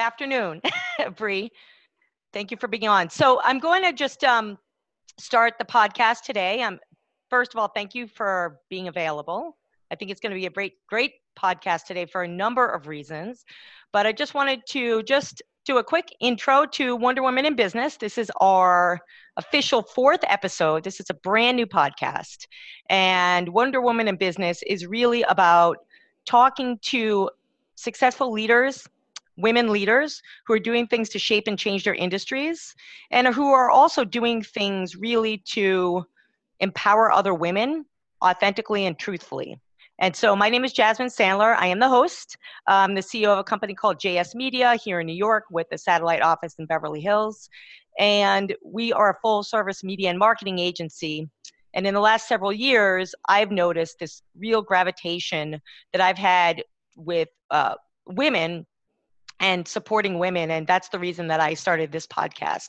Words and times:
afternoon, 0.00 0.60
Bree. 1.16 1.50
Thank 2.32 2.50
you 2.50 2.56
for 2.56 2.68
being 2.68 2.88
on. 2.88 3.10
So 3.10 3.40
I'm 3.42 3.58
going 3.58 3.82
to 3.84 3.92
just 3.92 4.24
um, 4.24 4.58
start 5.18 5.54
the 5.58 5.64
podcast 5.64 6.22
today. 6.22 6.62
Um, 6.62 6.80
first 7.28 7.54
of 7.54 7.60
all, 7.60 7.68
thank 7.68 7.94
you 7.94 8.06
for 8.08 8.58
being 8.68 8.88
available. 8.88 9.56
I 9.90 9.96
think 9.96 10.10
it's 10.10 10.20
going 10.20 10.30
to 10.30 10.38
be 10.38 10.46
a 10.46 10.50
great, 10.50 10.74
great 10.88 11.12
podcast 11.38 11.84
today 11.84 12.06
for 12.06 12.22
a 12.22 12.28
number 12.28 12.66
of 12.66 12.86
reasons. 12.86 13.44
But 13.92 14.06
I 14.06 14.12
just 14.12 14.34
wanted 14.34 14.62
to 14.70 15.02
just 15.02 15.42
do 15.64 15.78
a 15.78 15.84
quick 15.84 16.14
intro 16.20 16.64
to 16.66 16.96
Wonder 16.96 17.22
Woman 17.22 17.44
in 17.44 17.54
Business. 17.54 17.96
This 17.96 18.18
is 18.18 18.30
our 18.40 19.00
official 19.36 19.82
fourth 19.82 20.20
episode. 20.24 20.84
This 20.84 21.00
is 21.00 21.10
a 21.10 21.14
brand 21.14 21.56
new 21.56 21.66
podcast. 21.66 22.46
And 22.88 23.48
Wonder 23.48 23.80
Woman 23.80 24.08
in 24.08 24.16
Business 24.16 24.62
is 24.66 24.86
really 24.86 25.22
about 25.22 25.78
talking 26.26 26.78
to 26.82 27.30
successful 27.74 28.32
leaders, 28.32 28.86
women 29.40 29.70
leaders 29.70 30.22
who 30.46 30.54
are 30.54 30.58
doing 30.58 30.86
things 30.86 31.08
to 31.10 31.18
shape 31.18 31.44
and 31.46 31.58
change 31.58 31.84
their 31.84 31.94
industries 31.94 32.74
and 33.10 33.26
who 33.28 33.52
are 33.52 33.70
also 33.70 34.04
doing 34.04 34.42
things 34.42 34.96
really 34.96 35.38
to 35.38 36.04
empower 36.60 37.10
other 37.10 37.34
women 37.34 37.84
authentically 38.24 38.86
and 38.86 38.98
truthfully. 38.98 39.58
And 39.98 40.16
so 40.16 40.34
my 40.34 40.48
name 40.48 40.64
is 40.64 40.72
Jasmine 40.72 41.08
Sandler. 41.08 41.54
I 41.56 41.66
am 41.66 41.78
the 41.78 41.88
host. 41.88 42.38
I'm 42.66 42.94
the 42.94 43.02
CEO 43.02 43.28
of 43.28 43.38
a 43.38 43.44
company 43.44 43.74
called 43.74 43.98
JS 43.98 44.34
Media 44.34 44.76
here 44.82 45.00
in 45.00 45.06
New 45.06 45.14
York 45.14 45.44
with 45.50 45.66
a 45.72 45.78
satellite 45.78 46.22
office 46.22 46.54
in 46.58 46.64
Beverly 46.64 47.02
Hills. 47.02 47.50
And 47.98 48.54
we 48.64 48.94
are 48.94 49.10
a 49.10 49.18
full 49.20 49.42
service 49.42 49.84
media 49.84 50.08
and 50.08 50.18
marketing 50.18 50.58
agency. 50.58 51.28
And 51.74 51.86
in 51.86 51.92
the 51.92 52.00
last 52.00 52.28
several 52.28 52.52
years, 52.52 53.14
I've 53.28 53.50
noticed 53.50 53.98
this 53.98 54.22
real 54.38 54.62
gravitation 54.62 55.60
that 55.92 56.00
I've 56.00 56.18
had 56.18 56.64
with 56.96 57.28
uh, 57.50 57.74
women 58.06 58.66
and 59.40 59.66
supporting 59.66 60.18
women 60.18 60.50
and 60.50 60.66
that's 60.66 60.88
the 60.90 60.98
reason 60.98 61.28
that 61.28 61.40
i 61.40 61.54
started 61.54 61.90
this 61.90 62.06
podcast 62.06 62.68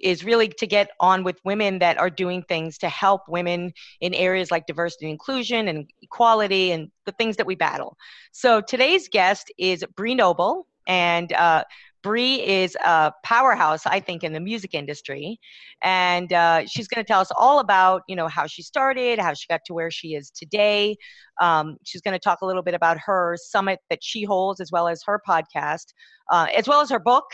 is 0.00 0.24
really 0.24 0.48
to 0.48 0.66
get 0.66 0.90
on 1.00 1.24
with 1.24 1.40
women 1.44 1.78
that 1.78 1.98
are 1.98 2.10
doing 2.10 2.42
things 2.42 2.78
to 2.78 2.88
help 2.88 3.22
women 3.28 3.72
in 4.00 4.14
areas 4.14 4.50
like 4.50 4.66
diversity 4.66 5.06
and 5.06 5.12
inclusion 5.12 5.68
and 5.68 5.90
equality 6.02 6.72
and 6.72 6.90
the 7.06 7.12
things 7.12 7.36
that 7.36 7.46
we 7.46 7.54
battle. 7.54 7.96
So 8.32 8.60
today's 8.60 9.08
guest 9.08 9.52
is 9.58 9.84
bree 9.96 10.14
noble 10.14 10.66
and 10.86 11.32
uh, 11.32 11.64
Bree 12.02 12.46
is 12.46 12.76
a 12.84 13.12
powerhouse, 13.24 13.86
I 13.86 14.00
think, 14.00 14.24
in 14.24 14.32
the 14.32 14.40
music 14.40 14.74
industry, 14.74 15.38
and 15.82 16.32
uh, 16.32 16.66
she's 16.66 16.88
going 16.88 17.04
to 17.04 17.06
tell 17.06 17.20
us 17.20 17.30
all 17.36 17.58
about, 17.58 18.02
you 18.08 18.16
know, 18.16 18.28
how 18.28 18.46
she 18.46 18.62
started, 18.62 19.18
how 19.18 19.34
she 19.34 19.46
got 19.48 19.60
to 19.66 19.74
where 19.74 19.90
she 19.90 20.14
is 20.14 20.30
today. 20.30 20.96
Um, 21.40 21.76
she's 21.84 22.00
going 22.00 22.14
to 22.14 22.18
talk 22.18 22.40
a 22.42 22.46
little 22.46 22.62
bit 22.62 22.74
about 22.74 22.98
her 22.98 23.36
summit 23.40 23.80
that 23.90 24.02
she 24.02 24.24
holds, 24.24 24.60
as 24.60 24.70
well 24.72 24.88
as 24.88 25.02
her 25.06 25.20
podcast, 25.28 25.92
uh, 26.30 26.46
as 26.56 26.66
well 26.66 26.80
as 26.80 26.90
her 26.90 27.00
book. 27.00 27.26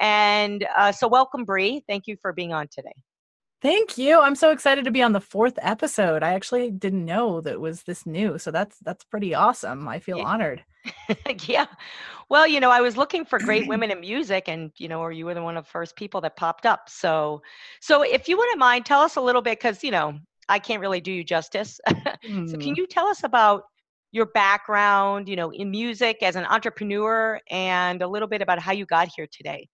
And 0.00 0.66
uh, 0.76 0.92
so, 0.92 1.08
welcome, 1.08 1.44
Bree. 1.44 1.82
Thank 1.88 2.06
you 2.06 2.16
for 2.20 2.32
being 2.32 2.52
on 2.52 2.68
today. 2.68 2.94
Thank 3.60 3.98
you. 3.98 4.20
I'm 4.20 4.36
so 4.36 4.52
excited 4.52 4.84
to 4.84 4.92
be 4.92 5.02
on 5.02 5.12
the 5.12 5.20
fourth 5.20 5.58
episode. 5.60 6.22
I 6.22 6.34
actually 6.34 6.70
didn't 6.70 7.04
know 7.04 7.40
that 7.40 7.60
was 7.60 7.82
this 7.82 8.06
new, 8.06 8.38
so 8.38 8.52
that's 8.52 8.78
that's 8.78 9.02
pretty 9.02 9.34
awesome. 9.34 9.88
I 9.88 9.98
feel 9.98 10.18
yeah. 10.18 10.24
honored. 10.24 10.64
yeah. 11.46 11.66
Well, 12.30 12.46
you 12.46 12.60
know, 12.60 12.70
I 12.70 12.80
was 12.80 12.96
looking 12.96 13.24
for 13.24 13.40
great 13.40 13.66
women 13.66 13.90
in 13.90 14.00
music, 14.00 14.44
and 14.48 14.70
you 14.78 14.86
know, 14.86 15.00
or 15.00 15.10
you 15.10 15.26
were 15.26 15.34
the 15.34 15.42
one 15.42 15.56
of 15.56 15.64
the 15.64 15.70
first 15.70 15.96
people 15.96 16.20
that 16.20 16.36
popped 16.36 16.66
up. 16.66 16.88
So, 16.88 17.42
so 17.80 18.02
if 18.02 18.28
you 18.28 18.36
wouldn't 18.36 18.60
mind, 18.60 18.86
tell 18.86 19.00
us 19.00 19.16
a 19.16 19.20
little 19.20 19.42
bit, 19.42 19.58
because 19.58 19.82
you 19.82 19.90
know, 19.90 20.16
I 20.48 20.60
can't 20.60 20.80
really 20.80 21.00
do 21.00 21.10
you 21.10 21.24
justice. 21.24 21.80
mm. 21.88 22.48
So, 22.50 22.58
can 22.58 22.76
you 22.76 22.86
tell 22.86 23.08
us 23.08 23.24
about 23.24 23.64
your 24.12 24.26
background, 24.26 25.28
you 25.28 25.34
know, 25.34 25.50
in 25.50 25.70
music 25.72 26.18
as 26.22 26.36
an 26.36 26.44
entrepreneur, 26.44 27.40
and 27.50 28.02
a 28.02 28.08
little 28.08 28.28
bit 28.28 28.40
about 28.40 28.60
how 28.60 28.70
you 28.70 28.86
got 28.86 29.08
here 29.16 29.26
today? 29.32 29.68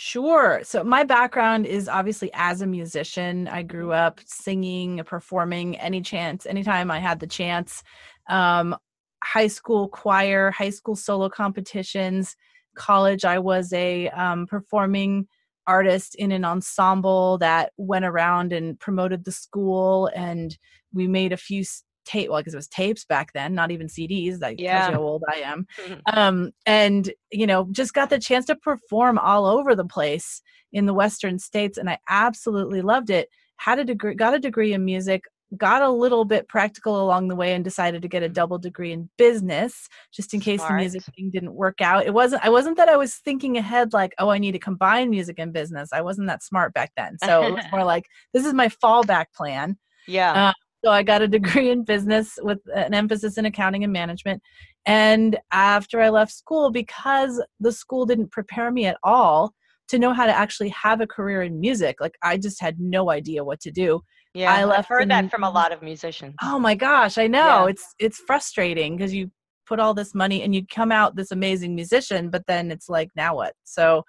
Sure. 0.00 0.60
So 0.62 0.84
my 0.84 1.02
background 1.02 1.66
is 1.66 1.88
obviously 1.88 2.30
as 2.32 2.60
a 2.62 2.68
musician. 2.68 3.48
I 3.48 3.64
grew 3.64 3.90
up 3.90 4.20
singing, 4.24 5.02
performing 5.04 5.76
any 5.76 6.02
chance, 6.02 6.46
anytime 6.46 6.88
I 6.88 7.00
had 7.00 7.18
the 7.18 7.26
chance. 7.26 7.82
Um, 8.28 8.76
high 9.24 9.48
school 9.48 9.88
choir, 9.88 10.52
high 10.52 10.70
school 10.70 10.94
solo 10.94 11.28
competitions, 11.28 12.36
college. 12.76 13.24
I 13.24 13.40
was 13.40 13.72
a 13.72 14.08
um, 14.10 14.46
performing 14.46 15.26
artist 15.66 16.14
in 16.14 16.30
an 16.30 16.44
ensemble 16.44 17.38
that 17.38 17.72
went 17.76 18.04
around 18.04 18.52
and 18.52 18.78
promoted 18.78 19.24
the 19.24 19.32
school, 19.32 20.12
and 20.14 20.56
we 20.92 21.08
made 21.08 21.32
a 21.32 21.36
few 21.36 21.64
tape 22.08 22.30
well 22.30 22.40
because 22.40 22.54
it 22.54 22.58
was 22.58 22.68
tapes 22.68 23.04
back 23.04 23.32
then 23.34 23.54
not 23.54 23.70
even 23.70 23.86
cds 23.86 24.38
that 24.38 24.58
yeah. 24.58 24.78
tells 24.78 24.88
you 24.88 24.94
how 24.94 25.02
old 25.02 25.24
i 25.28 25.36
am. 25.38 25.66
Um 26.12 26.50
and 26.64 27.12
you 27.30 27.46
know 27.46 27.68
just 27.70 27.92
got 27.92 28.10
the 28.10 28.18
chance 28.18 28.46
to 28.46 28.56
perform 28.56 29.18
all 29.18 29.46
over 29.46 29.74
the 29.74 29.84
place 29.84 30.40
in 30.72 30.86
the 30.86 30.94
western 30.94 31.38
states 31.38 31.76
and 31.78 31.88
i 31.90 31.98
absolutely 32.08 32.82
loved 32.82 33.10
it. 33.10 33.28
Had 33.56 33.78
a 33.78 33.84
degree 33.84 34.14
got 34.14 34.34
a 34.34 34.38
degree 34.38 34.72
in 34.72 34.84
music 34.84 35.22
got 35.56 35.80
a 35.82 35.88
little 35.88 36.24
bit 36.24 36.46
practical 36.46 37.02
along 37.02 37.28
the 37.28 37.34
way 37.34 37.54
and 37.54 37.64
decided 37.64 38.02
to 38.02 38.08
get 38.08 38.22
a 38.22 38.26
mm-hmm. 38.26 38.34
double 38.34 38.58
degree 38.58 38.92
in 38.92 39.08
business 39.16 39.88
just 40.12 40.34
in 40.34 40.40
case 40.40 40.60
Smart. 40.60 40.72
the 40.72 40.76
music 40.76 41.02
thing 41.16 41.30
didn't 41.30 41.54
work 41.54 41.80
out. 41.80 42.06
It 42.06 42.12
wasn't 42.12 42.44
i 42.44 42.50
wasn't 42.50 42.76
that 42.76 42.88
i 42.88 42.96
was 42.96 43.14
thinking 43.16 43.56
ahead 43.56 43.92
like 43.92 44.14
oh 44.18 44.28
i 44.28 44.38
need 44.38 44.52
to 44.52 44.58
combine 44.58 45.10
music 45.10 45.38
and 45.38 45.52
business. 45.52 45.90
I 45.92 46.02
wasn't 46.02 46.28
that 46.28 46.42
smart 46.42 46.74
back 46.74 46.92
then. 46.96 47.16
So 47.22 47.44
it 47.44 47.54
was 47.54 47.64
more 47.72 47.84
like 47.84 48.06
this 48.32 48.44
is 48.44 48.54
my 48.54 48.68
fallback 48.68 49.26
plan. 49.34 49.78
Yeah. 50.06 50.48
Uh, 50.48 50.52
so 50.84 50.90
I 50.90 51.02
got 51.02 51.22
a 51.22 51.28
degree 51.28 51.70
in 51.70 51.84
business 51.84 52.38
with 52.42 52.58
an 52.74 52.94
emphasis 52.94 53.38
in 53.38 53.46
accounting 53.46 53.84
and 53.84 53.92
management. 53.92 54.42
And 54.86 55.38
after 55.52 56.00
I 56.00 56.08
left 56.08 56.32
school, 56.32 56.70
because 56.70 57.42
the 57.60 57.72
school 57.72 58.06
didn't 58.06 58.30
prepare 58.30 58.70
me 58.70 58.86
at 58.86 58.98
all 59.02 59.52
to 59.88 59.98
know 59.98 60.12
how 60.12 60.26
to 60.26 60.32
actually 60.32 60.68
have 60.70 61.00
a 61.00 61.06
career 61.06 61.42
in 61.42 61.60
music, 61.60 61.96
like 62.00 62.14
I 62.22 62.36
just 62.36 62.60
had 62.60 62.78
no 62.78 63.10
idea 63.10 63.44
what 63.44 63.60
to 63.60 63.70
do. 63.70 64.00
Yeah, 64.34 64.52
I 64.52 64.64
left 64.64 64.80
I've 64.80 64.86
heard 64.86 65.10
that 65.10 65.30
from 65.30 65.42
a 65.42 65.50
lot 65.50 65.72
of 65.72 65.82
musicians. 65.82 66.34
Oh 66.42 66.58
my 66.58 66.74
gosh, 66.74 67.18
I 67.18 67.26
know. 67.26 67.64
Yeah. 67.64 67.70
It's 67.70 67.94
it's 67.98 68.18
frustrating 68.18 68.96
because 68.96 69.14
you 69.14 69.30
put 69.66 69.80
all 69.80 69.94
this 69.94 70.14
money 70.14 70.42
and 70.42 70.54
you 70.54 70.64
come 70.66 70.92
out 70.92 71.16
this 71.16 71.30
amazing 71.30 71.74
musician, 71.74 72.30
but 72.30 72.46
then 72.46 72.70
it's 72.70 72.88
like 72.88 73.08
now 73.16 73.36
what? 73.36 73.54
So 73.64 74.04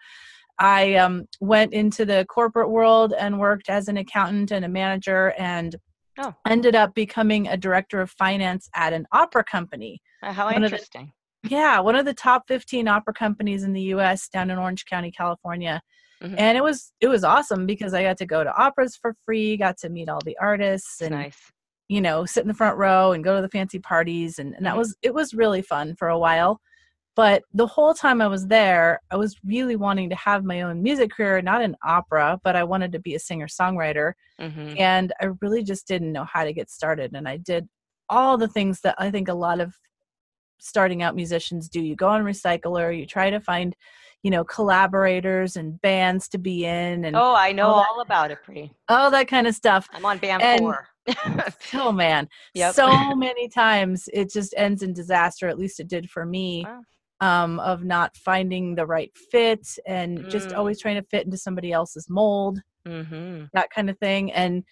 I 0.60 0.96
um, 0.96 1.26
went 1.40 1.74
into 1.74 2.06
the 2.06 2.26
corporate 2.30 2.70
world 2.70 3.14
and 3.18 3.40
worked 3.40 3.70
as 3.70 3.88
an 3.88 3.98
accountant 3.98 4.52
and 4.52 4.66
a 4.66 4.70
manager 4.70 5.34
and 5.38 5.76
Oh. 6.20 6.36
Ended 6.48 6.76
up 6.76 6.94
becoming 6.94 7.48
a 7.48 7.58
director 7.58 8.02
of 8.02 8.12
finance 8.12 8.70
at 8.76 8.94
an 8.94 9.08
opera 9.12 9.44
company. 9.44 10.02
Uh, 10.22 10.34
how 10.34 10.46
one 10.46 10.64
interesting. 10.64 11.14
The, 11.44 11.50
yeah, 11.50 11.80
one 11.80 11.96
of 11.96 12.06
the 12.06 12.14
top 12.14 12.44
15 12.48 12.88
opera 12.88 13.14
companies 13.14 13.64
in 13.64 13.74
the 13.74 13.82
US 13.94 14.28
down 14.28 14.52
in 14.52 14.58
Orange 14.58 14.86
County, 14.86 15.12
California. 15.12 15.82
Mm-hmm. 16.22 16.36
And 16.38 16.58
it 16.58 16.64
was 16.64 16.92
it 17.00 17.08
was 17.08 17.24
awesome 17.24 17.66
because 17.66 17.94
I 17.94 18.04
got 18.04 18.18
to 18.18 18.26
go 18.26 18.44
to 18.44 18.54
operas 18.54 18.98
for 19.02 19.16
free, 19.26 19.56
got 19.56 19.78
to 19.80 19.90
meet 19.90 20.10
all 20.10 20.20
the 20.26 20.38
artists 20.38 21.00
and 21.02 21.12
nice. 21.12 21.38
you 21.88 22.02
know, 22.02 22.26
sit 22.26 22.42
in 22.42 22.50
the 22.50 22.54
front 22.54 22.78
row 22.78 23.14
and 23.14 23.24
go 23.24 23.38
to 23.38 23.42
the 23.42 23.50
fancy 23.50 23.80
parties 23.80 24.38
and, 24.38 24.54
and 24.54 24.66
that 24.66 24.72
mm-hmm. 24.72 24.80
was 24.80 24.98
it 25.02 25.14
was 25.14 25.34
really 25.34 25.62
fun 25.62 25.96
for 25.98 26.10
a 26.10 26.20
while. 26.20 26.60
But 27.20 27.44
the 27.54 27.68
whole 27.68 27.94
time 27.94 28.22
I 28.22 28.28
was 28.28 28.48
there, 28.48 29.02
I 29.12 29.18
was 29.18 29.36
really 29.46 29.76
wanting 29.76 30.10
to 30.10 30.16
have 30.16 30.46
my 30.46 30.62
own 30.62 30.82
music 30.82 31.12
career, 31.12 31.42
not 31.42 31.62
in 31.62 31.76
opera, 31.84 32.40
but 32.46 32.56
I 32.56 32.64
wanted 32.64 32.94
to 32.94 33.00
be 33.00 33.14
a 33.14 33.20
singer 33.20 33.48
songwriter. 33.48 34.14
Mm-hmm. 34.40 34.76
And 34.78 35.12
I 35.20 35.32
really 35.42 35.62
just 35.62 35.86
didn't 35.86 36.14
know 36.14 36.24
how 36.24 36.46
to 36.46 36.54
get 36.54 36.70
started. 36.70 37.12
And 37.14 37.28
I 37.28 37.36
did 37.36 37.68
all 38.08 38.38
the 38.38 38.48
things 38.48 38.80
that 38.84 38.96
I 38.98 39.12
think 39.12 39.28
a 39.28 39.34
lot 39.34 39.60
of 39.60 39.76
starting 40.60 41.04
out 41.04 41.14
musicians 41.14 41.68
do. 41.68 41.82
You 41.82 41.94
go 41.94 42.08
on 42.08 42.24
Recycler, 42.24 42.98
you 42.98 43.06
try 43.06 43.30
to 43.30 43.42
find, 43.42 43.76
you 44.24 44.32
know, 44.32 44.46
collaborators 44.46 45.58
and 45.58 45.82
bands 45.82 46.30
to 46.30 46.38
be 46.38 46.64
in. 46.64 47.04
And 47.04 47.18
oh, 47.18 47.36
I 47.36 47.52
know 47.52 47.68
all, 47.68 47.86
all 47.96 48.00
about 48.00 48.32
it, 48.32 48.38
Bree. 48.46 48.72
All 48.88 49.12
that 49.12 49.28
kind 49.28 49.46
of 49.46 49.56
stuff. 49.56 49.90
I'm 49.92 50.06
on 50.06 50.20
band 50.20 50.42
and, 50.42 50.60
four. 50.62 50.88
oh 51.74 51.92
man, 51.92 52.30
yep. 52.54 52.74
so 52.74 53.14
many 53.14 53.50
times 53.50 54.08
it 54.14 54.32
just 54.32 54.54
ends 54.56 54.84
in 54.84 54.94
disaster. 54.94 55.50
At 55.50 55.60
least 55.60 55.82
it 55.82 55.90
did 55.90 56.10
for 56.10 56.26
me. 56.26 56.64
Wow 56.66 56.80
um, 57.22 57.60
of 57.60 57.84
not 57.84 58.16
finding 58.16 58.76
the 58.76 58.86
right 58.86 59.12
fit 59.32 59.68
and 59.86 60.20
mm. 60.20 60.30
just 60.30 60.54
always 60.54 60.80
trying 60.80 60.96
to 60.96 61.08
fit 61.10 61.26
into 61.26 61.38
somebody 61.38 61.72
else's 61.72 62.10
mold, 62.10 62.62
mm-hmm. 62.88 63.46
that 63.54 63.70
kind 63.72 63.90
of 63.90 63.98
thing. 64.00 64.32
And 64.32 64.64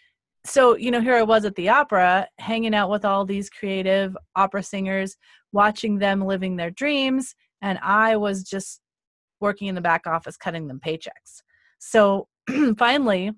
so, 0.45 0.77
you 0.77 0.91
know, 0.91 1.01
here 1.01 1.15
I 1.15 1.23
was 1.23 1.43
at 1.43 1.55
the 1.55 1.69
opera, 1.69 2.27
hanging 2.39 2.73
out 2.73 2.89
with 2.89 3.03
all 3.03 3.25
these 3.25 3.49
creative 3.49 4.15
opera 4.35 4.63
singers, 4.63 5.17
watching 5.51 5.99
them 5.99 6.21
living 6.21 6.55
their 6.55 6.71
dreams. 6.71 7.35
And 7.61 7.79
I 7.81 8.15
was 8.15 8.43
just 8.43 8.79
working 9.41 9.67
in 9.67 9.75
the 9.75 9.81
back 9.81 10.07
office, 10.07 10.37
cutting 10.37 10.67
them 10.67 10.79
paychecks. 10.79 11.41
So 11.79 12.27
finally, 12.77 13.31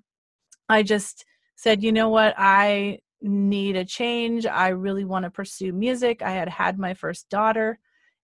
I 0.68 0.84
just 0.84 1.24
said, 1.56 1.82
you 1.82 1.90
know 1.90 2.08
what? 2.08 2.34
I 2.38 3.00
need 3.20 3.76
a 3.76 3.84
change. 3.84 4.46
I 4.46 4.68
really 4.68 5.04
want 5.04 5.24
to 5.24 5.30
pursue 5.30 5.72
music. 5.72 6.22
I 6.22 6.30
had 6.30 6.48
had 6.48 6.78
my 6.78 6.94
first 6.94 7.28
daughter. 7.28 7.78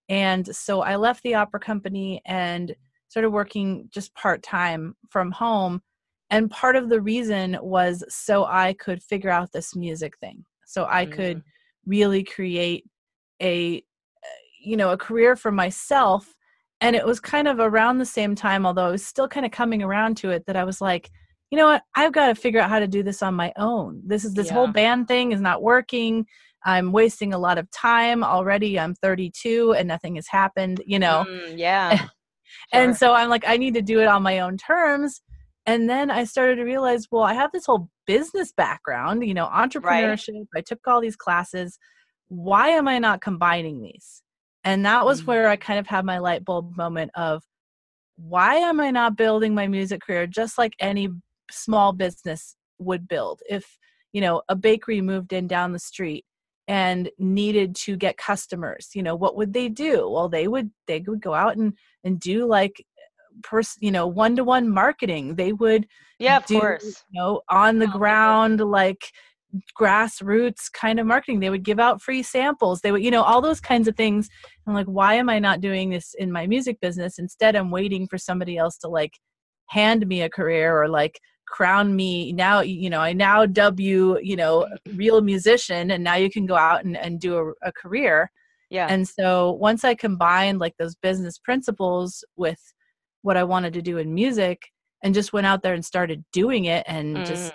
And 0.09 0.55
so 0.55 0.83
I 0.83 0.97
left 0.97 1.23
the 1.23 1.35
opera 1.35 1.61
company 1.61 2.21
and 2.27 2.75
started 3.09 3.31
working 3.31 3.89
just 3.91 4.15
part 4.15 4.43
time 4.43 4.95
from 5.11 5.31
home. 5.31 5.83
And 6.31 6.51
part 6.51 6.77
of 6.77 6.89
the 6.89 7.01
reason 7.01 7.57
was 7.61 8.05
so 8.09 8.45
I 8.45 8.73
could 8.75 9.03
figure 9.03 9.31
out 9.31 9.53
this 9.53 9.77
music 9.77 10.19
thing. 10.19 10.45
So 10.67 10.87
I 10.89 11.07
mm. 11.07 11.13
could 11.13 11.43
really 11.87 12.25
create 12.25 12.85
a 13.43 13.83
you 14.61 14.77
know 14.77 14.91
a 14.91 14.97
career 14.97 15.37
for 15.37 15.53
myself 15.53 16.35
and 16.81 16.97
it 16.97 17.07
was 17.07 17.21
kind 17.21 17.49
of 17.49 17.61
around 17.61 17.99
the 17.99 18.07
same 18.07 18.35
time 18.35 18.67
although 18.67 18.87
i 18.87 18.91
was 18.91 19.05
still 19.05 19.29
kind 19.29 19.47
of 19.47 19.53
coming 19.53 19.83
around 19.83 20.17
to 20.17 20.31
it 20.31 20.45
that 20.47 20.57
i 20.57 20.65
was 20.65 20.81
like 20.81 21.11
you 21.51 21.59
know 21.59 21.67
what 21.67 21.83
i've 21.95 22.13
got 22.13 22.27
to 22.27 22.35
figure 22.35 22.61
out 22.61 22.71
how 22.71 22.81
to 22.81 22.89
do 22.89 23.03
this 23.03 23.23
on 23.23 23.35
my 23.35 23.53
own 23.57 24.03
this 24.05 24.25
is 24.25 24.35
this 24.35 24.49
yeah. 24.49 24.55
whole 24.55 24.67
band 24.67 25.07
thing 25.07 25.33
is 25.33 25.41
not 25.41 25.63
working 25.63 26.27
i'm 26.67 26.93
wasting 26.93 27.33
a 27.33 27.39
lot 27.39 27.57
of 27.57 27.71
time 27.71 28.23
already 28.23 28.79
i'm 28.79 28.95
32 28.95 29.73
and 29.73 29.89
nothing 29.89 30.17
has 30.17 30.29
happened 30.29 30.83
you 30.87 30.99
know 30.99 31.25
mm, 31.27 31.55
yeah 31.57 31.97
sure. 31.97 32.09
and 32.73 32.97
so 32.97 33.15
i'm 33.15 33.31
like 33.31 33.45
i 33.47 33.57
need 33.57 33.75
to 33.75 33.83
do 33.83 34.01
it 34.01 34.07
on 34.07 34.23
my 34.23 34.41
own 34.41 34.59
terms 34.59 35.23
and 35.65 35.89
then 35.89 36.11
i 36.11 36.25
started 36.25 36.57
to 36.57 36.65
realize 36.65 37.07
well 37.11 37.23
i 37.23 37.33
have 37.33 37.51
this 37.53 37.65
whole 37.65 37.89
business 38.07 38.53
background 38.53 39.27
you 39.27 39.33
know 39.33 39.47
entrepreneurship 39.47 40.35
right. 40.35 40.47
i 40.57 40.61
took 40.61 40.81
all 40.87 41.01
these 41.01 41.17
classes 41.17 41.79
why 42.29 42.69
am 42.69 42.87
i 42.87 42.99
not 42.99 43.23
combining 43.23 43.81
these 43.81 44.23
and 44.67 44.85
that 44.85 45.07
was 45.07 45.23
mm. 45.23 45.29
where 45.29 45.49
I 45.49 45.55
kind 45.55 45.79
of 45.79 45.87
had 45.87 46.05
my 46.05 46.19
light 46.19 46.45
bulb 46.45 46.77
moment 46.77 47.13
of 47.15 47.45
why 48.17 48.57
am 48.57 48.81
I 48.81 48.91
not 48.91 49.17
building 49.17 49.55
my 49.55 49.69
music 49.69 50.01
career 50.01 50.27
just 50.27 50.59
like 50.59 50.75
any 50.81 51.09
small 51.53 51.93
business 51.93 52.57
would 52.81 53.07
build? 53.07 53.43
If, 53.49 53.79
you 54.13 54.21
know, 54.21 54.43
a 54.49 54.57
bakery 54.57 55.01
moved 55.01 55.33
in 55.33 55.47
down 55.47 55.73
the 55.73 55.79
street 55.79 56.25
and 56.69 57.11
needed 57.19 57.77
to 57.77 57.97
get 57.97 58.17
customers, 58.17 58.91
you 58.95 59.03
know, 59.03 59.15
what 59.15 59.37
would 59.37 59.53
they 59.53 59.69
do? 59.69 60.09
Well, 60.09 60.29
they 60.29 60.49
would 60.49 60.71
they 60.87 61.03
would 61.07 61.23
go 61.23 61.35
out 61.35 61.57
and 61.57 61.75
and 62.05 62.19
do 62.19 62.47
like 62.47 62.85
pers- 63.43 63.79
you 63.81 63.91
know, 63.91 64.07
one-to-one 64.07 64.69
marketing. 64.69 65.37
They 65.37 65.53
would 65.53 65.87
yeah, 66.19 66.39
of 66.39 66.47
do, 66.47 66.61
course. 66.61 67.05
You 67.11 67.21
know, 67.21 67.41
on 67.49 67.79
the 67.79 67.87
oh, 67.87 67.99
ground 67.99 68.61
like 68.61 69.13
grassroots 69.79 70.71
kind 70.73 70.99
of 70.99 71.07
marketing. 71.07 71.41
They 71.41 71.51
would 71.51 71.63
give 71.63 71.79
out 71.79 72.03
free 72.03 72.23
samples. 72.23 72.81
They 72.81 72.93
would, 72.93 73.03
you 73.03 73.11
know, 73.11 73.23
all 73.23 73.41
those 73.41 73.61
kinds 73.61 73.89
of 73.89 73.97
things. 73.97 74.29
I'm 74.67 74.75
like, 74.75 74.87
why 74.87 75.15
am 75.15 75.29
I 75.29 75.39
not 75.39 75.61
doing 75.61 75.91
this 75.91 76.15
in 76.19 76.33
my 76.33 76.47
music 76.47 76.81
business? 76.81 77.19
Instead, 77.19 77.57
I'm 77.57 77.71
waiting 77.71 78.07
for 78.09 78.19
somebody 78.19 78.57
else 78.57 78.77
to 78.79 78.89
like 78.89 79.13
hand 79.69 80.07
me 80.07 80.23
a 80.23 80.31
career 80.31 80.81
or 80.81 80.89
like 80.89 81.21
crown 81.47 81.95
me. 81.95 82.33
Now 82.33 82.61
you 82.61 82.91
know 82.91 83.01
i 83.01 83.13
now 83.13 83.47
dub 83.47 83.81
you 83.81 84.19
you 84.21 84.37
know 84.37 84.67
real 84.95 85.21
musician 85.21 85.91
and 85.91 86.03
now 86.03 86.15
you 86.17 86.31
can 86.31 86.47
go 86.47 86.57
out 86.57 86.85
and, 86.85 86.97
and 86.97 87.21
do 87.21 87.37
a, 87.37 87.69
a 87.69 87.73
career. 87.73 88.31
Yeah. 88.71 88.89
And 88.91 89.09
so 89.09 89.53
once 89.53 89.85
i 89.85 89.95
combined 89.95 90.59
like 90.59 90.75
those 90.79 90.97
business 90.97 91.39
principles 91.39 92.25
with 92.37 92.61
what 93.23 93.37
i 93.37 93.45
wanted 93.45 93.73
to 93.75 93.83
do 93.83 93.99
in 93.99 94.15
music 94.15 94.61
and 95.03 95.15
just 95.15 95.33
went 95.33 95.47
out 95.47 95.63
there 95.63 95.75
and 95.75 95.85
started 95.85 96.25
doing 96.33 96.65
it 96.65 96.85
and 96.87 97.17
mm. 97.17 97.27
just 97.27 97.53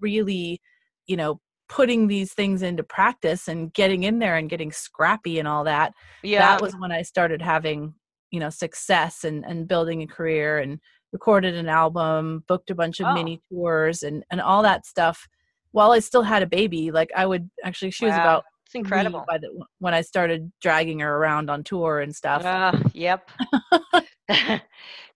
really 0.00 0.60
you 1.06 1.16
know 1.16 1.40
putting 1.68 2.06
these 2.06 2.32
things 2.32 2.62
into 2.62 2.82
practice 2.82 3.46
and 3.46 3.72
getting 3.74 4.04
in 4.04 4.18
there 4.18 4.36
and 4.36 4.48
getting 4.48 4.72
scrappy 4.72 5.38
and 5.38 5.46
all 5.46 5.64
that 5.64 5.92
yeah. 6.22 6.40
that 6.40 6.62
was 6.62 6.74
when 6.78 6.92
i 6.92 7.02
started 7.02 7.42
having 7.42 7.94
you 8.30 8.40
know 8.40 8.50
success 8.50 9.24
and 9.24 9.44
and 9.44 9.68
building 9.68 10.02
a 10.02 10.06
career 10.06 10.58
and 10.58 10.80
recorded 11.12 11.54
an 11.54 11.68
album 11.68 12.44
booked 12.48 12.70
a 12.70 12.74
bunch 12.74 13.00
of 13.00 13.06
oh. 13.06 13.14
mini 13.14 13.40
tours 13.50 14.02
and 14.02 14.24
and 14.30 14.40
all 14.40 14.62
that 14.62 14.86
stuff 14.86 15.26
while 15.72 15.92
i 15.92 15.98
still 15.98 16.22
had 16.22 16.42
a 16.42 16.46
baby. 16.46 16.90
Like 16.90 17.10
i 17.16 17.26
would 17.26 17.48
actually 17.64 17.90
she 17.90 18.06
wow. 18.06 18.10
was 18.10 18.16
about 18.18 18.44
it's 18.66 18.74
incredible. 18.74 19.24
by 19.26 19.38
the, 19.38 19.48
when 19.78 19.94
i 19.94 20.02
started 20.02 20.52
dragging 20.60 21.00
her 21.00 21.16
around 21.16 21.50
on 21.50 21.64
tour 21.64 22.00
and 22.00 22.14
stuff. 22.14 22.44
Uh, 22.44 22.72
yep. 22.92 23.30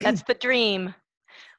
That's 0.01 0.23
the 0.23 0.35
dream. 0.41 0.95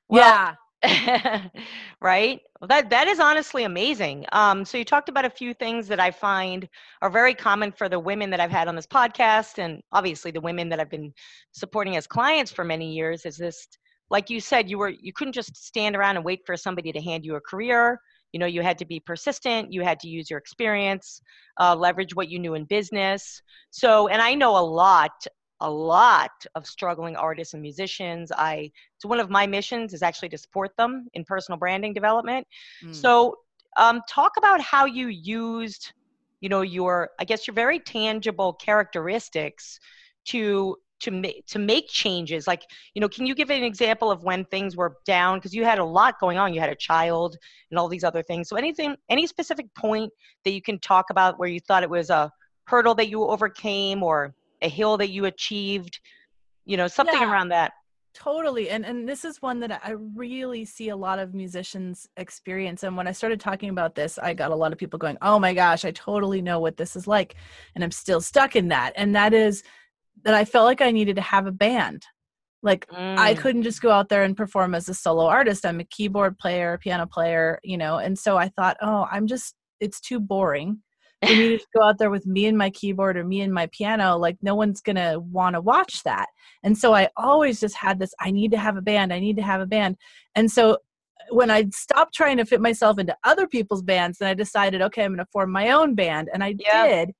Well, 0.09 0.55
yeah. 0.83 1.47
right? 2.01 2.41
Well 2.59 2.67
that 2.67 2.89
that 2.89 3.07
is 3.07 3.19
honestly 3.19 3.63
amazing. 3.63 4.25
Um, 4.31 4.65
so 4.65 4.77
you 4.77 4.83
talked 4.83 5.07
about 5.07 5.25
a 5.25 5.29
few 5.29 5.53
things 5.53 5.87
that 5.87 5.99
i 5.99 6.09
find 6.11 6.67
are 7.01 7.09
very 7.09 7.35
common 7.35 7.71
for 7.71 7.87
the 7.89 7.99
women 7.99 8.29
that 8.31 8.39
i've 8.39 8.51
had 8.51 8.67
on 8.67 8.75
this 8.75 8.87
podcast 8.87 9.59
and 9.59 9.81
obviously 9.91 10.31
the 10.31 10.41
women 10.41 10.69
that 10.69 10.79
i've 10.79 10.89
been 10.89 11.13
supporting 11.51 11.95
as 11.95 12.07
clients 12.07 12.51
for 12.51 12.63
many 12.63 12.93
years 12.93 13.25
is 13.25 13.37
this 13.37 13.67
like 14.13 14.29
you 14.29 14.39
said 14.39 14.69
you 14.69 14.77
were 14.77 14.93
you 15.07 15.11
couldn't 15.11 15.33
just 15.33 15.55
stand 15.57 15.95
around 15.95 16.15
and 16.15 16.23
wait 16.23 16.41
for 16.45 16.55
somebody 16.55 16.91
to 16.91 17.01
hand 17.01 17.25
you 17.25 17.35
a 17.35 17.41
career 17.41 17.99
you 18.31 18.39
know 18.39 18.45
you 18.55 18.61
had 18.61 18.77
to 18.77 18.85
be 18.85 18.99
persistent 18.99 19.73
you 19.73 19.81
had 19.81 19.99
to 19.99 20.07
use 20.07 20.29
your 20.29 20.39
experience 20.39 21.21
uh, 21.59 21.75
leverage 21.75 22.15
what 22.15 22.29
you 22.29 22.39
knew 22.39 22.53
in 22.53 22.63
business 22.65 23.41
so 23.71 24.07
and 24.07 24.21
i 24.21 24.33
know 24.33 24.57
a 24.57 24.65
lot 24.83 25.27
a 25.63 25.69
lot 25.69 26.31
of 26.55 26.67
struggling 26.67 27.15
artists 27.15 27.53
and 27.53 27.61
musicians. 27.61 28.31
I 28.37 28.69
so 28.97 29.07
one 29.07 29.19
of 29.19 29.29
my 29.29 29.47
missions 29.47 29.93
is 29.93 30.03
actually 30.03 30.29
to 30.29 30.37
support 30.37 30.71
them 30.77 31.07
in 31.13 31.23
personal 31.23 31.57
branding 31.57 31.93
development. 31.93 32.45
Mm. 32.83 32.93
So 32.93 33.37
um, 33.77 34.01
talk 34.09 34.33
about 34.37 34.61
how 34.61 34.85
you 34.85 35.07
used, 35.07 35.93
you 36.41 36.49
know, 36.49 36.61
your 36.61 37.11
I 37.19 37.23
guess 37.23 37.47
your 37.47 37.53
very 37.53 37.79
tangible 37.79 38.53
characteristics 38.53 39.79
to 40.25 40.75
to 41.03 41.11
make 41.11 41.45
to 41.45 41.59
make 41.59 41.89
changes 41.89 42.47
like 42.47 42.63
you 42.93 43.01
know 43.01 43.09
can 43.09 43.25
you 43.25 43.35
give 43.35 43.49
an 43.49 43.63
example 43.63 44.09
of 44.09 44.23
when 44.23 44.45
things 44.45 44.75
were 44.75 44.95
down? 45.05 45.37
Because 45.37 45.53
you 45.53 45.65
had 45.65 45.79
a 45.79 45.83
lot 45.83 46.19
going 46.19 46.37
on. 46.37 46.53
You 46.53 46.61
had 46.61 46.69
a 46.69 46.75
child 46.75 47.37
and 47.69 47.77
all 47.77 47.89
these 47.89 48.05
other 48.05 48.23
things. 48.23 48.47
So 48.47 48.55
anything 48.55 48.95
any 49.09 49.27
specific 49.27 49.73
point 49.75 50.11
that 50.45 50.51
you 50.51 50.61
can 50.61 50.79
talk 50.79 51.09
about 51.09 51.37
where 51.39 51.49
you 51.49 51.59
thought 51.59 51.83
it 51.83 51.89
was 51.89 52.09
a 52.09 52.31
hurdle 52.65 52.95
that 52.95 53.09
you 53.09 53.23
overcame 53.23 54.01
or 54.01 54.33
a 54.61 54.69
hill 54.69 54.97
that 54.97 55.09
you 55.09 55.25
achieved? 55.25 55.99
You 56.65 56.77
know 56.77 56.87
something 56.87 57.21
yeah, 57.21 57.31
around 57.31 57.49
that. 57.49 57.73
Totally. 58.13 58.69
And 58.69 58.85
and 58.85 59.09
this 59.09 59.25
is 59.25 59.41
one 59.41 59.59
that 59.61 59.81
i 59.83 59.91
really 60.15 60.63
see 60.65 60.89
a 60.89 60.95
lot 60.95 61.19
of 61.19 61.33
musicians 61.33 62.07
experience. 62.15 62.83
And 62.83 62.95
when 62.95 63.07
i 63.07 63.11
started 63.11 63.39
talking 63.39 63.69
about 63.69 63.95
this 63.95 64.19
i 64.19 64.33
got 64.33 64.51
a 64.51 64.55
lot 64.55 64.71
of 64.71 64.77
people 64.77 64.99
going 64.99 65.17
oh 65.21 65.39
my 65.39 65.53
gosh 65.53 65.83
i 65.83 65.91
totally 65.91 66.41
know 66.41 66.59
what 66.59 66.77
this 66.77 66.95
is 66.95 67.07
like. 67.07 67.35
And 67.73 67.83
i'm 67.83 67.91
still 67.91 68.21
stuck 68.21 68.55
in 68.55 68.67
that. 68.69 68.93
And 68.95 69.15
that 69.15 69.33
is 69.33 69.63
that 70.23 70.33
i 70.33 70.45
felt 70.45 70.65
like 70.65 70.81
i 70.81 70.91
needed 70.91 71.15
to 71.15 71.21
have 71.21 71.47
a 71.47 71.51
band 71.51 72.03
like 72.61 72.87
mm. 72.87 73.17
i 73.17 73.33
couldn't 73.33 73.63
just 73.63 73.81
go 73.81 73.91
out 73.91 74.09
there 74.09 74.23
and 74.23 74.37
perform 74.37 74.75
as 74.75 74.87
a 74.89 74.93
solo 74.93 75.25
artist 75.25 75.65
i'm 75.65 75.79
a 75.79 75.85
keyboard 75.85 76.37
player 76.37 76.77
piano 76.81 77.05
player 77.05 77.59
you 77.63 77.77
know 77.77 77.97
and 77.97 78.17
so 78.17 78.37
i 78.37 78.47
thought 78.49 78.77
oh 78.81 79.07
i'm 79.11 79.27
just 79.27 79.55
it's 79.79 79.99
too 79.99 80.19
boring 80.19 80.81
for 81.25 81.33
me 81.33 81.57
to 81.57 81.65
go 81.75 81.83
out 81.83 81.97
there 81.97 82.09
with 82.09 82.25
me 82.25 82.45
and 82.45 82.57
my 82.57 82.69
keyboard 82.69 83.17
or 83.17 83.23
me 83.23 83.41
and 83.41 83.53
my 83.53 83.67
piano, 83.67 84.17
like 84.17 84.37
no 84.41 84.55
one's 84.55 84.81
gonna 84.81 85.19
want 85.19 85.55
to 85.55 85.61
watch 85.61 86.03
that. 86.03 86.27
And 86.63 86.77
so 86.77 86.93
I 86.93 87.09
always 87.17 87.59
just 87.59 87.75
had 87.75 87.99
this 87.99 88.13
I 88.19 88.31
need 88.31 88.51
to 88.51 88.57
have 88.57 88.77
a 88.77 88.81
band, 88.81 89.13
I 89.13 89.19
need 89.19 89.37
to 89.37 89.43
have 89.43 89.61
a 89.61 89.65
band. 89.65 89.97
And 90.35 90.51
so 90.51 90.79
when 91.29 91.49
I 91.49 91.69
stopped 91.73 92.13
trying 92.13 92.37
to 92.37 92.45
fit 92.45 92.61
myself 92.61 92.99
into 92.99 93.15
other 93.23 93.47
people's 93.47 93.81
bands, 93.81 94.17
then 94.17 94.27
I 94.27 94.33
decided, 94.33 94.81
okay, 94.81 95.03
I'm 95.03 95.13
gonna 95.13 95.27
form 95.31 95.51
my 95.51 95.71
own 95.71 95.95
band. 95.95 96.29
And 96.33 96.43
I 96.43 96.55
yeah. 96.59 96.87
did. 96.87 97.11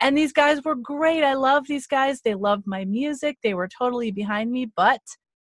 And 0.00 0.16
these 0.16 0.32
guys 0.32 0.62
were 0.62 0.74
great. 0.74 1.24
I 1.24 1.34
love 1.34 1.66
these 1.66 1.86
guys. 1.86 2.20
They 2.20 2.34
loved 2.34 2.64
my 2.66 2.84
music. 2.84 3.38
They 3.42 3.54
were 3.54 3.68
totally 3.68 4.10
behind 4.10 4.50
me, 4.50 4.70
but 4.76 5.00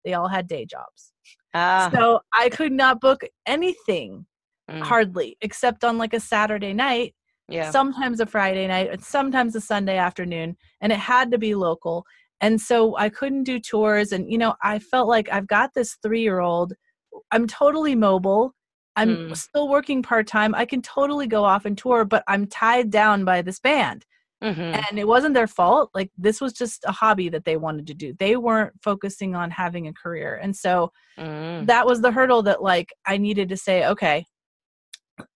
they 0.04 0.14
all 0.14 0.28
had 0.28 0.48
day 0.48 0.64
jobs. 0.64 1.12
Ah. 1.54 1.90
So 1.92 2.20
I 2.32 2.48
could 2.48 2.72
not 2.72 3.00
book 3.00 3.22
anything 3.46 4.26
mm. 4.70 4.82
hardly 4.82 5.36
except 5.42 5.84
on 5.84 5.98
like 5.98 6.14
a 6.14 6.20
Saturday 6.20 6.72
night 6.72 7.14
yeah. 7.50 7.70
sometimes 7.70 8.20
a 8.20 8.26
Friday 8.26 8.66
night, 8.66 8.90
and 8.90 9.02
sometimes 9.02 9.54
a 9.56 9.60
Sunday 9.60 9.96
afternoon, 9.96 10.56
and 10.80 10.92
it 10.92 10.98
had 10.98 11.30
to 11.32 11.38
be 11.38 11.54
local. 11.54 12.04
And 12.40 12.60
so 12.60 12.96
I 12.96 13.10
couldn't 13.10 13.44
do 13.44 13.58
tours. 13.60 14.12
And, 14.12 14.30
you 14.30 14.38
know, 14.38 14.54
I 14.62 14.78
felt 14.78 15.08
like 15.08 15.28
I've 15.30 15.46
got 15.46 15.74
this 15.74 15.98
three 16.02 16.22
year 16.22 16.40
old. 16.40 16.72
I'm 17.30 17.46
totally 17.46 17.94
mobile. 17.94 18.54
I'm 18.96 19.16
mm. 19.16 19.36
still 19.36 19.68
working 19.68 20.02
part 20.02 20.26
time. 20.26 20.54
I 20.54 20.64
can 20.64 20.80
totally 20.80 21.26
go 21.26 21.44
off 21.44 21.66
and 21.66 21.76
tour, 21.76 22.04
but 22.04 22.24
I'm 22.28 22.46
tied 22.46 22.90
down 22.90 23.24
by 23.24 23.42
this 23.42 23.60
band. 23.60 24.06
Mm-hmm. 24.42 24.60
And 24.60 24.98
it 24.98 25.06
wasn't 25.06 25.34
their 25.34 25.46
fault. 25.46 25.90
Like, 25.94 26.10
this 26.16 26.40
was 26.40 26.52
just 26.52 26.84
a 26.86 26.92
hobby 26.92 27.28
that 27.28 27.44
they 27.44 27.56
wanted 27.56 27.86
to 27.88 27.94
do. 27.94 28.14
They 28.18 28.36
weren't 28.36 28.72
focusing 28.82 29.34
on 29.34 29.50
having 29.50 29.86
a 29.86 29.92
career. 29.92 30.40
And 30.42 30.56
so 30.56 30.92
mm. 31.18 31.66
that 31.66 31.86
was 31.86 32.00
the 32.00 32.10
hurdle 32.10 32.42
that, 32.44 32.62
like, 32.62 32.94
I 33.06 33.18
needed 33.18 33.50
to 33.50 33.56
say, 33.56 33.86
okay, 33.86 34.24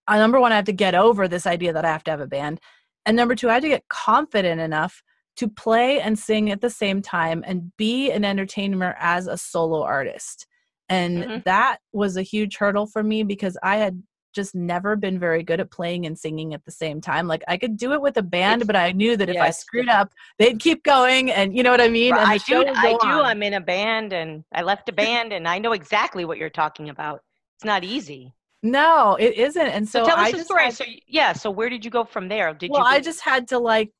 uh, 0.07 0.17
number 0.17 0.39
one, 0.39 0.51
I 0.51 0.55
have 0.55 0.65
to 0.65 0.73
get 0.73 0.95
over 0.95 1.27
this 1.27 1.45
idea 1.45 1.73
that 1.73 1.85
I 1.85 1.91
have 1.91 2.03
to 2.05 2.11
have 2.11 2.21
a 2.21 2.27
band. 2.27 2.59
And 3.05 3.15
number 3.15 3.35
two, 3.35 3.49
I 3.49 3.53
have 3.53 3.63
to 3.63 3.69
get 3.69 3.87
confident 3.89 4.59
enough 4.59 5.03
to 5.37 5.49
play 5.49 5.99
and 5.99 6.17
sing 6.17 6.49
at 6.49 6.61
the 6.61 6.69
same 6.69 7.01
time 7.01 7.43
and 7.45 7.71
be 7.77 8.09
an 8.09 8.25
entertainer 8.25 8.95
as 8.99 9.27
a 9.27 9.37
solo 9.37 9.83
artist. 9.83 10.47
And 10.89 11.17
mm-hmm. 11.23 11.37
that 11.45 11.77
was 11.93 12.17
a 12.17 12.21
huge 12.21 12.57
hurdle 12.57 12.87
for 12.87 13.03
me 13.03 13.23
because 13.23 13.57
I 13.61 13.77
had 13.77 14.01
just 14.35 14.53
never 14.53 14.95
been 14.95 15.17
very 15.17 15.41
good 15.41 15.59
at 15.59 15.71
playing 15.71 16.05
and 16.05 16.19
singing 16.19 16.53
at 16.53 16.63
the 16.65 16.71
same 16.71 17.01
time. 17.01 17.27
Like 17.27 17.43
I 17.47 17.57
could 17.57 17.77
do 17.77 17.93
it 17.93 18.01
with 18.01 18.17
a 18.17 18.21
band, 18.21 18.67
but 18.67 18.75
I 18.75 18.91
knew 18.91 19.17
that 19.17 19.29
if 19.29 19.37
I 19.37 19.49
screwed 19.49 19.89
up, 19.89 20.13
they'd 20.37 20.59
keep 20.59 20.83
going, 20.83 21.31
and 21.31 21.55
you 21.55 21.63
know 21.63 21.71
what 21.71 21.81
I 21.81 21.87
mean. 21.87 22.13
I 22.13 22.37
do. 22.37 22.65
I 22.67 22.91
do. 23.01 23.07
On. 23.07 23.25
I'm 23.25 23.41
in 23.41 23.53
a 23.53 23.61
band, 23.61 24.13
and 24.13 24.43
I 24.53 24.61
left 24.61 24.89
a 24.89 24.93
band, 24.93 25.33
and 25.33 25.47
I 25.47 25.57
know 25.57 25.71
exactly 25.71 26.25
what 26.25 26.37
you're 26.37 26.49
talking 26.49 26.89
about. 26.89 27.21
It's 27.55 27.65
not 27.65 27.83
easy. 27.83 28.33
No, 28.61 29.15
it 29.15 29.35
isn't. 29.35 29.67
And 29.67 29.87
so, 29.87 30.03
so 30.03 30.09
tell 30.09 30.17
us 30.17 30.27
I 30.27 30.37
the 30.37 30.43
story. 30.43 30.63
Had, 30.65 30.73
so 30.73 30.85
yeah, 31.07 31.33
so 31.33 31.49
where 31.49 31.69
did 31.69 31.85
you 31.85 31.91
go 31.91 32.03
from 32.03 32.27
there? 32.27 32.53
Did 32.53 32.71
well, 32.71 32.81
you? 32.81 32.87
I 32.87 32.99
just 32.99 33.21
had 33.21 33.47
to 33.49 33.59
like 33.59 33.91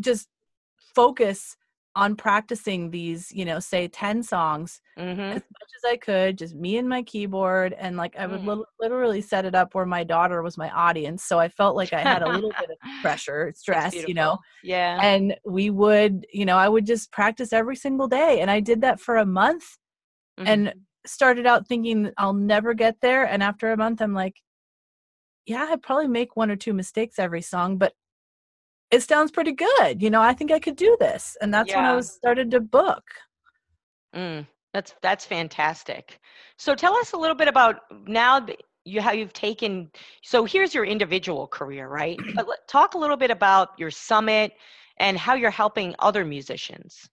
just 0.00 0.28
focus 0.94 1.56
on 1.96 2.16
practicing 2.16 2.90
these, 2.92 3.32
you 3.32 3.44
know, 3.44 3.58
say 3.60 3.88
10 3.88 4.22
songs 4.22 4.80
Mm-hmm. 4.98 5.20
as 5.32 5.42
much 5.42 5.70
as 5.76 5.84
I 5.92 5.96
could, 5.98 6.38
just 6.38 6.54
me 6.54 6.78
and 6.78 6.88
my 6.88 7.02
keyboard. 7.02 7.74
And 7.78 7.96
like 7.96 8.16
I 8.16 8.26
would 8.26 8.42
Mm. 8.42 8.46
lit- 8.58 8.68
literally 8.80 9.20
set 9.22 9.44
it 9.46 9.54
up 9.56 9.74
where 9.74 9.86
my 9.86 10.04
daughter 10.04 10.42
was 10.42 10.58
my 10.58 10.70
audience. 10.70 11.24
So 11.24 11.38
I 11.40 11.48
felt 11.48 11.76
like 11.76 11.92
I 11.92 12.02
had 12.02 12.22
a 12.22 12.28
little 12.28 12.52
bit 12.60 12.70
of 12.70 12.76
pressure, 13.02 13.52
stress, 13.56 13.94
you 14.06 14.14
know. 14.14 14.38
Yeah. 14.62 15.00
And 15.02 15.36
we 15.46 15.70
would, 15.70 16.26
you 16.32 16.44
know, 16.46 16.56
I 16.58 16.68
would 16.68 16.86
just 16.86 17.12
practice 17.12 17.52
every 17.52 17.76
single 17.76 18.08
day. 18.08 18.40
And 18.40 18.50
I 18.50 18.60
did 18.60 18.82
that 18.82 19.00
for 19.00 19.16
a 19.18 19.26
month 19.26 19.64
Mhm. 20.38 20.46
and 20.48 20.74
started 21.06 21.46
out 21.46 21.68
thinking 21.68 22.12
I'll 22.18 22.34
never 22.34 22.74
get 22.74 22.96
there. 23.02 23.24
And 23.26 23.42
after 23.42 23.72
a 23.72 23.76
month, 23.76 24.02
I'm 24.02 24.14
like, 24.14 24.36
yeah, 25.46 25.68
I 25.70 25.76
probably 25.76 26.08
make 26.08 26.36
one 26.36 26.50
or 26.50 26.56
two 26.56 26.72
mistakes 26.74 27.18
every 27.18 27.42
song, 27.42 27.78
but 27.78 27.94
it 28.90 29.02
sounds 29.02 29.30
pretty 29.30 29.52
good. 29.52 30.02
You 30.02 30.10
know, 30.10 30.22
I 30.22 30.32
think 30.32 30.52
I 30.52 30.58
could 30.58 30.76
do 30.76 30.96
this. 31.00 31.36
And 31.40 31.52
that's 31.52 31.74
when 31.74 31.84
I 31.84 31.94
was 31.94 32.10
started 32.10 32.50
to 32.52 32.60
book. 32.60 33.02
Mm, 34.14 34.46
that's 34.72 34.94
that's 35.02 35.24
fantastic. 35.24 36.20
So 36.56 36.74
tell 36.74 36.94
us 36.96 37.12
a 37.12 37.16
little 37.16 37.36
bit 37.36 37.48
about 37.48 37.80
now 38.06 38.40
that 38.40 38.62
you 38.84 39.00
how 39.00 39.12
you've 39.12 39.32
taken. 39.32 39.90
So 40.22 40.44
here's 40.44 40.74
your 40.74 40.84
individual 40.84 41.46
career, 41.48 41.88
right? 41.88 42.18
But 42.34 42.46
talk 42.68 42.94
a 42.94 42.98
little 42.98 43.16
bit 43.16 43.30
about 43.30 43.70
your 43.78 43.90
summit 43.90 44.52
and 44.98 45.18
how 45.18 45.34
you're 45.34 45.50
helping 45.50 45.94
other 45.98 46.24
musicians. 46.24 47.08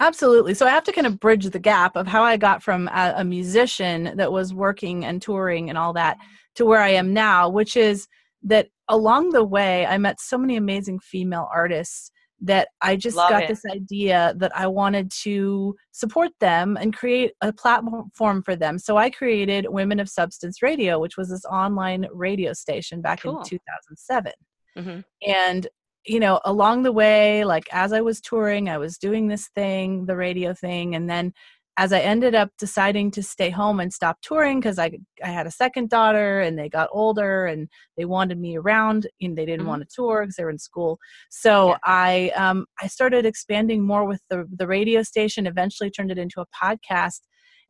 Absolutely. 0.00 0.54
So 0.54 0.66
I 0.66 0.70
have 0.70 0.84
to 0.84 0.92
kind 0.92 1.06
of 1.06 1.20
bridge 1.20 1.44
the 1.44 1.58
gap 1.58 1.96
of 1.96 2.06
how 2.06 2.24
I 2.24 2.36
got 2.36 2.62
from 2.62 2.88
a, 2.88 3.14
a 3.18 3.24
musician 3.24 4.16
that 4.16 4.32
was 4.32 4.54
working 4.54 5.04
and 5.04 5.20
touring 5.22 5.68
and 5.68 5.78
all 5.78 5.92
that 5.92 6.16
to 6.56 6.64
where 6.64 6.80
I 6.80 6.88
am 6.90 7.12
now, 7.12 7.48
which 7.48 7.76
is 7.76 8.08
that 8.44 8.68
along 8.88 9.30
the 9.30 9.44
way, 9.44 9.86
I 9.86 9.98
met 9.98 10.20
so 10.20 10.36
many 10.38 10.56
amazing 10.56 11.00
female 11.00 11.48
artists 11.54 12.10
that 12.44 12.68
I 12.80 12.96
just 12.96 13.16
Love 13.16 13.30
got 13.30 13.42
it. 13.44 13.48
this 13.48 13.62
idea 13.70 14.34
that 14.38 14.50
I 14.56 14.66
wanted 14.66 15.12
to 15.22 15.76
support 15.92 16.30
them 16.40 16.76
and 16.76 16.92
create 16.96 17.34
a 17.40 17.52
platform 17.52 18.42
for 18.44 18.56
them. 18.56 18.78
So 18.80 18.96
I 18.96 19.10
created 19.10 19.66
Women 19.68 20.00
of 20.00 20.08
Substance 20.08 20.60
Radio, 20.60 20.98
which 20.98 21.16
was 21.16 21.28
this 21.30 21.44
online 21.44 22.06
radio 22.12 22.52
station 22.52 23.00
back 23.00 23.22
Cool. 23.22 23.38
in 23.38 23.44
2007 23.44 24.32
hmm 24.76 25.00
and 25.26 25.68
you 26.06 26.18
know 26.18 26.40
along 26.46 26.82
the 26.82 26.90
way 26.92 27.44
like 27.44 27.64
as 27.72 27.92
i 27.92 28.00
was 28.00 28.22
touring 28.22 28.70
i 28.70 28.78
was 28.78 28.96
doing 28.96 29.28
this 29.28 29.50
thing 29.54 30.06
the 30.06 30.16
radio 30.16 30.54
thing 30.54 30.94
and 30.94 31.10
then 31.10 31.30
as 31.78 31.92
i 31.92 31.98
ended 32.00 32.34
up 32.34 32.50
deciding 32.58 33.10
to 33.10 33.22
stay 33.22 33.50
home 33.50 33.80
and 33.80 33.92
stop 33.92 34.18
touring 34.22 34.60
because 34.60 34.78
i 34.78 34.90
i 35.24 35.28
had 35.28 35.46
a 35.46 35.50
second 35.50 35.88
daughter 35.88 36.40
and 36.40 36.58
they 36.58 36.68
got 36.68 36.88
older 36.92 37.46
and 37.46 37.68
they 37.96 38.04
wanted 38.04 38.38
me 38.38 38.56
around 38.56 39.06
and 39.20 39.36
they 39.36 39.46
didn't 39.46 39.64
Mhm. 39.64 39.68
want 39.68 39.82
to 39.82 39.88
tour 39.94 40.22
because 40.22 40.36
they 40.36 40.44
were 40.44 40.50
in 40.50 40.58
school 40.58 40.98
so 41.30 41.70
Yeah. 41.70 41.78
i 41.84 42.32
um 42.36 42.66
i 42.80 42.86
started 42.86 43.24
expanding 43.26 43.82
more 43.82 44.04
with 44.04 44.22
the 44.30 44.46
the 44.56 44.66
radio 44.66 45.02
station 45.02 45.46
eventually 45.46 45.90
turned 45.90 46.10
it 46.10 46.18
into 46.18 46.40
a 46.40 46.46
podcast 46.64 47.20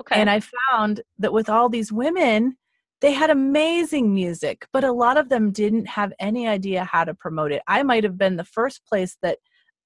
Okay. 0.00 0.21
and 0.21 0.28
I 0.30 0.40
found 0.71 1.02
that 1.18 1.32
with 1.32 1.49
all 1.49 1.68
these 1.68 1.92
women, 1.92 2.56
they 3.02 3.12
had 3.12 3.30
amazing 3.30 4.12
music, 4.12 4.66
but 4.73 4.82
a 4.82 4.90
lot 4.92 5.16
of 5.16 5.28
them 5.28 5.52
didn't 5.52 5.87
have 5.87 6.12
any 6.18 6.49
idea 6.49 6.82
how 6.85 7.04
to 7.04 7.14
promote 7.14 7.52
it. 7.52 7.62
I 7.68 7.82
might 7.85 8.02
have 8.02 8.18
been 8.18 8.37
the 8.37 8.44
first 8.44 8.85
place 8.87 9.16
that 9.23 9.38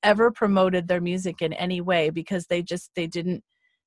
ever 0.02 0.30
promoted 0.30 0.88
their 0.88 1.00
music 1.00 1.42
in 1.42 1.52
any 1.54 1.80
way 1.82 2.08
because 2.11 2.46
they 2.46 2.62
just 2.62 2.90
they 2.96 3.06
didn't 3.06 3.42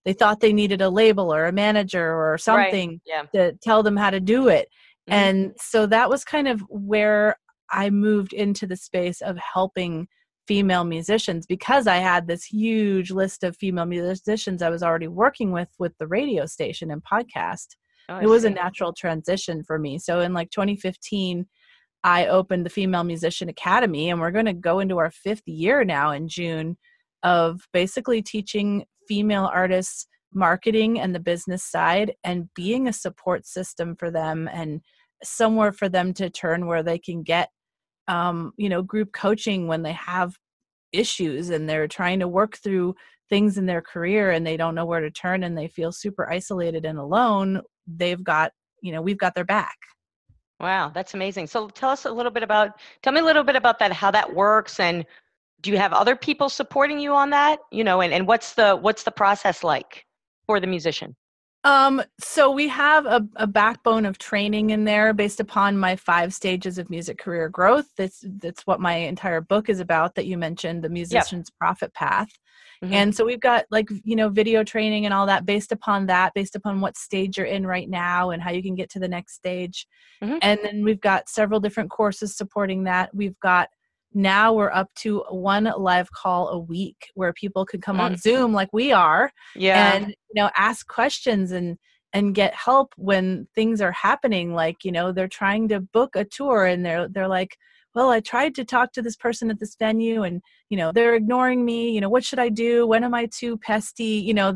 they 0.06 0.14
thought 0.14 0.40
they 0.40 0.54
needed 0.54 0.82
a 0.82 0.90
label 0.90 1.34
or 1.34 1.46
a 1.46 1.52
manager 1.52 2.14
or 2.14 2.38
something 2.38 3.02
yeah. 3.06 3.24
to 3.34 3.54
tell 3.62 3.84
them 3.84 3.98
how 3.98 4.10
to 4.10 4.20
do 4.20 4.48
it. 4.48 4.70
Mhm. 5.10 5.14
And 5.14 5.52
so 5.60 5.86
that 5.88 6.10
was 6.10 6.24
kind 6.24 6.48
of 6.48 6.62
where 6.70 7.36
I 7.72 7.90
moved 7.90 8.34
into 8.34 8.66
the 8.66 8.76
space 8.76 9.22
of 9.22 9.38
helping 9.38 10.08
female 10.48 10.84
musicians 10.84 11.46
because 11.46 11.86
I 11.86 11.98
had 11.98 12.28
this 12.28 12.44
huge 12.44 13.12
list 13.12 13.44
of 13.44 13.56
female 13.56 13.86
musicians 13.86 14.64
I 14.64 14.72
was 14.72 14.82
already 14.82 15.08
working 15.08 15.52
with 15.52 15.70
with 15.78 15.96
the 16.00 16.08
radio 16.08 16.46
station 16.48 16.90
and 16.90 17.04
podcast. 17.04 17.76
Oh, 18.10 18.18
it 18.18 18.26
was 18.26 18.46
a 18.46 18.50
natural 18.50 18.92
transition 18.92 19.64
for 19.64 19.78
me. 19.78 20.00
So 20.00 20.22
in 20.22 20.34
like 20.34 20.50
2015, 20.50 21.46
I 22.04 22.28
opened 22.28 22.66
the 22.66 22.72
Female 22.72 23.04
Musician 23.04 23.50
Academy, 23.50 24.10
and 24.10 24.20
we're 24.20 24.32
going 24.32 24.46
to 24.46 24.54
go 24.54 24.80
into 24.80 24.98
our 24.98 25.12
fifth 25.12 25.48
year 25.48 25.84
now 25.84 26.12
in 26.12 26.28
June 26.28 26.78
of 27.24 27.62
basically 27.74 28.22
teaching 28.22 28.86
female 29.08 29.50
artists 29.54 30.08
marketing 30.34 31.00
and 31.00 31.14
the 31.14 31.20
business 31.20 31.64
side 31.64 32.14
and 32.24 32.50
being 32.54 32.88
a 32.88 32.94
support 32.94 33.46
system 33.46 33.96
for 33.96 34.12
them 34.12 34.48
and 34.52 34.82
somewhere 35.24 35.72
for 35.72 35.90
them 35.90 36.14
to 36.14 36.30
turn 36.30 36.68
where 36.68 36.84
they 36.84 37.00
can 37.00 37.24
get 37.24 37.50
um, 38.08 38.52
you 38.58 38.70
know 38.70 38.82
group 38.82 39.12
coaching 39.12 39.68
when 39.68 39.84
they 39.84 39.94
have 39.94 40.34
issues 40.92 41.50
and 41.50 41.68
they're 41.70 41.88
trying 41.88 42.20
to 42.20 42.28
work 42.28 42.58
through 42.58 42.96
things 43.30 43.58
in 43.58 43.66
their 43.66 43.82
career 43.82 44.32
and 44.32 44.46
they 44.46 44.58
don't 44.58 44.76
know 44.76 44.86
where 44.86 45.02
to 45.02 45.12
turn 45.12 45.44
and 45.44 45.58
they 45.58 45.68
feel 45.68 45.92
super 45.92 46.30
isolated 46.32 46.86
and 46.86 46.98
alone 46.98 47.62
they've 47.88 48.24
got 48.24 48.52
you 48.82 48.92
know 48.92 49.02
we've 49.02 49.20
got 49.20 49.36
their 49.36 49.46
back 49.46 49.76
Wow, 50.60 50.92
that's 50.94 51.14
amazing. 51.14 51.48
So 51.48 51.70
tell 51.70 51.90
us 51.90 52.06
a 52.06 52.12
little 52.12 52.32
bit 52.32 52.44
about 52.44 52.82
tell 53.02 53.14
me 53.14 53.22
a 53.22 53.24
little 53.24 53.46
bit 53.46 53.56
about 53.56 53.80
that, 53.80 53.94
how 53.94 54.12
that 54.12 54.36
works 54.36 54.80
and 54.80 55.06
do 55.62 55.72
you 55.72 55.78
have 55.78 55.94
other 55.94 56.16
people 56.16 56.50
supporting 56.50 57.00
you 57.00 57.14
on 57.14 57.30
that? 57.32 57.60
You 57.72 57.84
know, 57.84 58.02
and, 58.02 58.14
and 58.14 58.28
what's 58.28 58.54
the 58.54 58.76
what's 58.76 59.04
the 59.04 59.12
process 59.12 59.64
like 59.64 60.06
for 60.46 60.60
the 60.60 60.68
musician? 60.68 61.16
um 61.66 62.02
so 62.22 62.50
we 62.50 62.70
have 62.70 63.06
a, 63.06 63.22
a 63.36 63.46
backbone 63.46 64.06
of 64.06 64.18
training 64.18 64.70
in 64.70 64.86
there 64.86 65.14
based 65.14 65.42
upon 65.42 65.78
my 65.78 65.94
five 65.94 66.34
stages 66.34 66.78
of 66.78 66.90
music 66.90 67.18
career 67.18 67.50
growth 67.50 67.88
that's 67.98 68.24
that's 68.38 68.66
what 68.66 68.80
my 68.80 68.94
entire 68.96 69.42
book 69.42 69.68
is 69.68 69.82
about 69.82 70.16
that 70.16 70.26
you 70.26 70.38
mentioned 70.38 70.82
the 70.82 70.88
musician's 70.90 71.50
profit 71.50 71.94
path 71.94 72.30
Mhm. 72.82 72.94
and 72.94 73.16
so 73.16 73.26
we've 73.26 73.42
got 73.42 73.66
like 73.72 73.90
you 74.06 74.16
know 74.16 74.30
video 74.30 74.64
training 74.64 75.04
and 75.04 75.14
all 75.14 75.26
that 75.26 75.46
based 75.46 75.74
upon 75.74 76.06
that 76.06 76.34
based 76.34 76.56
upon 76.56 76.80
what 76.80 76.96
stage 76.96 77.38
you're 77.38 77.46
in 77.46 77.68
right 77.68 77.90
now 77.90 78.30
and 78.30 78.42
how 78.42 78.52
you 78.52 78.64
can 78.64 78.76
get 78.76 78.90
to 78.92 79.00
the 79.00 79.08
next 79.10 79.34
stage 79.36 79.86
Mhm. 80.24 80.40
and 80.42 80.60
then 80.64 80.86
we've 80.86 81.02
got 81.02 81.28
several 81.28 81.60
different 81.60 81.90
courses 81.90 82.38
supporting 82.38 82.86
that 82.86 83.14
we've 83.14 83.38
got 83.42 83.68
now 84.14 84.54
we're 84.54 84.72
up 84.72 84.94
to 84.96 85.24
one 85.30 85.72
live 85.78 86.12
call 86.12 86.50
a 86.50 86.60
week 86.60 87.12
where 87.14 87.34
people 87.34 87.66
could 87.66 87.82
come 87.82 88.00
on 88.00 88.14
mm. 88.14 88.20
zoom 88.20 88.54
like 88.54 88.70
we 88.74 88.92
are 88.92 89.32
Yeah. 89.56 89.94
and 89.94 90.08
you 90.08 90.42
know 90.42 90.50
ask 90.56 90.88
questions 90.88 91.52
and 91.52 91.78
and 92.14 92.34
get 92.34 92.54
help 92.56 92.94
when 92.98 93.48
things 93.54 93.82
are 93.82 93.92
happening. 93.92 94.54
Like 94.54 94.84
you 94.84 94.92
know 94.92 95.12
they're 95.12 95.28
trying 95.28 95.68
to 95.70 95.80
book 95.80 96.16
a 96.16 96.26
tour 96.26 96.66
and 96.66 96.86
they're 96.86 97.08
they're 97.08 97.28
like 97.28 97.58
well 97.96 98.10
i 98.12 98.20
tried 98.20 98.54
to 98.56 98.64
talk 98.64 98.92
to 98.94 99.02
this 99.02 99.16
person 99.16 99.50
at 99.50 99.60
this 99.60 99.76
venue 99.76 100.22
and 100.24 100.42
you 100.70 100.78
know 100.78 100.92
they're 100.92 101.16
ignoring 101.16 101.66
me. 101.66 101.92
You 101.92 102.02
know 102.02 102.10
what 102.10 102.24
should 102.24 102.40
i 102.40 102.50
do? 102.50 102.88
When 102.88 103.04
am 103.04 103.14
i 103.14 103.28
too 103.28 103.58
pesty? 103.58 104.24
You 104.24 104.34
know 104.34 104.56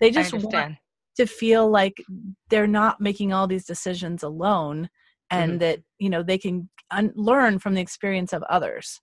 they 0.00 0.10
just 0.10 0.32
want 0.32 0.76
to 1.16 1.26
feel 1.26 1.68
like 1.68 2.02
they're 2.48 2.66
not 2.66 3.00
making 3.00 3.32
all 3.32 3.46
these 3.46 3.64
decisions 3.64 4.22
alone 4.22 4.88
and 5.30 5.54
Mhm. 5.54 5.58
that 5.60 5.78
you 5.98 6.10
know 6.10 6.22
they 6.22 6.38
can 6.38 6.68
un- 6.90 7.12
learn 7.14 7.58
from 7.58 7.74
the 7.74 7.80
experience 7.80 8.32
of 8.32 8.42
others. 8.44 9.00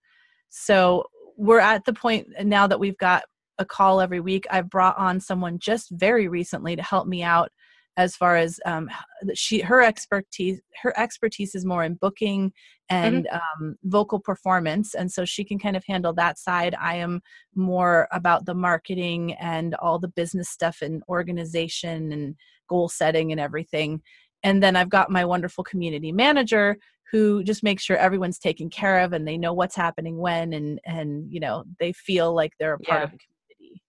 So 0.50 1.06
we're 1.38 1.60
at 1.60 1.86
the 1.86 1.94
point 1.94 2.28
now 2.44 2.68
that 2.68 2.80
we've 2.80 2.98
got 2.98 3.24
a 3.58 3.66
call 3.66 4.02
every 4.02 4.20
week. 4.20 4.46
I've 4.50 4.70
brought 4.70 4.98
on 4.98 5.20
someone 5.20 5.60
just 5.60 5.90
very 5.92 6.28
recently 6.28 6.76
to 6.76 6.82
help 6.82 7.08
me 7.08 7.24
out 7.24 7.52
as 7.98 8.16
far 8.16 8.36
as 8.36 8.60
um, 8.66 8.90
she 9.34 9.62
her 9.62 9.82
expertise 9.82 10.60
her 10.82 10.98
expertise 11.00 11.56
is 11.56 11.66
more 11.66 11.84
in 11.84 11.94
booking 11.96 12.52
and 12.90 13.28
um, 13.32 13.76
vocal 13.86 14.20
performance 14.20 14.94
and 14.94 15.12
so 15.12 15.26
she 15.26 15.44
can 15.44 15.58
kind 15.58 15.76
of 15.78 15.84
handle 15.88 16.14
that 16.14 16.38
side. 16.38 16.76
I 16.80 16.96
am 16.96 17.22
more 17.56 18.08
about 18.12 18.46
the 18.46 18.54
marketing 18.54 19.34
and 19.36 19.76
all 19.76 19.98
the 19.98 20.10
business 20.10 20.50
stuff 20.50 20.80
and 20.82 21.02
organization 21.08 22.12
and 22.12 22.36
goal 22.68 22.90
setting 22.90 23.32
and 23.32 23.40
everything 23.40 24.02
and 24.46 24.64
then 24.64 24.76
i've 24.78 24.90
got 24.90 25.10
my 25.12 25.26
wonderful 25.26 25.64
community 25.64 26.12
manager 26.14 26.78
who 27.12 27.44
just 27.44 27.64
makes 27.64 27.84
sure 27.84 27.98
everyone's 27.98 28.40
taken 28.40 28.70
care 28.70 29.00
of 29.02 29.12
and 29.14 29.28
they 29.28 29.38
know 29.38 29.54
what's 29.54 29.76
happening 29.76 30.18
when 30.18 30.54
and 30.54 30.80
and 30.86 31.32
you 31.34 31.40
know 31.40 31.64
they 31.80 31.92
feel 31.92 32.34
like 32.34 32.54
they're 32.60 32.76
a 32.76 32.80
part 32.80 33.00
Yeah. 33.00 33.04
of 33.06 33.12
the 33.12 33.18
community 33.18 33.82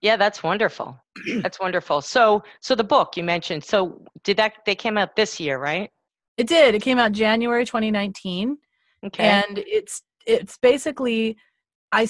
Yeah, 0.00 0.16
that's 0.16 0.42
wonderful. 0.42 0.98
That's 1.42 1.60
wonderful. 1.60 2.00
So 2.00 2.42
so 2.60 2.74
the 2.74 2.84
book 2.96 3.16
you 3.18 3.24
mentioned. 3.24 3.62
So 3.64 4.02
did 4.24 4.36
that 4.38 4.52
they 4.64 4.74
came 4.74 4.96
out 4.96 5.14
this 5.14 5.38
year, 5.38 5.58
right? 5.58 5.90
it 6.40 6.46
did 6.46 6.74
it 6.74 6.80
came 6.82 6.98
out 6.98 7.12
january 7.12 7.66
2019 7.66 8.56
Okay. 9.06 9.24
and 9.28 9.58
it's 9.66 10.02
it's 10.26 10.56
basically 10.58 11.36
i 11.92 12.08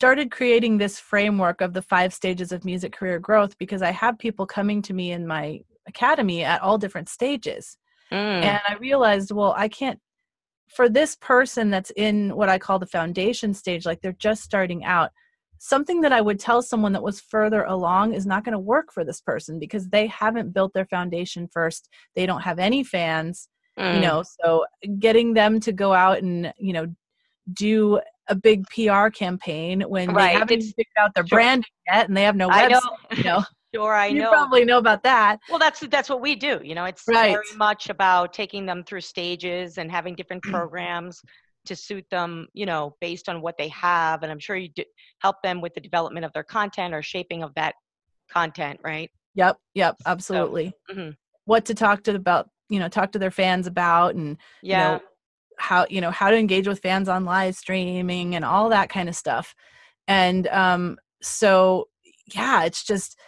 started 0.00 0.30
creating 0.30 0.78
this 0.78 0.98
framework 0.98 1.60
of 1.60 1.72
the 1.74 1.82
five 1.82 2.12
stages 2.14 2.52
of 2.52 2.64
music 2.64 2.92
career 2.92 3.18
growth 3.18 3.56
because 3.58 3.82
i 3.82 3.90
have 3.90 4.18
people 4.18 4.46
coming 4.46 4.80
to 4.80 4.94
me 4.94 5.12
in 5.12 5.26
my 5.26 5.60
academy 5.86 6.42
at 6.44 6.62
all 6.62 6.78
different 6.78 7.08
stages 7.08 7.76
Mm, 8.10 8.42
and 8.42 8.60
i 8.68 8.74
realized 8.74 9.30
well 9.32 9.54
i 9.56 9.68
can't 9.68 9.98
for 10.68 10.88
this 10.88 11.16
person 11.16 11.70
that's 11.70 11.92
in 11.96 12.34
what 12.34 12.48
i 12.48 12.58
call 12.58 12.78
the 12.78 12.86
foundation 12.86 13.54
stage 13.54 13.86
like 13.86 14.00
they're 14.00 14.12
just 14.14 14.42
starting 14.42 14.84
out 14.84 15.10
something 15.58 16.00
that 16.00 16.12
i 16.12 16.20
would 16.20 16.38
tell 16.38 16.62
someone 16.62 16.92
that 16.92 17.02
was 17.02 17.20
further 17.20 17.62
along 17.64 18.12
is 18.14 18.26
not 18.26 18.44
going 18.44 18.52
to 18.52 18.58
work 18.58 18.92
for 18.92 19.04
this 19.04 19.20
person 19.20 19.58
because 19.58 19.88
they 19.88 20.06
haven't 20.06 20.52
built 20.52 20.72
their 20.74 20.86
foundation 20.86 21.48
first 21.52 21.88
they 22.14 22.26
don't 22.26 22.42
have 22.42 22.58
any 22.58 22.82
fans 22.84 23.48
you 23.88 24.00
mm, 24.00 24.00
know 24.00 24.22
so 24.40 24.64
getting 24.98 25.34
them 25.34 25.60
to 25.60 25.72
go 25.72 25.92
out 25.92 26.18
and 26.18 26.52
you 26.58 26.72
know 26.72 26.86
do 27.52 28.00
a 28.28 28.34
big 28.34 28.64
PR 28.68 29.08
campaign 29.08 29.82
when 29.82 30.14
Right, 30.14 30.32
they 30.32 30.38
haven't 30.38 30.62
figured 30.62 30.86
out 30.98 31.14
their 31.14 31.24
sure. 31.26 31.38
branding 31.38 31.64
yet 31.86 32.08
and 32.08 32.16
they 32.16 32.24
have 32.24 32.36
no 32.36 32.50
I 32.50 32.66
know. 32.66 32.80
website. 32.80 33.16
You 33.16 33.24
know, 33.24 33.44
Sure, 33.74 33.92
I 33.94 34.06
you 34.06 34.14
know. 34.14 34.30
You 34.30 34.36
probably 34.36 34.64
know 34.64 34.78
about 34.78 35.02
that. 35.02 35.38
Well, 35.48 35.58
that's 35.58 35.80
that's 35.80 36.08
what 36.08 36.20
we 36.20 36.34
do. 36.36 36.60
You 36.62 36.74
know, 36.74 36.84
it's 36.84 37.06
Right. 37.08 37.32
very 37.32 37.56
much 37.56 37.88
about 37.90 38.32
taking 38.32 38.66
them 38.66 38.84
through 38.84 39.00
stages 39.02 39.78
and 39.78 39.90
having 39.90 40.14
different 40.14 40.42
programs 40.44 41.20
to 41.66 41.76
suit 41.76 42.04
them. 42.10 42.46
You 42.54 42.66
know, 42.66 42.94
based 43.00 43.28
on 43.28 43.40
what 43.42 43.56
they 43.58 43.68
have, 43.68 44.22
and 44.22 44.30
I'm 44.32 44.38
sure 44.38 44.56
you 44.56 44.68
do 44.74 44.84
help 45.20 45.36
them 45.42 45.60
with 45.60 45.74
the 45.74 45.80
development 45.80 46.24
of 46.24 46.32
their 46.32 46.44
content 46.44 46.94
or 46.94 47.02
shaping 47.02 47.42
of 47.42 47.52
that 47.54 47.74
content, 48.30 48.80
right? 48.84 49.10
Yep, 49.34 49.58
yep, 49.74 49.96
absolutely. 50.06 50.72
mhm. 50.90 51.16
What 51.44 51.64
to 51.66 51.74
talk 51.74 52.02
to 52.04 52.14
about, 52.14 52.48
you 52.68 52.78
know, 52.80 52.88
talk 52.88 53.12
to 53.12 53.18
their 53.18 53.30
fans 53.30 53.66
about 53.66 54.14
and 54.14 54.38
Yeah. 54.62 54.94
know, 54.94 55.00
how 55.58 55.86
you 55.88 56.00
know 56.02 56.10
how 56.10 56.30
to 56.30 56.36
engage 56.36 56.68
with 56.68 56.80
fans 56.80 57.08
on 57.08 57.24
live 57.24 57.56
streaming 57.56 58.34
and 58.34 58.44
all 58.44 58.68
that 58.68 58.90
kind 58.90 59.08
of 59.08 59.16
stuff 59.16 59.54
and 60.06 60.46
um 60.48 60.98
so 61.22 61.88
yeah 62.34 62.64
it's 62.64 62.84
just 62.84 63.18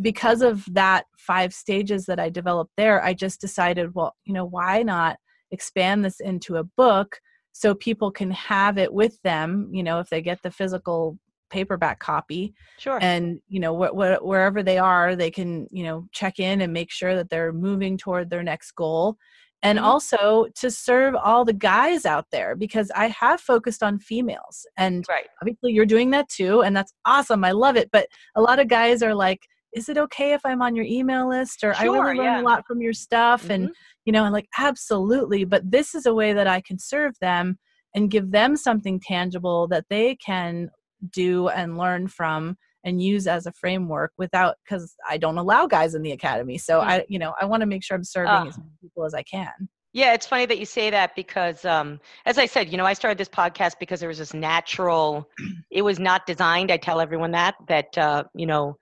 because 0.00 0.42
of 0.42 0.64
that 0.72 1.04
five 1.18 1.52
stages 1.52 2.06
that 2.06 2.18
i 2.20 2.28
developed 2.28 2.72
there 2.76 3.02
i 3.04 3.12
just 3.12 3.40
decided 3.40 3.94
well 3.94 4.14
you 4.24 4.32
know 4.32 4.44
why 4.44 4.82
not 4.82 5.16
expand 5.50 6.04
this 6.04 6.20
into 6.20 6.56
a 6.56 6.64
book 6.64 7.20
so 7.52 7.74
people 7.74 8.10
can 8.10 8.30
have 8.30 8.78
it 8.78 8.92
with 8.92 9.20
them 9.22 9.68
you 9.72 9.82
know 9.82 9.98
if 10.00 10.08
they 10.10 10.20
get 10.20 10.42
the 10.42 10.50
physical 10.50 11.18
paperback 11.50 12.00
copy 12.00 12.52
sure. 12.78 12.98
and 13.00 13.40
you 13.48 13.60
know 13.60 13.76
wh- 13.76 13.90
wh- 13.92 14.24
wherever 14.24 14.62
they 14.62 14.78
are 14.78 15.14
they 15.14 15.30
can 15.30 15.66
you 15.70 15.84
know 15.84 16.06
check 16.12 16.38
in 16.38 16.60
and 16.60 16.72
make 16.72 16.90
sure 16.90 17.14
that 17.14 17.30
they're 17.30 17.52
moving 17.52 17.96
toward 17.96 18.28
their 18.30 18.42
next 18.42 18.72
goal 18.72 19.16
and 19.62 19.78
Mhm. 19.78 19.82
also 19.82 20.46
to 20.56 20.70
serve 20.70 21.14
all 21.14 21.44
the 21.44 21.52
guys 21.52 22.04
out 22.04 22.26
there 22.32 22.56
because 22.56 22.90
i 22.96 23.06
have 23.08 23.40
focused 23.40 23.82
on 23.82 23.98
females 23.98 24.66
and 24.76 25.04
right. 25.08 25.28
obviously 25.40 25.72
you're 25.72 25.86
doing 25.86 26.10
that 26.10 26.28
too 26.28 26.62
and 26.62 26.76
that's 26.76 26.92
awesome 27.04 27.44
i 27.44 27.52
love 27.52 27.76
it 27.76 27.88
but 27.92 28.08
a 28.34 28.40
lot 28.42 28.58
of 28.58 28.68
guys 28.68 29.02
are 29.02 29.14
like 29.14 29.40
is 29.72 29.88
it 29.88 29.98
okay 29.98 30.32
if 30.32 30.40
i'm 30.44 30.62
on 30.62 30.74
your 30.76 30.84
email 30.84 31.28
list 31.28 31.62
or 31.64 31.72
i 31.74 31.84
Sure, 31.84 32.04
really 32.04 32.16
learn 32.18 32.24
yeah. 32.26 32.40
a 32.40 32.42
lot 32.42 32.66
from 32.66 32.80
your 32.80 32.92
stuff 32.92 33.50
and 33.50 33.68
Mhm. 33.68 33.72
you 34.04 34.12
know, 34.12 34.22
and 34.24 34.32
like 34.32 34.46
absolutely, 34.56 35.42
but 35.44 35.68
this 35.68 35.92
is 35.92 36.06
a 36.06 36.14
way 36.14 36.32
that 36.32 36.46
I 36.46 36.60
can 36.60 36.78
serve 36.78 37.14
them 37.20 37.58
and 37.94 38.08
give 38.08 38.30
them 38.30 38.56
something 38.56 39.00
tangible 39.00 39.66
that 39.66 39.86
they 39.90 40.14
can 40.24 40.70
do 41.10 41.48
and 41.48 41.76
learn 41.76 42.06
from 42.06 42.56
and 42.84 43.02
use 43.02 43.26
as 43.26 43.46
a 43.46 43.52
framework 43.52 44.12
without 44.16 44.54
because 44.64 44.94
I 45.08 45.16
don't 45.18 45.38
allow 45.38 45.66
guys 45.66 45.96
in 45.96 46.02
the 46.02 46.12
academy. 46.12 46.56
So 46.56 46.80
Hmm. 46.80 46.88
I, 46.88 47.04
you 47.08 47.18
know, 47.18 47.34
I 47.40 47.46
want 47.46 47.62
to 47.62 47.66
make 47.66 47.82
sure 47.82 47.96
I'm 47.96 48.04
serving 48.04 48.30
Ah. 48.30 48.46
as 48.46 48.56
many 48.58 48.70
people 48.80 49.04
as 49.04 49.12
I 49.12 49.24
can. 49.24 49.68
Yeah, 49.92 50.12
it's 50.12 50.26
funny 50.26 50.46
that 50.46 50.58
you 50.60 50.66
say 50.66 50.88
that 50.90 51.16
because, 51.16 51.64
um, 51.64 51.98
as 52.26 52.38
I 52.38 52.46
said, 52.46 52.70
you 52.70 52.76
know, 52.76 52.86
I 52.86 52.92
started 52.92 53.18
this 53.18 53.28
podcast 53.30 53.80
because 53.80 53.98
there 53.98 54.08
was 54.10 54.18
this 54.18 54.34
natural. 54.34 55.28
It 55.72 55.82
was 55.82 55.98
not 55.98 56.26
designed. 56.26 56.70
I 56.70 56.76
tell 56.76 57.00
everyone 57.00 57.32
that 57.32 57.56
that 57.66 57.98
uh, 57.98 58.22
you 58.34 58.46
know, 58.46 58.76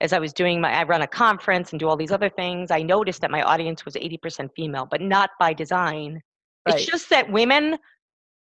as 0.00 0.12
I 0.12 0.18
was 0.18 0.32
doing 0.32 0.60
my, 0.60 0.72
I 0.72 0.82
run 0.84 1.02
a 1.02 1.06
conference 1.06 1.72
and 1.72 1.80
do 1.80 1.88
all 1.88 1.96
these 1.96 2.12
other 2.12 2.28
things. 2.28 2.70
I 2.70 2.82
noticed 2.82 3.20
that 3.22 3.30
my 3.30 3.42
audience 3.42 3.84
was 3.84 3.96
eighty 3.96 4.18
percent 4.18 4.50
female, 4.54 4.86
but 4.90 5.00
not 5.00 5.30
by 5.38 5.52
design. 5.52 6.20
Right. 6.66 6.76
It's 6.76 6.86
just 6.86 7.10
that 7.10 7.30
women 7.30 7.78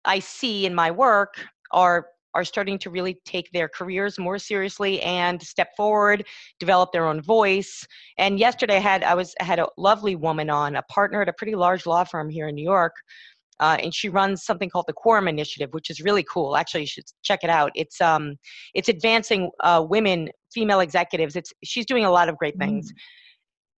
I 0.04 0.18
see 0.18 0.66
in 0.66 0.74
my 0.74 0.90
work 0.90 1.34
are 1.72 2.06
are 2.34 2.44
starting 2.44 2.78
to 2.78 2.90
really 2.90 3.18
take 3.24 3.50
their 3.50 3.68
careers 3.68 4.18
more 4.18 4.38
seriously 4.38 5.00
and 5.02 5.42
step 5.42 5.68
forward, 5.76 6.24
develop 6.60 6.92
their 6.92 7.06
own 7.06 7.20
voice. 7.20 7.84
And 8.18 8.38
yesterday 8.38 8.76
I 8.76 8.80
had 8.80 9.02
I 9.02 9.14
was 9.14 9.34
I 9.40 9.44
had 9.44 9.58
a 9.58 9.68
lovely 9.76 10.16
woman 10.16 10.50
on, 10.50 10.76
a 10.76 10.82
partner 10.82 11.22
at 11.22 11.28
a 11.28 11.32
pretty 11.32 11.54
large 11.54 11.86
law 11.86 12.04
firm 12.04 12.28
here 12.28 12.48
in 12.48 12.54
New 12.54 12.64
York. 12.64 12.94
Uh, 13.60 13.76
and 13.82 13.94
she 13.94 14.08
runs 14.08 14.42
something 14.42 14.70
called 14.70 14.86
the 14.88 14.92
Quorum 14.92 15.28
Initiative, 15.28 15.68
which 15.72 15.90
is 15.90 16.00
really 16.00 16.24
cool. 16.24 16.56
Actually, 16.56 16.82
you 16.82 16.86
should 16.86 17.04
check 17.22 17.40
it 17.42 17.50
out. 17.50 17.70
It's 17.74 18.00
um, 18.00 18.36
it's 18.74 18.88
advancing 18.88 19.50
uh, 19.60 19.84
women, 19.88 20.30
female 20.52 20.80
executives. 20.80 21.36
It's 21.36 21.52
she's 21.62 21.86
doing 21.86 22.04
a 22.04 22.10
lot 22.10 22.28
of 22.28 22.36
great 22.38 22.58
things. 22.58 22.92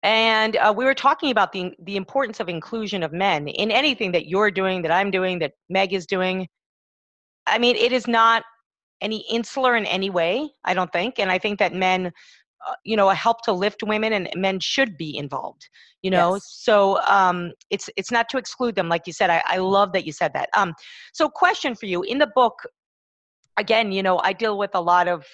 And 0.04 0.56
uh, 0.56 0.72
we 0.76 0.84
were 0.84 0.94
talking 0.94 1.30
about 1.30 1.52
the 1.52 1.72
the 1.84 1.96
importance 1.96 2.40
of 2.40 2.48
inclusion 2.48 3.02
of 3.02 3.12
men 3.12 3.48
in 3.48 3.70
anything 3.70 4.12
that 4.12 4.26
you're 4.26 4.50
doing, 4.50 4.82
that 4.82 4.90
I'm 4.90 5.10
doing, 5.10 5.38
that 5.40 5.52
Meg 5.68 5.92
is 5.92 6.06
doing. 6.06 6.48
I 7.46 7.58
mean, 7.58 7.76
it 7.76 7.92
is 7.92 8.06
not 8.06 8.44
any 9.00 9.24
insular 9.30 9.76
in 9.76 9.84
any 9.86 10.10
way. 10.10 10.48
I 10.64 10.74
don't 10.74 10.92
think, 10.92 11.18
and 11.18 11.30
I 11.30 11.38
think 11.38 11.58
that 11.58 11.74
men, 11.74 12.12
you 12.84 12.96
know, 12.96 13.10
a 13.10 13.14
help 13.14 13.42
to 13.42 13.52
lift 13.52 13.82
women, 13.82 14.12
and 14.12 14.28
men 14.36 14.60
should 14.60 14.96
be 14.96 15.16
involved. 15.16 15.68
You 16.02 16.10
know, 16.10 16.34
Yes. 16.34 16.46
so 16.46 17.00
um, 17.06 17.52
it's 17.70 17.88
it's 17.96 18.10
not 18.10 18.28
to 18.30 18.38
exclude 18.38 18.74
them, 18.74 18.88
like 18.88 19.06
you 19.06 19.12
said. 19.12 19.30
I, 19.30 19.42
I 19.46 19.58
love 19.58 19.92
that 19.92 20.04
you 20.06 20.12
said 20.12 20.32
that. 20.34 20.48
Um, 20.56 20.74
so, 21.12 21.28
question 21.28 21.74
for 21.74 21.86
you 21.86 22.02
in 22.02 22.18
the 22.18 22.30
book. 22.34 22.54
Again, 23.58 23.92
you 23.92 24.02
know, 24.02 24.18
I 24.18 24.32
deal 24.32 24.56
with 24.56 24.70
a 24.72 24.80
lot 24.80 25.08
of, 25.08 25.26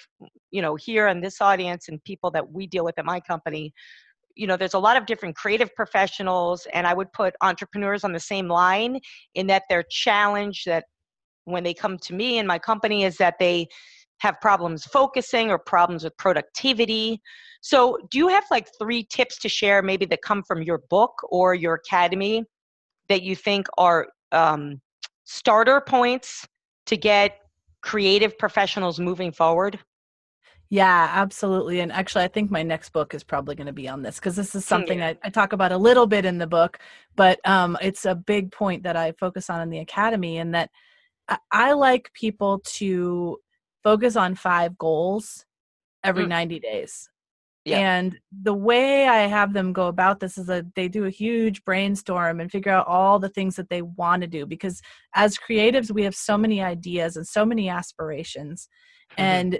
you 0.51 0.61
know, 0.61 0.75
here 0.75 1.07
in 1.07 1.21
this 1.21 1.39
audience 1.39 1.87
and 1.87 2.03
people 2.03 2.29
that 2.31 2.51
we 2.51 2.67
deal 2.67 2.83
with 2.83 2.99
at 2.99 3.05
my 3.05 3.21
company 3.21 3.73
you 4.35 4.47
know 4.47 4.55
there's 4.55 4.73
a 4.73 4.79
lot 4.79 4.95
of 4.95 5.05
different 5.05 5.35
creative 5.35 5.73
professionals 5.75 6.65
and 6.73 6.87
i 6.87 6.93
would 6.93 7.11
put 7.13 7.35
entrepreneurs 7.41 8.03
on 8.03 8.13
the 8.13 8.19
same 8.19 8.47
line 8.47 8.99
in 9.35 9.47
that 9.47 9.63
their 9.69 9.83
challenge 9.89 10.63
that 10.65 10.85
when 11.45 11.63
they 11.63 11.73
come 11.73 11.97
to 11.97 12.13
me 12.13 12.37
and 12.37 12.47
my 12.47 12.59
company 12.59 13.03
is 13.03 13.17
that 13.17 13.35
they 13.39 13.67
have 14.19 14.39
problems 14.41 14.85
focusing 14.85 15.49
or 15.49 15.57
problems 15.57 16.03
with 16.03 16.15
productivity 16.17 17.21
so 17.61 17.97
do 18.09 18.17
you 18.17 18.27
have 18.27 18.43
like 18.51 18.67
three 18.79 19.03
tips 19.03 19.37
to 19.39 19.49
share 19.49 19.81
maybe 19.81 20.05
that 20.05 20.21
come 20.21 20.43
from 20.43 20.61
your 20.61 20.81
book 20.89 21.13
or 21.29 21.53
your 21.53 21.75
academy 21.75 22.43
that 23.09 23.23
you 23.23 23.35
think 23.35 23.67
are 23.77 24.07
um, 24.31 24.79
starter 25.25 25.81
points 25.81 26.47
to 26.85 26.95
get 26.95 27.39
creative 27.81 28.37
professionals 28.37 28.99
moving 28.99 29.31
forward 29.31 29.79
Yeah, 30.71 31.09
absolutely. 31.11 31.79
And 31.79 31.91
actually, 31.91 32.25
I 32.25 32.27
think 32.27 32.51
my 32.51 32.61
next 32.61 32.89
book 32.91 33.15
is 33.15 33.23
probably 33.23 33.55
going 33.55 33.67
to 33.67 33.73
be 33.73 33.87
on 33.87 34.03
this 34.03 34.19
because 34.19 34.35
this 34.35 34.53
is 34.53 34.65
something 34.65 34.99
yeah. 34.99 35.07
I, 35.07 35.17
I 35.23 35.29
talk 35.29 35.51
about 35.51 35.71
a 35.71 35.77
little 35.77 36.05
bit 36.05 36.25
in 36.25 36.37
the 36.37 36.45
book, 36.45 36.77
but 37.15 37.39
um, 37.43 37.75
it's 37.81 38.05
a 38.05 38.13
big 38.13 38.51
point 38.51 38.83
that 38.83 38.95
I 38.95 39.13
focus 39.13 39.49
on 39.49 39.61
in 39.61 39.71
the 39.71 39.79
academy, 39.79 40.37
and 40.37 40.53
that 40.53 40.69
I, 41.27 41.37
I 41.51 41.73
like 41.73 42.13
people 42.13 42.61
to 42.75 43.39
focus 43.83 44.15
on 44.15 44.35
five 44.35 44.77
goals 44.77 45.45
every 46.03 46.25
Mm. 46.25 46.29
90 46.29 46.59
days. 46.59 47.09
Yeah. 47.65 47.79
And 47.79 48.17
the 48.31 48.53
way 48.53 49.07
I 49.07 49.27
have 49.27 49.53
them 49.53 49.73
go 49.73 49.87
about 49.87 50.19
this 50.19 50.37
is 50.37 50.47
that 50.47 50.73
they 50.75 50.87
do 50.87 51.05
a 51.05 51.09
huge 51.09 51.63
brainstorm 51.65 52.39
and 52.39 52.49
figure 52.51 52.71
out 52.71 52.87
all 52.87 53.19
the 53.19 53.29
things 53.29 53.55
that 53.57 53.69
they 53.69 53.81
want 53.81 54.21
to 54.21 54.27
do 54.27 54.45
because 54.45 54.81
as 55.13 55.37
creatives, 55.37 55.91
we 55.91 56.03
have 56.03 56.15
so 56.15 56.37
many 56.37 56.63
ideas 56.63 57.17
and 57.17 57.27
so 57.27 57.45
many 57.45 57.69
aspirations. 57.69 58.69
Mhm. 59.11 59.15
And 59.23 59.59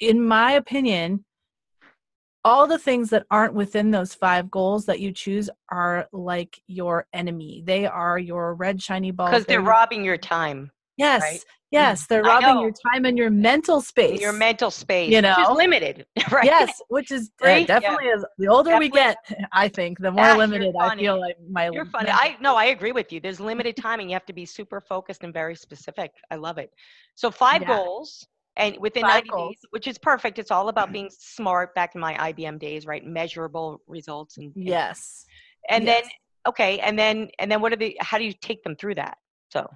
in 0.00 0.22
my 0.26 0.52
opinion, 0.52 1.24
all 2.44 2.66
the 2.66 2.78
things 2.78 3.10
that 3.10 3.26
aren't 3.30 3.54
within 3.54 3.90
those 3.90 4.14
five 4.14 4.50
goals 4.50 4.86
that 4.86 4.98
you 5.00 5.12
choose 5.12 5.48
are 5.70 6.08
like 6.12 6.60
your 6.66 7.06
enemy. 7.12 7.62
They 7.64 7.86
are 7.86 8.18
your 8.18 8.54
red 8.54 8.82
shiny 8.82 9.10
balls. 9.12 9.30
because 9.30 9.46
they're 9.46 9.60
robbing 9.60 10.04
your 10.04 10.16
time 10.18 10.70
Yes. 10.96 11.22
right? 11.22 11.44
Yes. 11.70 12.06
They're 12.06 12.22
robbing 12.22 12.60
your 12.60 12.72
time 12.92 13.04
and 13.04 13.16
your 13.16 13.30
mental 13.30 13.80
space. 13.80 14.20
your 14.20 14.32
mental 14.32 14.70
space 14.70 15.10
You 15.10 15.18
which 15.18 15.26
is 15.38 15.48
know? 15.48 15.54
limited 15.54 16.06
right 16.32 16.44
Yes, 16.44 16.80
which 16.88 17.10
is 17.12 17.30
uh, 17.42 17.46
Right? 17.46 17.68
Yeah. 17.68 17.78
definitely 17.80 18.06
is 18.08 18.24
the 18.38 18.48
older 18.48 18.76
we 18.78 18.88
get, 18.88 19.16
I 19.52 19.68
think, 19.68 19.98
the 19.98 20.10
more 20.10 20.24
Ah, 20.24 20.36
limited 20.36 20.74
I 20.80 20.96
feel 20.96 21.20
like 21.20 21.36
my 21.48 21.70
you're 21.72 21.84
funny 21.84 22.10
i 22.10 22.36
no 22.40 22.56
i 22.56 22.66
agree 22.66 22.92
with 22.92 23.12
you 23.12 23.20
there's 23.20 23.40
limited 23.52 23.76
time 23.76 24.00
and 24.00 24.10
you 24.10 24.14
have 24.14 24.26
to 24.26 24.32
be 24.32 24.44
super 24.44 24.80
focused 24.80 25.22
and 25.24 25.32
very 25.32 25.54
specific 25.54 26.10
i 26.30 26.34
love 26.36 26.58
it 26.58 26.70
so 27.14 27.30
five 27.30 27.62
Yeah. 27.62 27.76
goals 27.76 28.26
and 28.56 28.76
within 28.80 29.02
Five 29.02 29.24
90 29.26 29.28
goals. 29.30 29.50
days 29.50 29.58
which 29.70 29.86
is 29.86 29.96
perfect 29.98 30.38
it's 30.40 30.50
all 30.50 30.68
about 30.68 30.90
being 30.96 31.08
smart 31.10 31.74
back 31.74 31.94
in 31.94 32.00
my 32.00 32.14
ibm 32.32 32.58
days 32.58 32.84
right 32.86 33.04
measurable 33.04 33.80
results 33.86 34.38
and 34.38 34.52
and- 34.56 34.64
Yes. 34.66 35.24
and 35.68 35.84
yes. 35.84 36.02
then 36.02 36.10
okay 36.48 36.78
and 36.80 36.98
then 36.98 37.28
and 37.38 37.50
then 37.50 37.60
what 37.60 37.72
are 37.72 37.76
the 37.76 37.96
how 38.00 38.18
do 38.18 38.24
you 38.24 38.32
take 38.32 38.62
them 38.64 38.74
through 38.76 38.96
that 38.96 39.16
so 39.50 39.66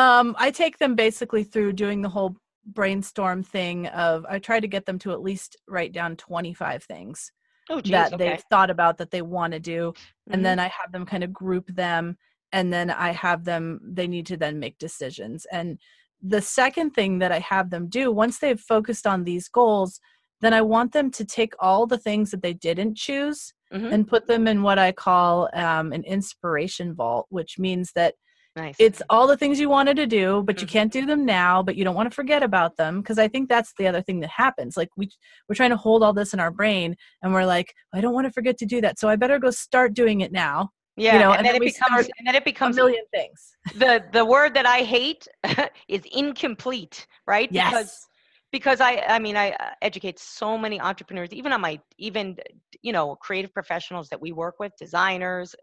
Um, 0.00 0.34
I 0.38 0.50
take 0.50 0.78
them 0.78 0.94
basically 0.94 1.44
through 1.44 1.74
doing 1.74 2.00
the 2.00 2.08
whole 2.08 2.36
brainstorm 2.64 3.42
thing 3.42 3.86
of 3.88 4.24
I 4.28 4.38
try 4.38 4.58
to 4.58 4.66
get 4.68 4.86
them 4.86 4.98
to 5.00 5.12
at 5.12 5.20
least 5.20 5.56
write 5.68 5.92
down 5.92 6.16
25 6.16 6.84
things 6.84 7.32
oh 7.68 7.80
geez, 7.80 7.92
that 7.92 8.14
okay. 8.14 8.30
they've 8.30 8.44
thought 8.50 8.70
about 8.70 8.98
that 8.98 9.10
they 9.10 9.22
want 9.22 9.52
to 9.52 9.60
do 9.60 9.92
Mhm. 10.28 10.34
and 10.34 10.44
then 10.44 10.58
I 10.58 10.68
have 10.68 10.92
them 10.92 11.04
kind 11.04 11.24
of 11.24 11.32
group 11.32 11.66
them 11.68 12.16
and 12.52 12.72
then 12.72 12.90
I 12.90 13.10
have 13.12 13.44
them 13.44 13.80
they 13.82 14.06
need 14.06 14.26
to 14.26 14.36
then 14.36 14.58
make 14.58 14.78
decisions 14.78 15.46
and 15.50 15.78
the 16.22 16.42
second 16.42 16.90
thing 16.90 17.18
that 17.20 17.32
I 17.32 17.38
have 17.40 17.70
them 17.70 17.88
do 17.88 18.12
once 18.12 18.38
they've 18.38 18.60
focused 18.60 19.06
on 19.06 19.24
these 19.24 19.48
goals 19.48 20.00
then 20.42 20.54
I 20.54 20.62
want 20.62 20.92
them 20.92 21.10
to 21.12 21.24
take 21.24 21.52
all 21.58 21.86
the 21.86 21.98
things 21.98 22.30
that 22.30 22.42
they 22.42 22.54
didn't 22.54 22.96
choose 22.96 23.52
Mhm. 23.72 23.92
and 23.92 24.08
put 24.08 24.26
them 24.26 24.46
in 24.46 24.62
what 24.62 24.78
I 24.78 24.92
call 24.92 25.48
um, 25.54 25.92
an 25.92 26.04
inspiration 26.04 26.94
vault 26.94 27.26
which 27.30 27.58
means 27.58 27.92
that 27.92 28.14
nice 28.56 28.76
it's 28.78 29.02
all 29.10 29.26
the 29.26 29.36
things 29.36 29.60
you 29.60 29.68
wanted 29.68 29.96
to 29.96 30.06
do 30.06 30.42
but 30.44 30.60
you 30.60 30.66
Mhm. 30.66 30.70
can't 30.70 30.92
do 30.92 31.06
them 31.06 31.24
now 31.24 31.62
but 31.62 31.76
you 31.76 31.84
don't 31.84 31.94
want 31.94 32.10
to 32.10 32.14
forget 32.14 32.42
about 32.42 32.76
them 32.76 33.00
because 33.00 33.18
i 33.18 33.28
think 33.28 33.48
that's 33.48 33.72
the 33.78 33.86
other 33.86 34.02
thing 34.02 34.20
that 34.20 34.30
happens 34.30 34.76
like 34.76 34.88
we 34.96 35.08
we're 35.48 35.54
trying 35.54 35.70
to 35.70 35.76
hold 35.76 36.02
all 36.02 36.12
this 36.12 36.34
in 36.34 36.40
our 36.40 36.50
brain 36.50 36.96
and 37.22 37.32
we're 37.32 37.44
like 37.44 37.74
i 37.92 38.00
don't 38.00 38.14
want 38.14 38.26
to 38.26 38.32
forget 38.32 38.58
to 38.58 38.66
do 38.66 38.80
that 38.80 38.98
so 38.98 39.08
i 39.08 39.16
better 39.16 39.38
go 39.38 39.50
start 39.50 39.94
doing 39.94 40.20
it 40.20 40.32
now 40.32 40.70
Yeah, 40.96 41.14
you 41.14 41.18
know, 41.20 41.30
and, 41.32 41.38
and 41.38 41.46
then, 41.46 41.52
then 41.54 41.62
it 41.62 41.74
becomes 41.74 42.06
and 42.18 42.26
then 42.26 42.34
it 42.34 42.44
becomes 42.44 42.76
a 42.76 42.80
million 42.82 43.04
things. 43.12 43.56
the 43.76 44.02
the 44.12 44.24
word 44.24 44.54
that 44.54 44.66
I 44.66 44.78
hate 44.96 45.26
is 45.88 46.02
incomplete, 46.12 47.06
right? 47.26 47.48
Yes. 47.52 47.70
Because 47.70 48.06
because 48.52 48.80
I 48.80 48.92
I 49.08 49.18
mean 49.18 49.36
I 49.36 49.56
educate 49.80 50.18
so 50.18 50.58
many 50.58 50.80
entrepreneurs, 50.80 51.32
even 51.32 51.52
on 51.52 51.60
my 51.60 51.80
even 51.98 52.36
you 52.82 52.92
know 52.92 53.14
creative 53.16 53.52
professionals 53.54 54.08
that 54.10 54.20
we 54.20 54.32
work 54.32 54.56
with, 54.58 54.72
designers, 54.78 55.54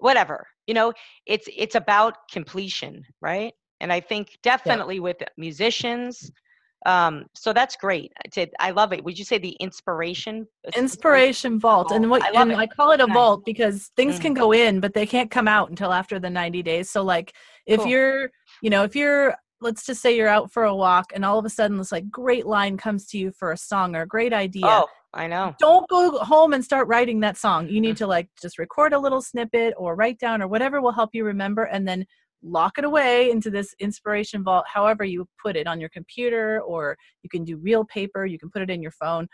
whatever. 0.00 0.46
You 0.66 0.74
know, 0.74 0.92
it's 1.26 1.48
it's 1.56 1.74
about 1.74 2.14
completion, 2.32 3.04
right? 3.20 3.52
And 3.80 3.92
I 3.92 4.00
think 4.00 4.38
definitely 4.42 5.00
with 5.00 5.16
musicians. 5.36 6.30
Um, 6.86 7.26
so 7.34 7.52
that's 7.52 7.76
great. 7.76 8.10
I 8.24 8.28
did- 8.28 8.54
I 8.58 8.70
love 8.70 8.92
it. 8.94 9.04
Would 9.04 9.18
you 9.18 9.24
say 9.24 9.36
the 9.38 9.56
inspiration? 9.60 10.46
Inspiration 10.74 11.60
vault, 11.60 11.92
and 11.92 12.08
what 12.10 12.22
I 12.22 12.30
and 12.40 12.52
it. 12.52 12.58
I 12.58 12.66
call 12.66 12.92
it 12.92 13.00
a 13.00 13.06
Nice. 13.06 13.14
vault 13.14 13.44
because 13.44 13.90
things 13.96 14.18
Mm. 14.18 14.22
can 14.22 14.34
go 14.34 14.52
in, 14.52 14.80
but 14.80 14.94
they 14.94 15.06
can't 15.06 15.30
come 15.30 15.46
out 15.46 15.68
until 15.68 15.92
after 15.92 16.18
the 16.18 16.30
ninety 16.30 16.62
days. 16.62 16.90
So 16.90 17.02
like 17.02 17.34
if 17.66 17.80
Cool. 17.80 17.88
you're, 17.88 18.30
you 18.62 18.70
know, 18.70 18.82
if 18.84 18.96
you're 18.96 19.36
let's 19.60 19.84
just 19.84 20.00
say 20.00 20.16
you're 20.16 20.28
out 20.28 20.50
for 20.52 20.64
a 20.64 20.74
walk 20.74 21.12
and 21.14 21.24
all 21.24 21.38
of 21.38 21.44
a 21.44 21.50
sudden 21.50 21.76
this 21.78 21.92
like 21.92 22.10
great 22.10 22.46
line 22.46 22.76
comes 22.76 23.06
to 23.06 23.18
you 23.18 23.30
for 23.32 23.52
a 23.52 23.56
song 23.56 23.94
or 23.94 24.02
a 24.02 24.06
great 24.06 24.32
idea 24.32 24.66
Oh, 24.66 24.86
I 25.12 25.26
know. 25.26 25.54
don't 25.58 25.88
go 25.88 26.18
home 26.18 26.52
and 26.52 26.64
start 26.64 26.88
writing 26.88 27.20
that 27.20 27.36
song. 27.36 27.68
You 27.68 27.80
need 27.80 27.96
to 27.98 28.06
like 28.06 28.28
just 28.40 28.58
record 28.58 28.92
a 28.92 28.98
little 28.98 29.20
snippet 29.20 29.74
or 29.76 29.94
write 29.94 30.18
down 30.18 30.40
or 30.40 30.48
whatever 30.48 30.80
will 30.80 30.92
help 30.92 31.10
you 31.12 31.24
remember 31.24 31.64
and 31.64 31.86
then 31.86 32.06
lock 32.42 32.78
it 32.78 32.84
away 32.84 33.30
into 33.30 33.50
this 33.50 33.74
inspiration 33.80 34.42
vault 34.42 34.64
however 34.66 35.04
you 35.04 35.26
put 35.42 35.56
it 35.56 35.66
on 35.66 35.78
your 35.78 35.90
computer 35.90 36.60
or 36.62 36.96
you 37.22 37.28
can 37.28 37.44
do 37.44 37.58
real 37.58 37.84
paper, 37.84 38.24
you 38.24 38.38
can 38.38 38.48
put 38.50 38.62
it 38.62 38.70
in 38.70 38.80
your 38.80 38.92
phone. 38.92 39.28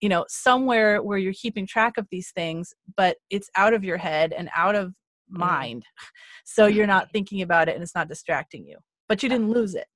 You 0.00 0.08
know, 0.08 0.24
somewhere 0.28 1.02
where 1.02 1.18
you're 1.18 1.32
keeping 1.32 1.66
track 1.66 1.96
of 1.96 2.06
these 2.10 2.30
things, 2.32 2.72
but 2.96 3.16
it's 3.30 3.48
out 3.56 3.74
of 3.74 3.82
your 3.84 3.96
head 3.98 4.32
and 4.32 4.48
out 4.54 4.74
of 4.76 4.92
Mm. 5.32 5.38
mind. 5.38 5.84
So 6.44 6.66
you're 6.66 6.86
not 6.86 7.10
thinking 7.12 7.40
about 7.42 7.68
it 7.68 7.74
and 7.74 7.82
it's 7.82 7.94
not 7.94 8.08
distracting 8.08 8.66
you. 8.66 8.76
But 9.08 9.22
you 9.22 9.28
didn't 9.28 9.50
lose 9.50 9.74
it. 9.74 9.86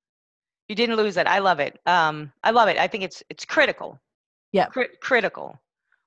You 0.67 0.75
didn't 0.75 0.97
lose 0.97 1.17
it. 1.17 1.27
I 1.27 1.39
love 1.39 1.59
it. 1.59 1.79
Um, 1.85 2.31
I 2.43 2.51
love 2.51 2.67
it. 2.67 2.77
I 2.77 2.87
think 2.87 3.03
it's 3.03 3.23
it's 3.29 3.45
critical. 3.45 3.99
Yeah. 4.51 4.65
Cri- 4.65 4.95
critical. 5.01 5.59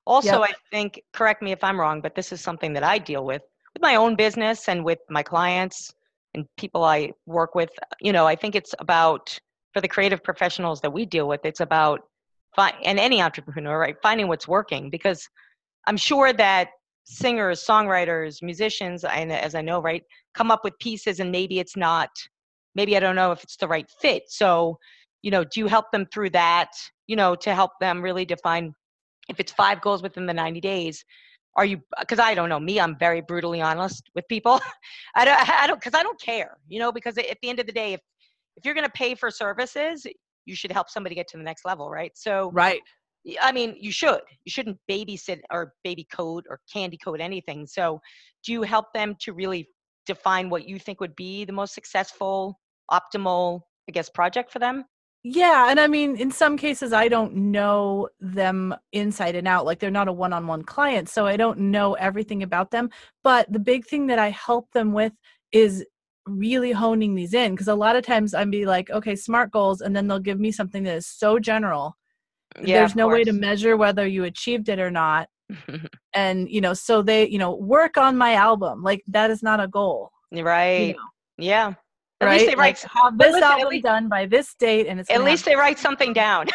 Also, 0.05 0.41
Yep. 0.41 0.49
I 0.49 0.53
think 0.71 1.01
correct 1.13 1.41
me 1.41 1.51
if 1.51 1.63
I'm 1.63 1.79
wrong, 1.79 2.01
but 2.01 2.15
this 2.15 2.31
is 2.31 2.41
something 2.41 2.73
that 2.73 2.83
I 2.83 2.97
deal 2.97 3.25
with 3.25 3.41
with 3.73 3.81
my 3.81 3.95
own 3.95 4.15
business 4.15 4.67
and 4.67 4.83
with 4.83 4.99
my 5.09 5.23
clients 5.23 5.93
and 6.33 6.45
people 6.57 6.83
I 6.83 7.11
work 7.25 7.55
with. 7.55 7.71
You 7.99 8.13
know, 8.13 8.27
I 8.27 8.35
think 8.35 8.55
it's 8.55 8.73
about 8.79 9.37
for 9.73 9.81
the 9.81 9.87
creative 9.87 10.23
professionals 10.23 10.81
that 10.81 10.91
we 10.91 11.05
deal 11.05 11.27
with. 11.27 11.41
It's 11.45 11.59
about 11.61 12.01
fi- 12.55 12.77
and 12.83 12.99
any 12.99 13.21
entrepreneur, 13.21 13.79
right? 13.79 13.95
Finding 14.01 14.27
what's 14.27 14.47
working 14.47 14.89
because 14.89 15.27
I'm 15.87 15.97
sure 15.97 16.33
that 16.33 16.69
singers, 17.03 17.65
songwriters, 17.65 18.41
musicians, 18.41 19.03
and 19.03 19.31
as 19.31 19.55
I 19.55 19.61
know, 19.61 19.81
right, 19.81 20.03
come 20.33 20.51
up 20.51 20.63
with 20.63 20.77
pieces 20.79 21.19
and 21.19 21.31
maybe 21.31 21.59
it's 21.59 21.75
not 21.75 22.09
maybe 22.75 22.95
I 22.95 22.99
don't 22.99 23.15
know 23.15 23.31
if 23.31 23.43
it's 23.43 23.57
the 23.57 23.67
right 23.67 23.89
fit. 24.01 24.23
So, 24.27 24.77
you 25.21 25.31
know, 25.31 25.43
do 25.43 25.59
you 25.59 25.67
help 25.67 25.91
them 25.91 26.05
through 26.11 26.31
that, 26.31 26.71
you 27.07 27.15
know, 27.15 27.35
to 27.35 27.53
help 27.53 27.71
them 27.79 28.01
really 28.01 28.25
define 28.25 28.73
if 29.29 29.39
it's 29.39 29.51
five 29.51 29.81
goals 29.81 30.01
within 30.01 30.25
the 30.25 30.33
90 30.33 30.61
days? 30.61 31.03
Are 31.57 31.65
you, 31.65 31.81
because 31.99 32.19
I 32.19 32.33
don't 32.33 32.49
know, 32.49 32.59
me, 32.59 32.79
I'm 32.79 32.97
very 32.97 33.21
brutally 33.21 33.61
honest 33.61 34.09
with 34.15 34.25
people. 34.29 34.61
I 35.15 35.25
don't, 35.25 35.49
I 35.49 35.67
don't, 35.67 35.79
because 35.79 35.93
I 35.93 36.01
don't 36.01 36.19
care, 36.19 36.57
you 36.69 36.79
know, 36.79 36.91
because 36.91 37.17
at 37.17 37.37
the 37.41 37.49
end 37.49 37.59
of 37.59 37.65
the 37.65 37.73
day, 37.73 37.93
if, 37.93 38.01
if 38.55 38.65
you're 38.65 38.73
going 38.73 38.85
to 38.85 38.91
pay 38.91 39.15
for 39.15 39.29
services, 39.29 40.07
you 40.45 40.55
should 40.55 40.71
help 40.71 40.89
somebody 40.89 41.13
get 41.13 41.27
to 41.29 41.37
the 41.37 41.43
next 41.43 41.65
level, 41.65 41.89
right? 41.89 42.11
So, 42.15 42.51
Right. 42.53 42.81
I 43.41 43.51
mean, 43.51 43.75
you 43.79 43.91
should. 43.91 44.21
You 44.45 44.51
shouldn't 44.51 44.79
babysit 44.89 45.41
or 45.51 45.73
baby 45.83 46.07
code 46.11 46.45
or 46.49 46.59
candy 46.71 46.97
code 46.97 47.21
anything. 47.21 47.67
So, 47.67 48.01
do 48.43 48.51
you 48.51 48.63
help 48.63 48.87
them 48.93 49.15
to 49.19 49.33
really 49.33 49.67
define 50.05 50.49
what 50.49 50.67
you 50.67 50.79
think 50.79 50.99
would 50.99 51.15
be 51.15 51.45
the 51.45 51.53
most 51.53 51.73
successful, 51.73 52.59
optimal, 52.91 53.61
I 53.87 53.91
guess, 53.91 54.09
project 54.09 54.51
for 54.51 54.59
them? 54.59 54.85
Yeah, 55.23 55.69
and 55.69 55.79
I 55.79 55.85
mean, 55.85 56.15
in 56.15 56.31
some 56.31 56.57
cases, 56.57 56.93
I 56.93 57.07
don't 57.07 57.35
know 57.35 58.09
them 58.19 58.73
inside 58.91 59.35
and 59.35 59.47
out. 59.47 59.65
Like 59.65 59.79
they're 59.79 59.91
not 59.91 60.07
a 60.07 60.13
one-on-one 60.13 60.63
client, 60.63 61.09
so 61.09 61.27
I 61.27 61.37
don't 61.37 61.59
know 61.59 61.93
everything 61.93 62.41
about 62.41 62.71
them. 62.71 62.89
But 63.23 63.51
the 63.51 63.59
big 63.59 63.85
thing 63.85 64.07
that 64.07 64.17
I 64.17 64.29
help 64.31 64.71
them 64.71 64.93
with 64.93 65.13
is 65.51 65.85
really 66.25 66.71
honing 66.71 67.13
these 67.13 67.33
in 67.35 67.51
because 67.51 67.67
a 67.67 67.75
lot 67.75 67.95
of 67.95 68.03
times 68.03 68.33
I'd 68.33 68.49
be 68.49 68.65
like, 68.65 68.89
okay, 68.89 69.15
smart 69.15 69.51
goals, 69.51 69.81
and 69.81 69.95
then 69.95 70.07
they'll 70.07 70.19
give 70.19 70.39
me 70.39 70.51
something 70.51 70.83
that 70.83 70.95
is 70.95 71.05
so 71.05 71.37
general. 71.37 71.95
Mm, 72.57 72.67
yeah, 72.67 72.79
There's 72.79 72.95
no 72.95 73.07
way 73.07 73.23
to 73.23 73.33
measure 73.33 73.77
whether 73.77 74.07
you 74.07 74.23
achieved 74.23 74.69
it 74.69 74.79
or 74.79 74.89
not. 74.89 75.29
And 76.13 76.49
you 76.49 76.61
know, 76.61 76.73
so 76.73 77.01
they, 77.01 77.27
you 77.27 77.37
know, 77.37 77.55
work 77.55 77.97
on 77.97 78.17
my 78.17 78.33
album. 78.33 78.83
Like 78.83 79.03
that 79.07 79.31
is 79.31 79.41
not 79.43 79.59
a 79.59 79.67
goal. 79.67 80.11
right. 80.31 80.95
know, 80.95 81.03
Yeah. 81.37 81.73
At 82.19 82.25
right? 82.25 82.33
least 82.33 82.45
they 82.51 82.55
Like, 82.55 82.75
write. 82.83 82.85
have 82.91 83.17
this 83.17 83.27
listen, 83.33 83.43
album 83.43 83.69
least- 83.69 83.83
done 83.83 84.07
by 84.09 84.25
this 84.27 84.53
date, 84.55 84.87
and 84.87 84.99
it's 84.99 85.09
At 85.09 85.23
least 85.23 85.45
they 85.45 85.55
write 85.55 85.79
something 85.79 86.13
down. 86.13 86.47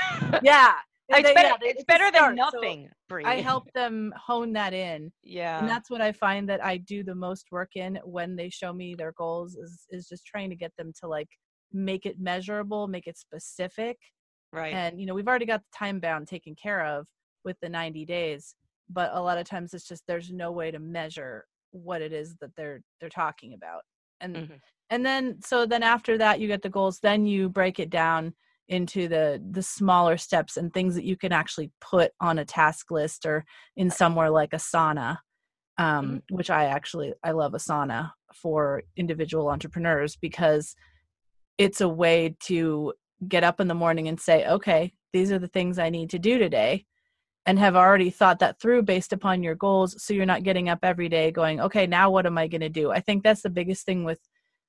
yeah 0.42 0.74
it's 1.08 1.22
they- 1.28 1.34
better. 1.34 1.48
yeah, 1.48 1.56
they- 1.60 1.68
it's 1.68 1.84
better 1.84 2.04
than 2.10 2.36
start. 2.36 2.52
So 2.52 2.58
nothing. 2.60 2.88
Bree. 3.08 3.24
i 3.24 3.36
help 3.40 3.70
them 3.72 4.12
hone 4.16 4.52
that 4.54 4.72
in 4.72 5.12
Yeah. 5.22 5.60
and 5.60 5.68
that's 5.68 5.88
what 5.90 6.00
i 6.00 6.10
find 6.10 6.48
that 6.48 6.64
i 6.64 6.76
do 6.76 7.04
the 7.04 7.14
most 7.14 7.46
work 7.52 7.76
in 7.76 8.00
when 8.04 8.34
they 8.34 8.48
show 8.50 8.72
me 8.72 8.96
their 8.96 9.12
goals 9.12 9.54
is 9.54 9.86
is 9.90 10.08
just 10.08 10.26
trying 10.26 10.50
to 10.50 10.56
get 10.56 10.72
them 10.76 10.92
to 11.00 11.06
like 11.06 11.28
make 11.72 12.04
it 12.04 12.18
measurable 12.18 12.88
make 12.88 13.06
it 13.06 13.16
specific 13.16 13.96
right. 14.52 14.74
and 14.74 14.98
you 15.00 15.06
know 15.06 15.14
we've 15.14 15.28
already 15.28 15.46
got 15.46 15.60
the 15.60 15.76
time 15.78 16.00
bound 16.00 16.26
taken 16.26 16.56
care 16.60 16.84
of 16.84 17.06
with 17.44 17.56
the 17.62 17.68
90 17.68 18.04
days 18.04 18.56
but 18.88 19.10
a 19.14 19.20
lot 19.20 19.38
of 19.38 19.46
times 19.46 19.74
it's 19.74 19.88
just 19.88 20.02
there's 20.06 20.30
no 20.30 20.52
way 20.52 20.70
to 20.70 20.78
measure 20.78 21.44
what 21.72 22.02
it 22.02 22.12
is 22.12 22.36
that 22.40 22.54
they're 22.56 22.80
they're 23.00 23.08
talking 23.08 23.54
about 23.54 23.82
and 24.20 24.36
Mhm. 24.36 24.60
and 24.90 25.04
then 25.04 25.40
so 25.42 25.66
then 25.66 25.82
after 25.82 26.16
that 26.18 26.40
you 26.40 26.46
get 26.48 26.62
the 26.62 26.68
goals 26.70 27.00
then 27.00 27.26
you 27.26 27.48
break 27.48 27.78
it 27.78 27.90
down 27.90 28.34
into 28.68 29.08
the 29.08 29.42
the 29.50 29.62
smaller 29.62 30.16
steps 30.16 30.56
and 30.56 30.72
things 30.72 30.94
that 30.94 31.04
you 31.04 31.16
can 31.16 31.32
actually 31.32 31.70
put 31.80 32.12
on 32.20 32.38
a 32.38 32.44
task 32.44 32.90
list 32.90 33.26
or 33.26 33.44
in 33.76 33.90
somewhere 33.90 34.30
like 34.30 34.50
asana 34.50 35.18
um, 35.78 36.22
which 36.30 36.50
i 36.50 36.64
actually 36.64 37.12
i 37.22 37.30
love 37.32 37.52
asana 37.52 38.10
for 38.34 38.82
individual 38.96 39.48
entrepreneurs 39.48 40.16
because 40.16 40.74
it's 41.58 41.80
a 41.80 41.88
way 41.88 42.36
to 42.40 42.92
get 43.28 43.44
up 43.44 43.60
in 43.60 43.68
the 43.68 43.74
morning 43.74 44.08
and 44.08 44.20
say 44.20 44.46
okay 44.46 44.92
these 45.12 45.30
are 45.30 45.38
the 45.38 45.48
things 45.48 45.78
i 45.78 45.90
need 45.90 46.10
to 46.10 46.18
do 46.18 46.38
today 46.38 46.84
and 47.46 47.58
have 47.58 47.76
already 47.76 48.10
thought 48.10 48.40
that 48.40 48.60
through 48.60 48.82
based 48.82 49.12
upon 49.12 49.42
your 49.42 49.54
goals 49.54 50.02
so 50.02 50.12
you're 50.12 50.26
not 50.26 50.42
getting 50.42 50.68
up 50.68 50.80
every 50.82 51.08
day 51.08 51.30
going 51.30 51.60
okay 51.60 51.86
now 51.86 52.10
what 52.10 52.26
am 52.26 52.36
i 52.36 52.46
going 52.46 52.60
to 52.60 52.68
do? 52.68 52.90
I 52.90 53.00
think 53.00 53.22
that's 53.22 53.42
the 53.42 53.50
biggest 53.50 53.86
thing 53.86 54.04
with 54.04 54.20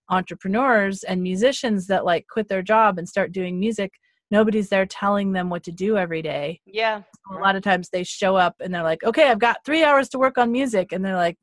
entrepreneurs 0.09 1.03
and 1.03 1.21
musicians 1.21 1.87
that 1.87 2.05
like 2.05 2.27
quit 2.29 2.47
their 2.47 2.61
job 2.61 2.97
and 2.97 3.09
start 3.09 3.31
doing 3.33 3.59
music. 3.59 3.91
Nobody's 4.31 4.69
there 4.69 4.85
telling 4.85 5.33
them 5.33 5.49
what 5.49 5.63
to 5.63 5.71
do 5.71 5.97
every 5.97 6.21
day. 6.21 6.61
Yeah. 6.65 7.01
a 7.31 7.35
lot 7.35 7.55
of 7.55 7.63
times 7.63 7.89
they 7.89 8.03
show 8.03 8.35
up 8.35 8.55
and 8.61 8.73
they're 8.73 8.83
like 8.83 9.03
okay 9.03 9.29
i've 9.29 9.39
got 9.39 9.65
three 9.65 9.83
hours 9.83 10.07
to 10.09 10.19
work 10.19 10.37
on 10.37 10.51
music 10.51 10.91
and 10.91 11.03
they're 11.03 11.15
like 11.15 11.37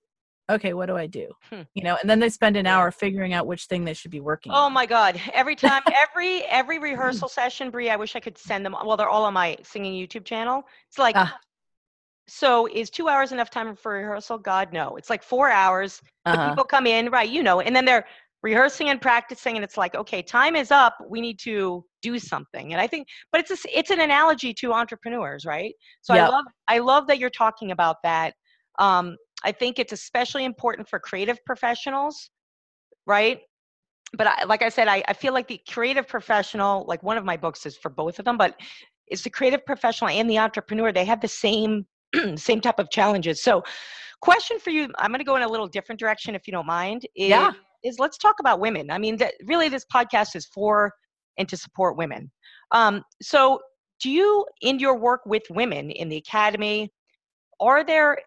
okay 0.50 0.74
what 0.74 0.86
do 0.86 0.96
i 0.96 1.06
do 1.06 1.28
Hmm. 1.50 1.62
you 1.74 1.82
know 1.82 1.96
and 2.00 2.08
then 2.08 2.20
they 2.20 2.28
spend 2.28 2.56
an 2.56 2.66
hour 2.66 2.90
figuring 2.90 3.32
out 3.32 3.46
which 3.46 3.64
thing 3.66 3.84
they 3.84 3.94
should 3.94 4.10
be 4.10 4.20
working 4.20 4.52
Oh 4.52 4.66
on. 4.66 4.72
my 4.72 4.86
God! 4.86 5.20
Every 5.32 5.56
time, 5.66 5.82
every 5.94 6.42
every 6.44 6.78
rehearsal 6.78 7.28
session, 7.40 7.70
Bree. 7.70 7.90
I 7.90 7.96
wish 7.96 8.14
I 8.16 8.20
could 8.20 8.36
send 8.36 8.64
them. 8.64 8.74
Well, 8.84 8.96
they're 8.96 9.08
all 9.08 9.24
on 9.24 9.34
my 9.34 9.56
singing 9.62 9.94
YouTube 9.94 10.24
channel. 10.24 10.62
It's 10.88 10.98
like, 10.98 11.16
Ah. 11.16 11.38
so 12.26 12.66
is 12.66 12.90
two 12.90 13.08
hours 13.08 13.32
enough 13.32 13.50
time 13.50 13.74
for 13.76 13.92
rehearsal? 13.92 14.38
God, 14.38 14.72
no. 14.72 14.96
It's 14.96 15.10
like 15.10 15.22
four 15.22 15.50
hours. 15.50 16.00
Uh-huh. 16.26 16.50
people 16.50 16.64
come 16.64 16.86
in, 16.86 17.10
right? 17.10 17.28
You 17.28 17.42
know, 17.42 17.60
and 17.60 17.74
then 17.76 17.84
they're 17.84 18.06
rehearsing 18.42 18.88
and 18.90 19.00
practicing, 19.00 19.56
and 19.56 19.64
it's 19.64 19.76
like, 19.76 19.94
okay, 19.94 20.22
time 20.22 20.56
is 20.56 20.70
up. 20.70 20.96
We 21.08 21.20
need 21.20 21.38
to 21.40 21.84
do 22.02 22.18
something. 22.18 22.72
And 22.72 22.80
I 22.80 22.86
think, 22.86 23.08
but 23.32 23.40
it's 23.40 23.50
a, 23.64 23.78
it's 23.78 23.90
an 23.90 24.00
analogy 24.00 24.52
to 24.54 24.72
entrepreneurs, 24.72 25.44
right? 25.46 25.74
So 26.02 26.14
I 26.14 26.28
love 26.28 26.44
I 26.68 26.78
love 26.78 27.06
that 27.08 27.18
you're 27.18 27.30
talking 27.30 27.70
about 27.72 27.96
that. 28.04 28.34
Um, 28.78 29.16
I 29.44 29.52
think 29.52 29.78
it's 29.78 29.92
especially 29.92 30.44
important 30.44 30.88
for 30.88 30.98
creative 30.98 31.38
professionals, 31.44 32.30
right? 33.06 33.40
But 34.16 34.26
I, 34.26 34.44
like 34.44 34.62
I 34.62 34.68
said, 34.68 34.88
I, 34.88 35.02
I 35.06 35.12
feel 35.12 35.32
like 35.32 35.48
the 35.48 35.60
creative 35.68 36.08
professional, 36.08 36.84
like 36.88 37.02
one 37.02 37.16
of 37.16 37.24
my 37.24 37.36
books 37.36 37.66
is 37.66 37.76
for 37.76 37.90
both 37.90 38.18
of 38.18 38.24
them, 38.24 38.38
but 38.38 38.58
it's 39.06 39.22
the 39.22 39.30
creative 39.30 39.64
professional 39.66 40.10
and 40.10 40.28
the 40.30 40.38
entrepreneur. 40.38 40.92
They 40.92 41.04
have 41.04 41.20
the 41.20 41.28
same 41.28 41.86
same 42.36 42.60
type 42.60 42.78
of 42.78 42.90
challenges. 42.90 43.42
So, 43.42 43.62
question 44.20 44.58
for 44.58 44.70
you, 44.70 44.88
I'm 44.98 45.10
going 45.10 45.18
to 45.18 45.24
go 45.24 45.36
in 45.36 45.42
a 45.42 45.48
little 45.48 45.66
different 45.66 45.98
direction 45.98 46.34
if 46.34 46.46
you 46.46 46.52
don't 46.52 46.66
mind. 46.66 47.06
Is, 47.16 47.30
Yeah. 47.30 47.52
Is 47.82 47.98
let's 47.98 48.16
talk 48.16 48.36
about 48.40 48.60
women. 48.60 48.90
I 48.90 48.98
mean, 48.98 49.16
that, 49.18 49.34
really, 49.44 49.68
this 49.68 49.84
podcast 49.92 50.36
is 50.36 50.46
for 50.46 50.92
and 51.36 51.48
to 51.48 51.56
support 51.56 51.96
women. 51.96 52.30
Um, 52.70 53.02
so, 53.20 53.60
do 54.00 54.10
you, 54.10 54.46
in 54.62 54.78
your 54.78 54.98
work 54.98 55.20
with 55.26 55.42
women 55.50 55.90
in 55.90 56.08
the 56.08 56.16
academy, 56.16 56.90
are 57.60 57.84
there 57.84 58.18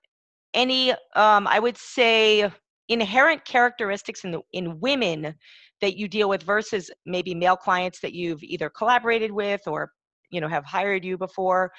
any, 0.54 0.92
um, 1.16 1.48
I 1.48 1.60
would 1.60 1.78
say, 1.78 2.50
inherent 2.90 3.44
characteristics 3.46 4.24
in 4.24 4.32
the 4.32 4.42
in 4.54 4.80
women 4.80 5.36
that 5.82 5.98
you 5.98 6.08
deal 6.08 6.30
with 6.30 6.44
versus 6.44 6.90
maybe 7.06 7.36
male 7.36 7.58
clients 7.58 8.00
that 8.00 8.14
you've 8.14 8.42
either 8.44 8.70
collaborated 8.70 9.32
with 9.32 9.62
or 9.68 9.92
you 10.32 10.42
know 10.42 10.48
have 10.48 10.66
hired 10.66 11.06
you 11.06 11.18
before, 11.18 11.72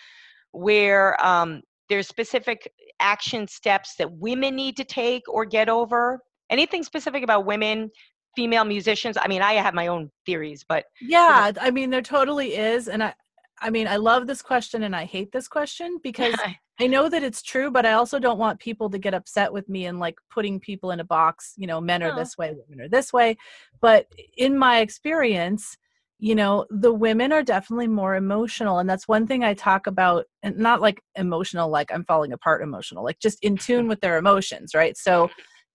where 0.53 1.23
um, 1.25 1.63
there's 1.89 2.09
specific 2.09 2.71
action 3.01 3.47
steps 3.47 3.95
that 3.97 4.11
women 4.13 4.55
need 4.55 4.77
to 4.77 4.85
take 4.85 5.23
or 5.29 5.45
get 5.45 5.69
over? 5.69 6.21
Anything 6.51 6.83
specific 6.83 7.23
about 7.23 7.47
women, 7.47 7.91
female 8.37 8.65
musicians? 8.65 9.17
I 9.21 9.29
mean, 9.29 9.43
I 9.43 9.55
have 9.55 9.75
my 9.75 9.87
own 9.89 10.11
theories, 10.27 10.65
but 10.69 10.85
yeah, 11.01 11.49
you 11.49 11.53
know. 11.53 11.61
I 11.61 11.71
mean, 11.71 11.91
there 11.91 12.03
totally 12.03 12.55
is, 12.57 12.89
and 12.89 13.03
I, 13.03 13.15
I 13.61 13.71
mean, 13.71 13.89
I 13.89 13.97
love 13.97 14.27
this 14.27 14.43
question 14.43 14.83
and 14.83 14.95
I 14.95 15.05
hate 15.05 15.33
this 15.33 15.49
question 15.49 15.99
because 16.03 16.35
I 16.81 16.87
know 16.87 17.09
that 17.09 17.25
it's 17.25 17.43
true, 17.43 17.71
but 17.71 17.85
I 17.85 17.93
also 17.93 18.19
don't 18.19 18.39
want 18.39 18.61
people 18.61 18.89
to 18.91 18.99
get 18.99 19.15
upset 19.15 19.53
with 19.53 19.69
me 19.69 19.87
and 19.87 19.99
like 19.99 20.17
putting 20.31 20.61
people 20.61 20.93
in 20.93 21.01
a 21.01 21.05
box. 21.05 21.55
You 21.57 21.67
know, 21.67 21.81
men 21.81 22.03
are 22.03 22.15
this 22.15 22.39
way, 22.39 22.55
women 22.69 22.85
are 22.85 22.89
this 22.89 23.13
way. 23.13 23.37
But 23.81 24.07
in 24.37 24.57
my 24.57 24.81
experience, 24.81 25.77
you 26.21 26.35
know, 26.35 26.67
the 26.71 26.93
women 26.93 27.33
are 27.33 27.43
definitely 27.43 27.89
more 27.89 28.17
emotional. 28.17 28.79
And 28.79 28.89
that's 28.89 29.09
one 29.09 29.27
thing 29.27 29.45
I 29.45 29.55
talk 29.55 29.87
about, 29.87 30.27
and 30.43 30.57
not 30.57 30.81
like 30.81 31.01
emotional, 31.17 31.69
like 31.69 31.93
I'm 31.93 32.05
falling 32.05 32.33
apart 32.33 32.63
emotional, 32.63 33.05
like 33.05 33.21
just 33.21 33.39
in 33.43 33.57
tune 33.57 33.89
with 33.89 34.01
their 34.01 34.19
emotions, 34.19 34.75
right? 34.75 34.97
So 34.97 35.31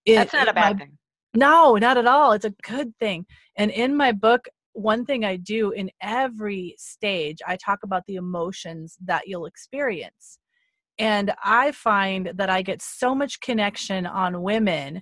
it, 0.05 0.15
that's 0.15 0.33
not 0.33 0.49
a 0.49 0.53
bad 0.53 0.77
my, 0.77 0.85
thing. 0.85 0.97
No, 1.33 1.75
not 1.75 1.97
at 1.97 2.05
all. 2.05 2.33
It's 2.33 2.45
a 2.45 2.53
good 2.61 2.93
thing. 2.99 3.25
And 3.55 3.71
in 3.71 3.95
my 3.95 4.11
book, 4.11 4.47
one 4.73 5.05
thing 5.05 5.23
I 5.23 5.35
do 5.37 5.71
in 5.71 5.89
every 6.01 6.75
stage, 6.77 7.39
I 7.47 7.55
talk 7.55 7.79
about 7.83 8.03
the 8.07 8.15
emotions 8.15 8.97
that 9.05 9.27
you'll 9.27 9.45
experience. 9.45 10.39
And 10.99 11.33
I 11.43 11.71
find 11.71 12.31
that 12.35 12.49
I 12.49 12.61
get 12.61 12.81
so 12.81 13.15
much 13.15 13.39
connection 13.39 14.05
on 14.05 14.43
women 14.43 15.01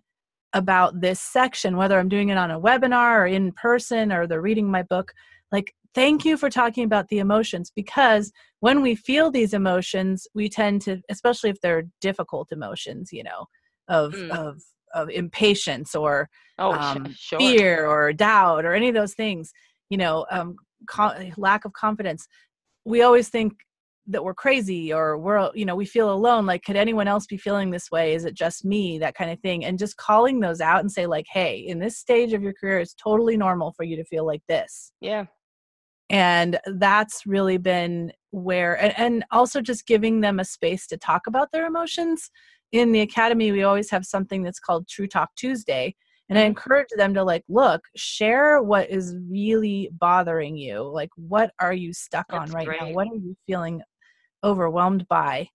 about 0.53 1.01
this 1.01 1.19
section, 1.19 1.77
whether 1.77 1.97
I'm 1.97 2.09
doing 2.09 2.29
it 2.29 2.37
on 2.37 2.51
a 2.51 2.59
webinar 2.59 3.21
or 3.21 3.25
in 3.25 3.51
person 3.53 4.11
or 4.11 4.27
they're 4.27 4.41
reading 4.41 4.69
my 4.69 4.83
book. 4.83 5.13
Like, 5.51 5.73
thank 5.93 6.23
you 6.25 6.37
for 6.37 6.49
talking 6.49 6.83
about 6.83 7.07
the 7.09 7.19
emotions 7.19 7.71
because 7.75 8.31
when 8.59 8.81
we 8.81 8.95
feel 8.95 9.31
these 9.31 9.53
emotions, 9.53 10.27
we 10.33 10.49
tend 10.49 10.81
to, 10.83 11.01
especially 11.09 11.49
if 11.49 11.59
they're 11.61 11.83
difficult 11.99 12.51
emotions, 12.51 13.11
you 13.11 13.23
know, 13.23 13.45
of, 13.87 14.13
mm. 14.13 14.29
of, 14.31 14.61
of 14.93 15.09
impatience 15.09 15.95
or 15.95 16.29
oh, 16.59 16.73
um, 16.73 17.13
sure. 17.17 17.39
fear 17.39 17.85
or 17.85 18.13
doubt 18.13 18.65
or 18.65 18.73
any 18.73 18.89
of 18.89 18.95
those 18.95 19.13
things, 19.13 19.51
you 19.89 19.97
know, 19.97 20.25
um, 20.31 20.55
co- 20.87 21.31
lack 21.37 21.65
of 21.65 21.73
confidence. 21.73 22.27
We 22.85 23.01
always 23.01 23.29
think 23.29 23.53
that 24.07 24.23
we're 24.23 24.33
crazy 24.33 24.91
or 24.91 25.17
we're 25.17 25.51
you 25.53 25.65
know 25.65 25.75
we 25.75 25.85
feel 25.85 26.11
alone 26.11 26.45
like 26.45 26.63
could 26.63 26.75
anyone 26.75 27.07
else 27.07 27.25
be 27.25 27.37
feeling 27.37 27.69
this 27.69 27.91
way? 27.91 28.13
Is 28.13 28.25
it 28.25 28.33
just 28.33 28.65
me? 28.65 28.99
That 28.99 29.15
kind 29.15 29.31
of 29.31 29.39
thing. 29.39 29.63
And 29.65 29.77
just 29.77 29.97
calling 29.97 30.39
those 30.39 30.61
out 30.61 30.79
and 30.79 30.91
say 30.91 31.05
like 31.05 31.25
hey 31.31 31.57
in 31.57 31.79
this 31.79 31.97
stage 31.97 32.33
of 32.33 32.41
your 32.41 32.53
career 32.53 32.79
it's 32.79 32.95
totally 32.95 33.37
normal 33.37 33.73
for 33.73 33.83
you 33.83 33.95
to 33.95 34.03
feel 34.05 34.25
like 34.25 34.41
this. 34.47 34.91
Yeah. 35.01 35.25
And 36.09 36.59
that's 36.65 37.25
really 37.25 37.57
been 37.57 38.11
where 38.31 38.75
and, 38.81 38.93
and 38.97 39.25
also 39.31 39.61
just 39.61 39.85
giving 39.85 40.21
them 40.21 40.39
a 40.39 40.45
space 40.45 40.87
to 40.87 40.97
talk 40.97 41.27
about 41.27 41.51
their 41.51 41.65
emotions 41.65 42.31
in 42.71 42.91
the 42.91 43.01
academy 43.01 43.51
we 43.51 43.63
always 43.63 43.89
have 43.89 44.05
something 44.05 44.43
that's 44.43 44.59
called 44.59 44.87
true 44.87 45.07
talk 45.07 45.29
tuesday 45.35 45.93
and 46.31 46.39
i 46.39 46.43
encourage 46.43 46.87
them 46.95 47.13
to 47.13 47.23
like 47.23 47.43
look 47.49 47.81
share 47.95 48.61
what 48.61 48.89
is 48.89 49.15
really 49.29 49.89
bothering 49.91 50.55
you. 50.55 50.81
Like 50.81 51.09
what 51.15 51.51
are 51.59 51.73
you 51.73 51.93
stuck 51.93 52.27
That's 52.29 52.51
on 52.51 52.55
right 52.55 52.67
great. 52.67 52.81
now 52.81 52.91
what 52.91 53.07
are 53.07 53.15
you 53.15 53.35
feeling 53.45 53.81
overwhelmed 54.43 55.07
by? 55.07 55.49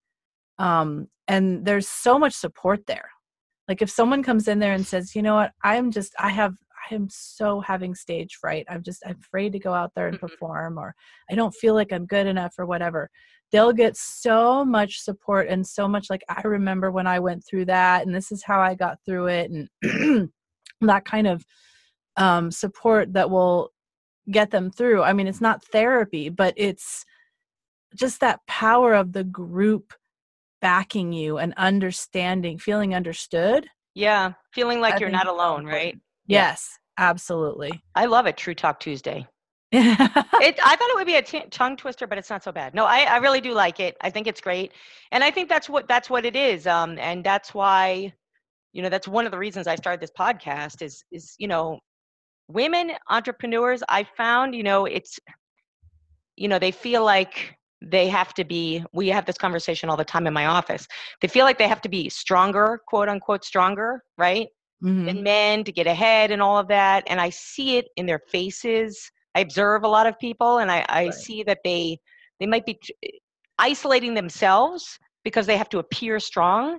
Um 0.58 1.08
and 1.28 1.64
there's 1.64 1.88
so 1.88 2.18
much 2.18 2.34
support 2.34 2.86
there. 2.86 3.10
Like 3.68 3.82
if 3.82 3.90
someone 3.90 4.22
comes 4.22 4.48
in 4.48 4.58
there 4.58 4.74
and 4.74 4.86
says 4.86 5.16
you 5.16 5.22
know 5.22 5.34
what? 5.34 5.52
I'm 5.64 5.90
just 5.90 6.14
i 6.18 6.28
have 6.28 6.54
i 6.90 6.94
am 6.94 7.08
so 7.10 7.60
having 7.60 7.94
stage 7.94 8.36
fright 8.40 8.66
i'm 8.68 8.82
just 8.82 9.02
i'm 9.06 9.18
afraid 9.20 9.52
to 9.52 9.58
go 9.58 9.72
out 9.72 9.92
there 9.94 10.08
and 10.08 10.16
mm-hmm. 10.16 10.26
perform 10.26 10.78
or 10.78 10.94
i 11.30 11.34
don't 11.34 11.54
feel 11.54 11.74
like 11.74 11.92
i'm 11.92 12.06
good 12.06 12.26
enough 12.26 12.54
or 12.58 12.66
whatever 12.66 13.10
they'll 13.52 13.72
get 13.72 13.96
so 13.96 14.64
much 14.64 15.00
support 15.00 15.48
and 15.48 15.66
so 15.66 15.86
much 15.86 16.10
like 16.10 16.22
i 16.28 16.40
remember 16.42 16.90
when 16.90 17.06
i 17.06 17.18
went 17.18 17.44
through 17.46 17.64
that 17.64 18.06
and 18.06 18.14
this 18.14 18.32
is 18.32 18.42
how 18.42 18.60
i 18.60 18.74
got 18.74 18.98
through 19.04 19.26
it 19.26 19.50
and 19.50 20.30
that 20.80 21.04
kind 21.04 21.26
of 21.26 21.44
um, 22.18 22.50
support 22.50 23.12
that 23.12 23.28
will 23.28 23.70
get 24.30 24.50
them 24.50 24.70
through 24.70 25.02
i 25.02 25.12
mean 25.12 25.26
it's 25.26 25.40
not 25.40 25.64
therapy 25.64 26.28
but 26.28 26.54
it's 26.56 27.04
just 27.94 28.20
that 28.20 28.40
power 28.46 28.94
of 28.94 29.12
the 29.12 29.24
group 29.24 29.92
backing 30.60 31.12
you 31.12 31.38
and 31.38 31.54
understanding, 31.56 32.58
feeling 32.58 32.94
understood. 32.94 33.68
Yeah, 33.94 34.32
feeling 34.52 34.80
like 34.80 34.94
I 34.94 34.98
you're 34.98 35.10
not 35.10 35.26
alone, 35.26 35.64
right? 35.64 35.98
Yes, 36.26 36.78
yeah. 36.98 37.08
absolutely. 37.08 37.82
I 37.94 38.06
love 38.06 38.26
it. 38.26 38.36
True 38.36 38.54
Talk 38.54 38.80
Tuesday. 38.80 39.26
it, 39.72 40.58
I 40.64 40.76
thought 40.76 40.90
it 40.90 40.96
would 40.96 41.06
be 41.06 41.16
a 41.16 41.22
t- 41.22 41.44
tongue 41.50 41.76
twister, 41.76 42.06
but 42.06 42.18
it's 42.18 42.30
not 42.30 42.44
so 42.44 42.52
bad. 42.52 42.72
No, 42.72 42.84
I, 42.84 43.00
I 43.00 43.16
really 43.16 43.40
do 43.40 43.52
like 43.52 43.80
it. 43.80 43.96
I 44.00 44.10
think 44.10 44.26
it's 44.26 44.40
great, 44.40 44.72
and 45.10 45.24
I 45.24 45.30
think 45.30 45.48
that's 45.48 45.68
what 45.68 45.88
that's 45.88 46.08
what 46.08 46.24
it 46.24 46.36
is. 46.36 46.66
Um, 46.66 46.98
and 46.98 47.24
that's 47.24 47.52
why, 47.52 48.12
you 48.72 48.82
know, 48.82 48.88
that's 48.88 49.08
one 49.08 49.26
of 49.26 49.32
the 49.32 49.38
reasons 49.38 49.66
I 49.66 49.74
started 49.74 50.00
this 50.00 50.12
podcast. 50.16 50.82
Is 50.82 51.02
is 51.10 51.34
you 51.38 51.48
know, 51.48 51.80
women 52.48 52.92
entrepreneurs. 53.10 53.82
I 53.88 54.04
found, 54.16 54.54
you 54.54 54.62
know, 54.62 54.86
it's, 54.86 55.18
you 56.36 56.46
know, 56.46 56.60
they 56.60 56.70
feel 56.70 57.04
like 57.04 57.56
they 57.82 58.08
have 58.08 58.32
to 58.34 58.44
be 58.44 58.84
we 58.92 59.08
have 59.08 59.26
this 59.26 59.36
conversation 59.36 59.90
all 59.90 59.96
the 59.96 60.04
time 60.04 60.26
in 60.26 60.32
my 60.32 60.46
office 60.46 60.88
they 61.20 61.28
feel 61.28 61.44
like 61.44 61.58
they 61.58 61.68
have 61.68 61.82
to 61.82 61.90
be 61.90 62.08
stronger 62.08 62.80
quote 62.88 63.06
unquote 63.06 63.44
stronger 63.44 64.02
right 64.16 64.48
mm-hmm. 64.82 65.06
than 65.06 65.22
men 65.22 65.64
to 65.64 65.72
get 65.72 65.86
ahead 65.86 66.30
and 66.30 66.42
all 66.42 66.58
of 66.58 66.68
that 66.68 67.04
and 67.06 67.20
i 67.20 67.30
see 67.30 67.76
it 67.76 67.88
in 67.96 68.06
their 68.06 68.20
faces 68.30 69.10
i 69.34 69.40
observe 69.40 69.84
a 69.84 69.88
lot 69.88 70.06
of 70.06 70.18
people 70.18 70.58
and 70.58 70.70
i, 70.70 70.84
I 70.88 71.04
right. 71.04 71.14
see 71.14 71.42
that 71.44 71.58
they 71.64 71.98
they 72.40 72.46
might 72.46 72.66
be 72.66 72.78
isolating 73.58 74.14
themselves 74.14 74.98
because 75.24 75.46
they 75.46 75.56
have 75.56 75.68
to 75.70 75.78
appear 75.78 76.20
strong 76.20 76.78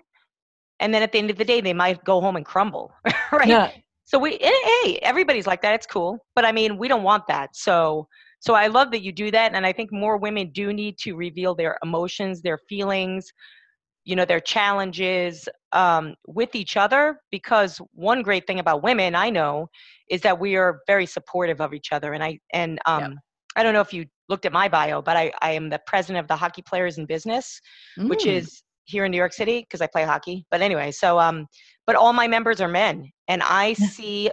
and 0.79 0.93
then 0.93 1.01
at 1.01 1.11
the 1.11 1.17
end 1.17 1.29
of 1.29 1.37
the 1.37 1.45
day 1.45 1.61
they 1.61 1.73
might 1.73 2.03
go 2.03 2.21
home 2.21 2.35
and 2.35 2.45
crumble 2.45 2.91
right 3.31 3.47
yeah. 3.47 3.71
so 4.05 4.19
we 4.19 4.37
hey 4.39 4.99
everybody's 5.01 5.47
like 5.47 5.61
that 5.61 5.73
it's 5.73 5.87
cool 5.87 6.19
but 6.35 6.45
i 6.45 6.51
mean 6.51 6.77
we 6.77 6.87
don't 6.87 7.03
want 7.03 7.25
that 7.27 7.55
so 7.55 8.07
so 8.39 8.53
I 8.53 8.67
love 8.67 8.91
that 8.91 9.01
you 9.01 9.11
do 9.11 9.31
that. 9.31 9.53
And 9.53 9.65
I 9.65 9.73
think 9.73 9.91
more 9.91 10.17
women 10.17 10.51
do 10.51 10.73
need 10.73 10.97
to 10.99 11.15
reveal 11.15 11.55
their 11.55 11.77
emotions, 11.83 12.41
their 12.41 12.57
feelings, 12.69 13.31
you 14.07 14.15
know, 14.15 14.23
their 14.23 14.39
challenges 14.39 15.49
um, 15.73 16.15
with 16.25 16.55
each 16.55 16.77
other. 16.77 17.19
Because 17.29 17.81
one 17.91 18.21
great 18.21 18.47
thing 18.47 18.59
about 18.59 18.81
women, 18.81 19.15
I 19.15 19.29
know, 19.29 19.67
is 20.09 20.21
that 20.21 20.39
we 20.39 20.55
are 20.55 20.79
very 20.87 21.05
supportive 21.05 21.59
of 21.59 21.73
each 21.73 21.91
other. 21.91 22.13
And 22.13 22.23
I, 22.23 22.39
and, 22.53 22.79
um, 22.85 23.01
yeah. 23.01 23.09
I 23.57 23.63
don't 23.63 23.73
know 23.73 23.81
if 23.81 23.91
you 23.91 24.05
looked 24.29 24.45
at 24.45 24.53
my 24.53 24.69
bio, 24.69 25.01
but 25.01 25.17
I, 25.17 25.31
I 25.41 25.51
am 25.51 25.69
the 25.69 25.81
president 25.87 26.23
of 26.23 26.27
the 26.27 26.35
Hockey 26.37 26.61
Players 26.61 26.97
in 26.97 27.05
Business, 27.05 27.59
mm. 27.99 28.07
which 28.07 28.25
is 28.25 28.63
here 28.85 29.03
in 29.03 29.11
New 29.11 29.17
York 29.17 29.33
City 29.33 29.59
because 29.59 29.81
I 29.81 29.87
play 29.87 30.03
hockey. 30.03 30.45
But 30.51 30.61
anyway, 30.61 30.91
so 30.91 31.19
um, 31.19 31.47
but 31.85 31.95
all 31.95 32.13
my 32.13 32.27
members 32.27 32.61
are 32.61 32.67
men, 32.67 33.11
and 33.27 33.41
I 33.43 33.73
see 33.73 34.29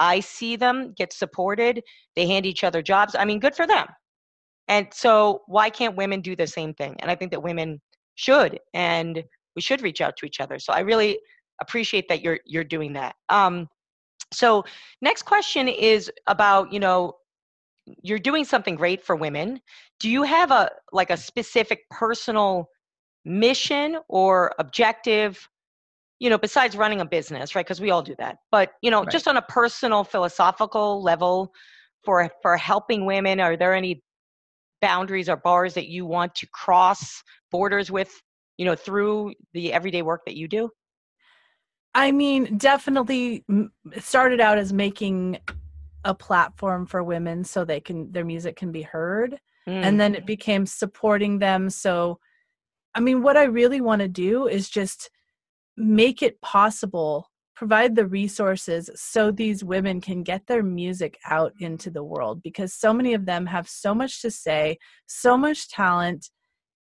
I 0.00 0.20
see 0.20 0.56
them 0.56 0.94
get 0.96 1.12
supported. 1.12 1.82
They 2.16 2.26
hand 2.26 2.46
each 2.46 2.64
other 2.64 2.82
jobs. 2.82 3.14
I 3.14 3.24
mean, 3.24 3.38
good 3.38 3.54
for 3.54 3.66
them. 3.66 3.86
And 4.68 4.88
so, 4.92 5.42
why 5.46 5.70
can't 5.70 5.96
women 5.96 6.22
do 6.22 6.34
the 6.34 6.46
same 6.46 6.72
thing? 6.72 6.96
And 7.00 7.10
I 7.10 7.14
think 7.14 7.30
that 7.32 7.42
women 7.42 7.80
should, 8.22 8.58
and 8.74 9.22
we 9.56 9.62
should 9.62 9.82
reach 9.82 10.00
out 10.00 10.16
to 10.18 10.26
each 10.26 10.40
other. 10.40 10.58
So 10.58 10.72
I 10.72 10.80
really 10.80 11.18
appreciate 11.60 12.08
that 12.08 12.22
you're 12.22 12.40
you're 12.44 12.64
doing 12.64 12.92
that. 12.94 13.14
Um, 13.28 13.68
so 14.32 14.64
next 15.00 15.22
question 15.22 15.68
is 15.68 16.10
about 16.26 16.72
you 16.72 16.80
know 16.80 17.14
you're 18.02 18.18
doing 18.18 18.44
something 18.44 18.76
great 18.76 19.04
for 19.04 19.16
women. 19.16 19.60
Do 20.00 20.08
you 20.08 20.22
have 20.22 20.50
a 20.50 20.70
like 20.92 21.10
a 21.10 21.16
specific 21.16 21.80
personal 21.90 22.68
mission 23.24 23.98
or 24.08 24.52
objective 24.58 25.48
you 26.22 26.30
know, 26.30 26.38
besides 26.38 26.76
running 26.76 27.00
a 27.00 27.04
business, 27.04 27.56
right? 27.56 27.66
Because 27.66 27.80
we 27.80 27.90
all 27.90 28.00
do 28.00 28.14
that. 28.16 28.36
But, 28.52 28.74
you 28.80 28.92
know, 28.92 29.00
right. 29.00 29.10
just 29.10 29.26
on 29.26 29.38
a 29.38 29.42
personal 29.42 30.04
philosophical 30.04 31.02
level 31.02 31.52
for 32.04 32.30
for 32.42 32.56
helping 32.56 33.06
women, 33.06 33.40
are 33.40 33.56
there 33.56 33.74
any 33.74 34.04
boundaries 34.80 35.28
or 35.28 35.36
bars 35.36 35.74
that 35.74 35.88
you 35.88 36.06
want 36.06 36.32
to 36.36 36.46
cross 36.54 37.24
borders 37.52 37.90
with, 37.90 38.10
you 38.56 38.64
know, 38.64 38.74
through 38.74 39.34
the 39.52 39.72
everyday 39.72 40.02
work 40.02 40.22
that 40.26 40.36
you 40.36 40.48
do? 40.48 40.70
I 41.94 42.10
mean, 42.10 42.56
definitely 42.56 43.44
started 43.98 44.40
out 44.40 44.58
as 44.58 44.72
making 44.72 45.38
a 46.04 46.14
platform 46.14 46.86
for 46.86 47.04
women 47.04 47.44
so 47.44 47.64
they 47.64 47.78
can 47.78 48.10
their 48.10 48.24
music 48.24 48.56
can 48.56 48.72
be 48.72 48.82
heard. 48.82 49.38
Mm. 49.68 49.84
And 49.84 50.00
then 50.00 50.14
it 50.16 50.26
became 50.26 50.66
supporting 50.66 51.38
them 51.38 51.70
so 51.70 52.18
I 52.94 53.00
mean, 53.00 53.22
what 53.22 53.36
I 53.36 53.44
really 53.44 53.80
want 53.80 54.02
to 54.02 54.08
do 54.08 54.48
is 54.48 54.68
just 54.68 55.10
make 55.76 56.22
it 56.22 56.40
possible 56.42 57.30
provide 57.54 57.94
the 57.94 58.06
resources 58.06 58.90
so 58.96 59.30
these 59.30 59.62
women 59.62 60.00
can 60.00 60.22
get 60.22 60.46
their 60.46 60.62
music 60.62 61.16
out 61.28 61.52
into 61.60 61.90
the 61.90 62.02
world 62.02 62.42
because 62.42 62.74
so 62.74 62.92
many 62.92 63.14
of 63.14 63.24
them 63.24 63.46
have 63.46 63.68
so 63.68 63.94
much 63.94 64.20
to 64.22 64.30
say, 64.30 64.76
so 65.06 65.36
much 65.36 65.68
talent. 65.68 66.28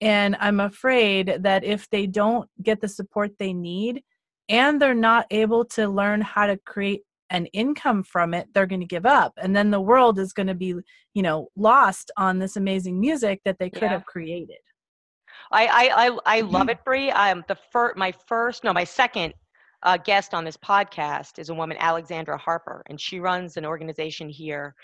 And 0.02 0.36
I'm 0.40 0.60
afraid 0.60 1.38
that 1.42 1.64
if 1.64 1.88
they 1.92 2.08
don't 2.08 2.50
get 2.62 2.82
the 2.82 2.88
support 2.88 3.38
they 3.38 3.54
need 3.54 4.04
and 4.50 4.82
they're 4.82 4.96
not 4.96 5.28
able 5.30 5.64
to 5.66 5.88
learn 5.88 6.22
how 6.22 6.48
to 6.48 6.58
create 6.58 7.04
an 7.30 7.46
income 7.48 8.04
from 8.04 8.34
it, 8.34 8.48
they're 8.54 8.66
going 8.66 8.82
to 8.82 8.88
give 8.88 9.06
up. 9.06 9.34
And 9.38 9.56
then 9.56 9.70
the 9.70 9.80
world 9.80 10.20
is 10.20 10.34
going 10.34 10.48
to 10.48 10.56
be, 10.56 10.76
you 11.14 11.22
know, 11.22 11.50
lost 11.56 12.12
on 12.18 12.40
this 12.40 12.58
amazing 12.58 13.00
music 13.00 13.42
that 13.46 13.60
they 13.60 13.70
could 13.70 13.84
yeah. 13.84 13.90
have 13.90 14.06
created. 14.06 14.58
I 15.52 15.68
I 15.68 16.08
I, 16.08 16.18
I 16.26 16.42
love 16.42 16.70
it, 16.70 16.84
Bree. 16.84 17.12
I'm 17.12 17.44
the 17.48 17.58
first, 17.72 17.96
my 17.96 18.14
first, 18.28 18.64
no, 18.64 18.74
my 18.74 18.84
second 18.84 19.34
uh, 19.84 19.98
guest 19.98 20.34
on 20.34 20.44
this 20.44 20.58
podcast 20.58 21.40
is 21.40 21.50
a 21.50 21.54
woman, 21.54 21.78
Alexandra 21.80 22.38
Harper, 22.38 22.84
and 22.88 23.00
she 23.00 23.20
runs 23.20 23.56
an 23.56 23.66
organization 23.66 24.30
here 24.30 24.76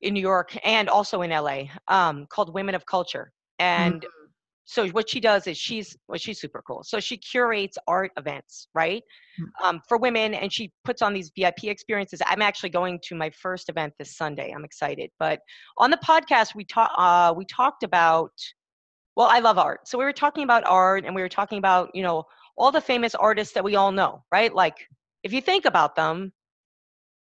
in 0.00 0.14
New 0.14 0.20
York 0.20 0.56
and 0.64 0.88
also 0.88 1.22
in 1.22 1.30
LA 1.30 1.64
um, 1.88 2.26
called 2.26 2.54
Women 2.54 2.74
of 2.74 2.86
Culture. 2.86 3.32
And 3.58 3.96
mm-hmm 3.96 4.21
so 4.64 4.88
what 4.88 5.08
she 5.08 5.20
does 5.20 5.46
is 5.46 5.56
she's 5.56 5.96
well 6.08 6.18
she's 6.18 6.40
super 6.40 6.62
cool 6.66 6.82
so 6.84 7.00
she 7.00 7.16
curates 7.16 7.76
art 7.86 8.10
events 8.16 8.68
right 8.74 9.02
hmm. 9.36 9.44
um, 9.64 9.80
for 9.88 9.98
women 9.98 10.34
and 10.34 10.52
she 10.52 10.72
puts 10.84 11.02
on 11.02 11.12
these 11.12 11.30
vip 11.36 11.62
experiences 11.64 12.20
i'm 12.26 12.42
actually 12.42 12.70
going 12.70 12.98
to 13.02 13.14
my 13.14 13.30
first 13.30 13.68
event 13.68 13.92
this 13.98 14.16
sunday 14.16 14.52
i'm 14.54 14.64
excited 14.64 15.10
but 15.18 15.40
on 15.78 15.90
the 15.90 15.96
podcast 15.98 16.54
we 16.54 16.64
talked 16.64 16.94
uh, 16.96 17.32
we 17.36 17.44
talked 17.46 17.82
about 17.82 18.32
well 19.16 19.28
i 19.30 19.38
love 19.38 19.58
art 19.58 19.86
so 19.86 19.98
we 19.98 20.04
were 20.04 20.12
talking 20.12 20.44
about 20.44 20.62
art 20.66 21.04
and 21.04 21.14
we 21.14 21.22
were 21.22 21.28
talking 21.28 21.58
about 21.58 21.90
you 21.94 22.02
know 22.02 22.22
all 22.56 22.70
the 22.70 22.80
famous 22.80 23.14
artists 23.14 23.54
that 23.54 23.64
we 23.64 23.76
all 23.76 23.92
know 23.92 24.22
right 24.30 24.54
like 24.54 24.76
if 25.22 25.32
you 25.32 25.40
think 25.40 25.64
about 25.64 25.96
them 25.96 26.32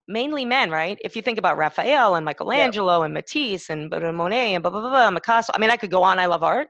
mainly 0.08 0.44
men, 0.44 0.70
right? 0.70 0.98
If 1.02 1.16
you 1.16 1.22
think 1.22 1.38
about 1.38 1.56
Raphael 1.56 2.14
and 2.14 2.24
Michelangelo 2.24 3.02
and 3.02 3.12
Matisse 3.12 3.70
and 3.70 3.90
Monet 3.90 4.54
and 4.54 4.62
blah 4.62 4.70
blah 4.70 4.80
blah, 4.80 4.90
blah 4.90 5.10
Picasso. 5.10 5.52
I 5.54 5.58
mean, 5.58 5.70
I 5.70 5.76
could 5.76 5.90
go 5.90 6.02
on. 6.02 6.18
I 6.18 6.26
love 6.26 6.42
art, 6.42 6.68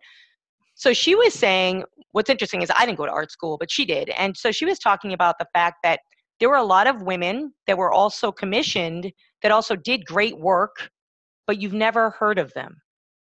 so 0.77 0.93
she 0.93 1.15
was 1.15 1.35
saying, 1.35 1.85
what's 2.13 2.31
interesting 2.31 2.63
is 2.63 2.71
I 2.77 2.87
didn't 2.87 2.99
go 2.99 3.07
to 3.07 3.13
art 3.13 3.33
school, 3.33 3.57
but 3.59 3.71
she 3.71 3.85
did. 3.85 4.11
And 4.11 4.37
so 4.37 4.53
she 4.53 4.65
was 4.65 4.79
talking 4.79 5.13
about 5.13 5.37
the 5.39 5.47
fact 5.53 5.79
that 5.83 6.01
there 6.39 6.51
were 6.51 6.57
a 6.57 6.63
lot 6.65 6.87
of 6.87 7.03
women 7.03 7.53
that 7.67 7.79
were 7.79 7.93
also 7.93 8.31
commissioned 8.31 9.11
that 9.43 9.51
also 9.51 9.75
did 9.75 10.05
great 10.05 10.39
work, 10.39 10.91
but 11.47 11.61
you've 11.61 11.73
never 11.73 12.11
heard 12.11 12.39
of 12.39 12.53
them. 12.53 12.77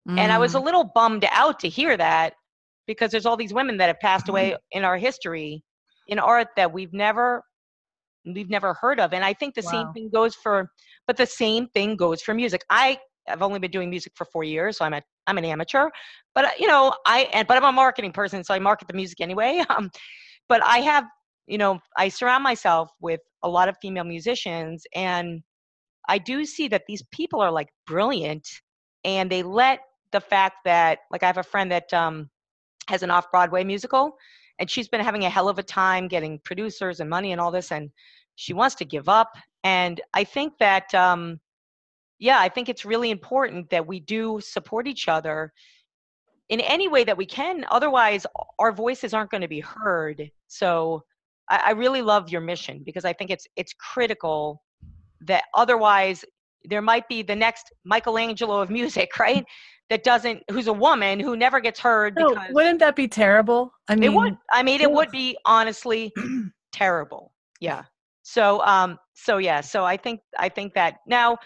Mm. 0.09 0.19
And 0.19 0.33
I 0.33 0.39
was 0.39 0.55
a 0.55 0.59
mm. 0.59 0.65
little 0.65 0.91
bummed 0.95 1.27
out 1.31 1.59
to 1.61 1.69
hear 1.69 1.97
that 1.97 2.35
because 2.87 3.11
there's 3.11 3.27
all 3.27 3.37
these 3.37 3.53
women 3.53 3.77
that 3.79 3.89
have 3.89 4.01
passed 4.01 4.29
away 4.29 4.51
mm-hmm. 4.51 4.79
in 4.79 4.85
our 4.85 4.97
history 4.97 5.63
in 6.09 6.19
art 6.19 6.49
that 6.57 6.73
we've 6.73 6.93
never 6.93 7.43
we've 8.25 8.51
never 8.51 8.75
heard 8.75 9.01
of 9.01 9.13
and 9.13 9.25
i 9.25 9.33
think 9.33 9.55
the 9.55 9.63
wow. 9.65 9.71
same 9.71 9.93
thing 9.93 10.11
goes 10.13 10.35
for 10.35 10.71
but 11.07 11.17
the 11.17 11.27
same 11.27 11.67
thing 11.69 11.97
goes 11.97 12.23
for 12.23 12.35
music 12.35 12.65
i 12.71 12.97
I've 13.29 13.43
only 13.43 13.59
been 13.59 13.71
doing 13.71 13.91
music 13.91 14.13
for 14.15 14.25
four 14.25 14.45
years, 14.45 14.79
so 14.79 14.85
I'm 14.85 14.95
a 14.95 15.03
I'm 15.27 15.39
an 15.39 15.45
amateur. 15.45 15.89
But 16.35 16.45
uh, 16.47 16.51
you 16.59 16.67
know, 16.67 16.95
I 17.07 17.29
and 17.33 17.47
but 17.47 17.57
I'm 17.57 17.65
a 17.65 17.73
marketing 17.73 18.13
person, 18.13 18.45
so 18.45 18.55
I 18.55 18.59
market 18.59 18.89
the 18.89 18.95
music 18.95 19.21
anyway. 19.21 19.63
Um, 19.71 19.91
but 20.49 20.63
I 20.65 20.79
have, 20.79 21.05
you 21.47 21.57
know, 21.57 21.79
I 21.97 22.09
surround 22.09 22.43
myself 22.43 22.91
with 23.01 23.21
a 23.43 23.49
lot 23.49 23.69
of 23.69 23.77
female 23.81 24.05
musicians, 24.05 24.85
and 24.95 25.43
I 26.09 26.19
do 26.19 26.45
see 26.45 26.69
that 26.69 26.83
these 26.87 27.03
people 27.13 27.41
are 27.41 27.51
like 27.51 27.69
brilliant, 27.87 28.47
and 29.05 29.31
they 29.31 29.43
let 29.43 29.81
the 30.11 30.21
fact 30.21 30.57
that 30.65 31.01
like 31.11 31.23
I 31.23 31.27
have 31.27 31.39
a 31.39 31.43
friend 31.43 31.71
that 31.71 31.93
um, 31.95 32.29
has 32.89 33.03
an 33.03 33.11
off 33.11 33.31
Broadway 33.31 33.65
musical, 33.65 34.17
and 34.59 34.71
she's 34.71 34.89
been 34.89 35.01
having 35.01 35.25
a 35.25 35.31
hell 35.31 35.49
of 35.49 35.59
a 35.59 35.63
time 35.63 36.09
getting 36.09 36.41
producers 36.45 37.01
and 37.01 37.09
money 37.09 37.33
and 37.33 37.41
all 37.41 37.51
this, 37.51 37.73
and 37.73 37.91
she 38.37 38.53
wants 38.53 38.75
to 38.77 38.85
give 38.85 39.09
up. 39.09 39.31
And 39.65 40.01
I 40.13 40.25
think 40.25 40.55
that 40.59 40.93
um, 40.95 41.41
yeah, 42.23 42.39
I 42.39 42.49
think 42.49 42.69
it's 42.69 42.85
really 42.85 43.11
important 43.11 43.69
that 43.71 43.85
we 43.85 43.99
do 43.99 44.41
support 44.41 44.87
each 44.87 45.09
other 45.09 45.53
in 46.51 46.61
any 46.61 46.87
way 46.87 47.03
that 47.03 47.17
we 47.17 47.27
can. 47.27 47.67
Otherwise, 47.69 48.25
our 48.61 48.71
voices 48.71 49.13
aren't 49.13 49.33
going 49.33 49.41
to 49.41 49.49
be 49.49 49.59
heard. 49.59 50.31
So 50.47 51.03
I, 51.51 51.63
I 51.67 51.71
really 51.73 52.01
love 52.01 52.31
your 52.31 52.41
mission 52.41 52.85
because 52.87 53.05
I 53.05 53.13
think 53.13 53.31
it's 53.31 53.49
it's 53.57 53.73
critical 53.73 54.63
that 55.23 55.43
otherwise 55.57 56.25
there 56.65 56.81
might 56.81 57.09
be 57.09 57.23
the 57.23 57.35
next 57.35 57.73
Michelangelo 57.85 58.61
of 58.61 58.71
music, 58.71 59.11
right? 59.19 59.45
That 59.91 60.05
doesn't, 60.05 60.45
who's 60.49 60.69
a 60.69 60.73
woman 60.73 61.19
who 61.19 61.37
never 61.37 61.59
gets 61.59 61.81
heard. 61.81 62.15
No, 62.17 62.29
because 62.29 62.51
wouldn't 62.53 62.79
that 62.79 62.95
be 62.95 63.09
terrible? 63.09 63.73
I 63.89 63.97
mean, 63.97 64.05
it 64.05 64.15
would. 64.15 64.37
I 64.53 64.63
mean, 64.63 64.81
it 64.81 64.91
would 64.91 65.11
be 65.11 65.37
honestly 65.45 66.13
terrible. 66.73 67.33
Yeah. 67.59 67.83
So, 68.23 68.65
um, 68.65 68.99
so 69.15 69.39
yeah. 69.39 69.61
So 69.61 69.85
I 69.85 69.97
think 69.97 70.21
I 70.39 70.49
think 70.49 70.75
that 70.75 70.99
now 71.09 71.39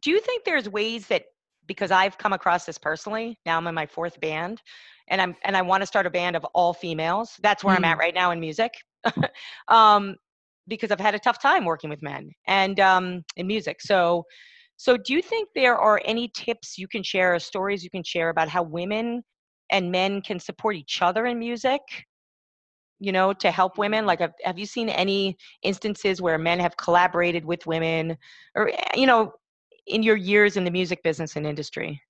do 0.00 0.10
you 0.10 0.20
think 0.20 0.44
there's 0.44 0.68
ways 0.68 1.06
that 1.08 1.24
because 1.66 1.90
I've 1.90 2.18
come 2.18 2.32
across 2.32 2.64
this 2.64 2.78
personally, 2.78 3.38
now 3.46 3.56
I'm 3.56 3.66
in 3.66 3.74
my 3.74 3.86
fourth 3.86 4.20
band 4.20 4.60
and 5.08 5.20
I'm 5.20 5.36
and 5.44 5.56
I 5.56 5.62
want 5.62 5.82
to 5.82 5.86
start 5.86 6.06
a 6.06 6.10
band 6.10 6.36
of 6.36 6.44
all 6.54 6.72
females. 6.72 7.38
That's 7.42 7.64
where 7.64 7.74
mm. 7.74 7.78
I'm 7.78 7.84
at 7.84 7.96
mm. 7.96 8.00
right 8.00 8.14
now 8.14 8.30
in 8.30 8.40
music. 8.40 8.72
um, 9.68 10.16
because 10.68 10.90
I've 10.90 11.00
had 11.00 11.14
a 11.14 11.18
tough 11.18 11.42
time 11.42 11.64
working 11.64 11.90
with 11.90 12.02
men 12.02 12.30
and 12.46 12.78
um, 12.78 13.24
in 13.36 13.46
music. 13.46 13.80
So 13.80 14.24
so 14.76 14.96
do 14.96 15.12
you 15.12 15.22
think 15.22 15.48
there 15.54 15.76
are 15.76 16.00
any 16.04 16.30
tips 16.34 16.78
you 16.78 16.88
can 16.88 17.02
share 17.02 17.34
or 17.34 17.38
stories 17.38 17.84
you 17.84 17.90
can 17.90 18.02
share 18.04 18.30
about 18.30 18.48
how 18.48 18.62
women 18.62 19.22
and 19.70 19.92
men 19.92 20.22
can 20.22 20.40
support 20.40 20.76
each 20.76 21.02
other 21.02 21.26
in 21.26 21.38
music? 21.38 21.80
you 23.02 23.10
know 23.10 23.32
to 23.32 23.50
help 23.50 23.78
women 23.78 24.06
like 24.06 24.20
have, 24.20 24.32
have 24.44 24.58
you 24.58 24.64
seen 24.64 24.88
any 24.88 25.36
instances 25.62 26.22
where 26.22 26.38
men 26.38 26.60
have 26.60 26.76
collaborated 26.76 27.44
with 27.44 27.66
women 27.66 28.16
or 28.54 28.68
eh, 28.68 28.90
you 28.94 29.06
know 29.06 29.32
in 29.86 30.02
your 30.02 30.16
years 30.16 30.56
in 30.56 30.64
the 30.64 30.70
music 30.70 31.02
business 31.02 31.36
and 31.36 31.46
industry? 31.46 32.00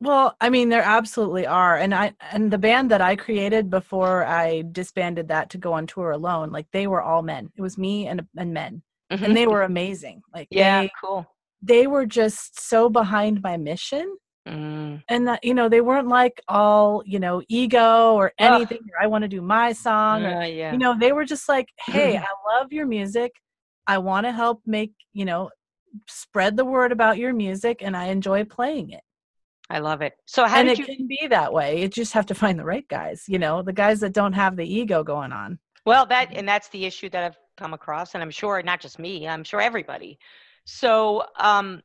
Well, 0.00 0.36
I 0.40 0.48
mean, 0.48 0.68
there 0.68 0.82
absolutely 0.82 1.46
are, 1.46 1.76
and 1.76 1.92
I 1.92 2.12
and 2.30 2.52
the 2.52 2.58
band 2.58 2.90
that 2.92 3.00
I 3.00 3.16
created 3.16 3.68
before 3.68 4.24
I 4.24 4.62
disbanded 4.70 5.28
that 5.28 5.50
to 5.50 5.58
go 5.58 5.72
on 5.72 5.88
tour 5.88 6.12
alone, 6.12 6.50
like 6.50 6.66
they 6.72 6.86
were 6.86 7.02
all 7.02 7.22
men. 7.22 7.50
It 7.56 7.62
was 7.62 7.76
me 7.76 8.06
and 8.06 8.24
and 8.36 8.54
men, 8.54 8.82
mm-hmm. 9.10 9.24
and 9.24 9.36
they 9.36 9.48
were 9.48 9.62
amazing. 9.62 10.22
Like 10.32 10.46
yeah, 10.52 10.82
they, 10.82 10.90
cool. 11.02 11.26
They 11.62 11.88
were 11.88 12.06
just 12.06 12.60
so 12.60 12.88
behind 12.88 13.42
my 13.42 13.56
mission, 13.56 14.16
mm. 14.46 15.02
and 15.08 15.26
that 15.26 15.42
you 15.42 15.52
know 15.52 15.68
they 15.68 15.80
weren't 15.80 16.06
like 16.06 16.40
all 16.46 17.02
you 17.04 17.18
know 17.18 17.42
ego 17.48 18.14
or 18.14 18.32
anything. 18.38 18.78
Or 18.78 19.02
I 19.02 19.08
want 19.08 19.22
to 19.22 19.28
do 19.28 19.42
my 19.42 19.72
song, 19.72 20.24
uh, 20.24 20.28
or, 20.28 20.44
yeah. 20.44 20.70
you 20.70 20.78
know 20.78 20.96
they 20.96 21.10
were 21.10 21.24
just 21.24 21.48
like, 21.48 21.70
hey, 21.86 22.16
I 22.18 22.56
love 22.56 22.72
your 22.72 22.86
music. 22.86 23.32
I 23.88 23.98
want 23.98 24.26
to 24.26 24.32
help 24.32 24.62
make 24.64 24.92
you 25.12 25.24
know 25.24 25.50
spread 26.06 26.56
the 26.56 26.64
word 26.64 26.92
about 26.92 27.18
your 27.18 27.32
music 27.32 27.82
and 27.82 27.96
I 27.96 28.06
enjoy 28.06 28.44
playing 28.44 28.90
it. 28.90 29.02
I 29.70 29.80
love 29.80 30.00
it. 30.00 30.14
So 30.26 30.46
how 30.46 30.60
and 30.60 30.68
it 30.68 30.78
you... 30.78 30.84
can 30.86 31.06
be 31.06 31.26
that 31.28 31.52
way. 31.52 31.82
You 31.82 31.88
just 31.88 32.14
have 32.14 32.26
to 32.26 32.34
find 32.34 32.58
the 32.58 32.64
right 32.64 32.88
guys, 32.88 33.24
you 33.28 33.38
know, 33.38 33.62
the 33.62 33.72
guys 33.72 34.00
that 34.00 34.14
don't 34.14 34.32
have 34.32 34.56
the 34.56 34.66
ego 34.66 35.04
going 35.04 35.32
on. 35.32 35.58
Well, 35.84 36.06
that 36.06 36.32
and 36.32 36.48
that's 36.48 36.68
the 36.68 36.84
issue 36.84 37.08
that 37.10 37.24
I've 37.24 37.38
come 37.56 37.74
across, 37.74 38.14
and 38.14 38.22
I'm 38.22 38.30
sure 38.30 38.62
not 38.62 38.80
just 38.80 38.98
me. 38.98 39.26
I'm 39.26 39.44
sure 39.44 39.60
everybody. 39.60 40.18
So, 40.64 41.24
um, 41.36 41.82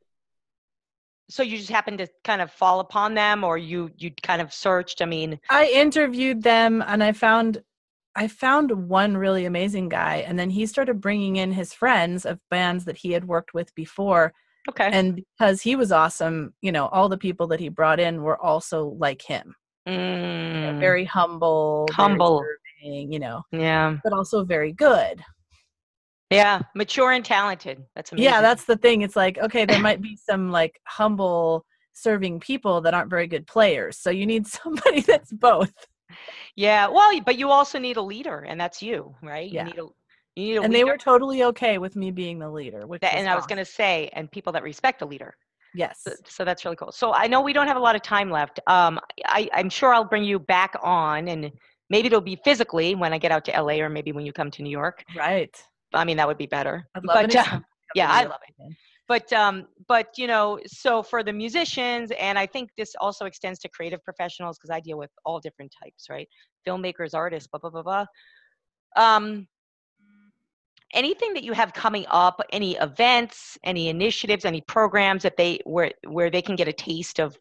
so 1.30 1.42
you 1.42 1.56
just 1.56 1.70
happened 1.70 1.98
to 1.98 2.08
kind 2.22 2.42
of 2.42 2.50
fall 2.50 2.80
upon 2.80 3.14
them, 3.14 3.44
or 3.44 3.56
you 3.56 3.90
you 3.96 4.10
kind 4.22 4.42
of 4.42 4.52
searched. 4.52 5.00
I 5.00 5.06
mean, 5.06 5.40
I 5.48 5.66
interviewed 5.66 6.42
them, 6.42 6.82
and 6.86 7.02
I 7.02 7.12
found 7.12 7.62
I 8.16 8.28
found 8.28 8.88
one 8.88 9.16
really 9.16 9.44
amazing 9.44 9.88
guy, 9.88 10.24
and 10.26 10.38
then 10.38 10.50
he 10.50 10.66
started 10.66 11.00
bringing 11.00 11.36
in 11.36 11.52
his 11.52 11.72
friends 11.72 12.24
of 12.24 12.38
bands 12.50 12.84
that 12.84 12.96
he 12.96 13.12
had 13.12 13.26
worked 13.26 13.54
with 13.54 13.74
before. 13.74 14.32
Okay. 14.68 14.88
And 14.92 15.16
because 15.16 15.60
he 15.60 15.76
was 15.76 15.92
awesome, 15.92 16.54
you 16.60 16.72
know, 16.72 16.86
all 16.86 17.08
the 17.08 17.18
people 17.18 17.46
that 17.48 17.60
he 17.60 17.68
brought 17.68 18.00
in 18.00 18.22
were 18.22 18.40
also 18.42 18.96
like 18.98 19.20
him. 19.20 19.54
Mm. 19.88 20.54
You 20.54 20.72
know, 20.72 20.78
very 20.78 21.04
humble, 21.04 21.86
humble, 21.90 22.42
serving, 22.82 23.12
you 23.12 23.18
know. 23.18 23.42
Yeah. 23.52 23.96
But 24.02 24.12
also 24.12 24.44
very 24.44 24.72
good. 24.72 25.22
Yeah, 26.30 26.62
mature 26.74 27.12
and 27.12 27.24
talented. 27.24 27.82
That's 27.94 28.12
amazing. 28.12 28.24
Yeah, 28.24 28.40
that's 28.40 28.64
the 28.64 28.76
thing. 28.76 29.02
It's 29.02 29.16
like, 29.16 29.38
okay, 29.38 29.64
there 29.66 29.80
might 29.80 30.00
be 30.00 30.16
some 30.16 30.50
like 30.50 30.80
humble 30.86 31.64
serving 31.92 32.40
people 32.40 32.80
that 32.82 32.94
aren't 32.94 33.10
very 33.10 33.26
good 33.26 33.46
players. 33.46 33.98
So 33.98 34.10
you 34.10 34.26
need 34.26 34.46
somebody 34.62 35.00
that's 35.00 35.32
both. 35.32 35.72
Yeah, 36.56 36.88
well, 36.88 37.20
but 37.20 37.38
you 37.38 37.50
also 37.50 37.78
need 37.78 37.96
a 37.96 38.02
leader, 38.02 38.40
and 38.40 38.60
that's 38.60 38.82
you, 38.82 39.14
right? 39.22 39.50
Yeah. 39.50 39.64
You 39.64 39.70
need 39.70 39.78
a, 39.78 39.86
you 40.36 40.44
need 40.44 40.56
a 40.56 40.62
and 40.62 40.72
leader. 40.72 40.84
they 40.86 40.90
were 40.90 40.98
totally 40.98 41.44
okay 41.44 41.78
with 41.78 41.96
me 41.96 42.10
being 42.10 42.38
the 42.38 42.50
leader. 42.50 42.86
Which 42.86 43.00
that, 43.00 43.14
and 43.14 43.26
awesome. 43.26 43.32
I 43.32 43.36
was 43.36 43.46
going 43.46 43.58
to 43.58 43.64
say, 43.64 44.10
and 44.12 44.30
people 44.30 44.52
that 44.52 44.62
respect 44.62 45.02
a 45.02 45.06
leader. 45.06 45.34
Yes. 45.74 46.00
So, 46.06 46.12
so, 46.26 46.44
that's 46.44 46.64
really 46.64 46.76
cool. 46.76 46.92
So 46.92 47.12
I 47.12 47.26
know 47.26 47.40
we 47.40 47.52
don't 47.52 47.66
have 47.66 47.76
a 47.76 47.80
lot 47.80 47.96
of 47.96 48.02
time 48.02 48.30
left. 48.30 48.60
Um, 48.68 49.00
I, 49.26 49.48
I'm 49.52 49.68
sure 49.68 49.92
I'll 49.92 50.04
bring 50.04 50.22
you 50.22 50.38
back 50.38 50.76
on, 50.82 51.28
and 51.28 51.50
maybe 51.90 52.06
it'll 52.06 52.20
be 52.20 52.38
physically 52.44 52.94
when 52.94 53.12
I 53.12 53.18
get 53.18 53.32
out 53.32 53.44
to 53.46 53.60
LA, 53.60 53.74
or 53.74 53.88
maybe 53.88 54.12
when 54.12 54.24
you 54.24 54.32
come 54.32 54.50
to 54.52 54.62
New 54.62 54.70
York. 54.70 55.04
Right. 55.16 55.54
I 55.92 56.04
mean, 56.04 56.16
that 56.16 56.28
would 56.28 56.38
be 56.38 56.46
better. 56.46 56.86
I'd 56.94 57.04
love 57.04 57.26
but, 57.26 57.36
uh, 57.36 57.60
yeah, 57.94 58.10
I 58.10 58.24
love 58.24 58.40
it 58.48 58.76
but 59.08 59.30
um 59.32 59.66
but 59.88 60.08
you 60.16 60.26
know 60.26 60.58
so 60.66 61.02
for 61.02 61.22
the 61.22 61.32
musicians 61.32 62.10
and 62.18 62.38
i 62.38 62.46
think 62.46 62.70
this 62.76 62.94
also 63.00 63.26
extends 63.26 63.58
to 63.58 63.68
creative 63.68 64.02
professionals 64.04 64.58
because 64.58 64.70
i 64.70 64.80
deal 64.80 64.98
with 64.98 65.10
all 65.24 65.40
different 65.40 65.72
types 65.82 66.06
right? 66.10 66.28
Filmmakers 66.66 67.14
artists 67.14 67.48
blah 67.48 67.60
blah 67.60 67.70
blah 67.70 67.82
blah. 67.82 68.06
Um 68.96 69.46
anything 70.92 71.34
that 71.34 71.42
you 71.42 71.52
have 71.52 71.72
coming 71.72 72.06
up 72.08 72.40
any 72.50 72.76
events 72.76 73.58
any 73.64 73.88
initiatives 73.88 74.44
any 74.44 74.60
programs 74.62 75.22
that 75.22 75.36
they 75.36 75.60
where 75.64 75.90
where 76.06 76.30
they 76.30 76.42
can 76.42 76.56
get 76.56 76.68
a 76.68 76.72
taste 76.72 77.18
of 77.18 77.36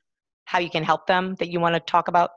how 0.46 0.60
you 0.60 0.70
can 0.70 0.84
help 0.84 1.08
them 1.08 1.36
that 1.36 1.50
you 1.50 1.60
want 1.60 1.74
to 1.74 1.80
talk 1.80 2.08
about? 2.08 2.32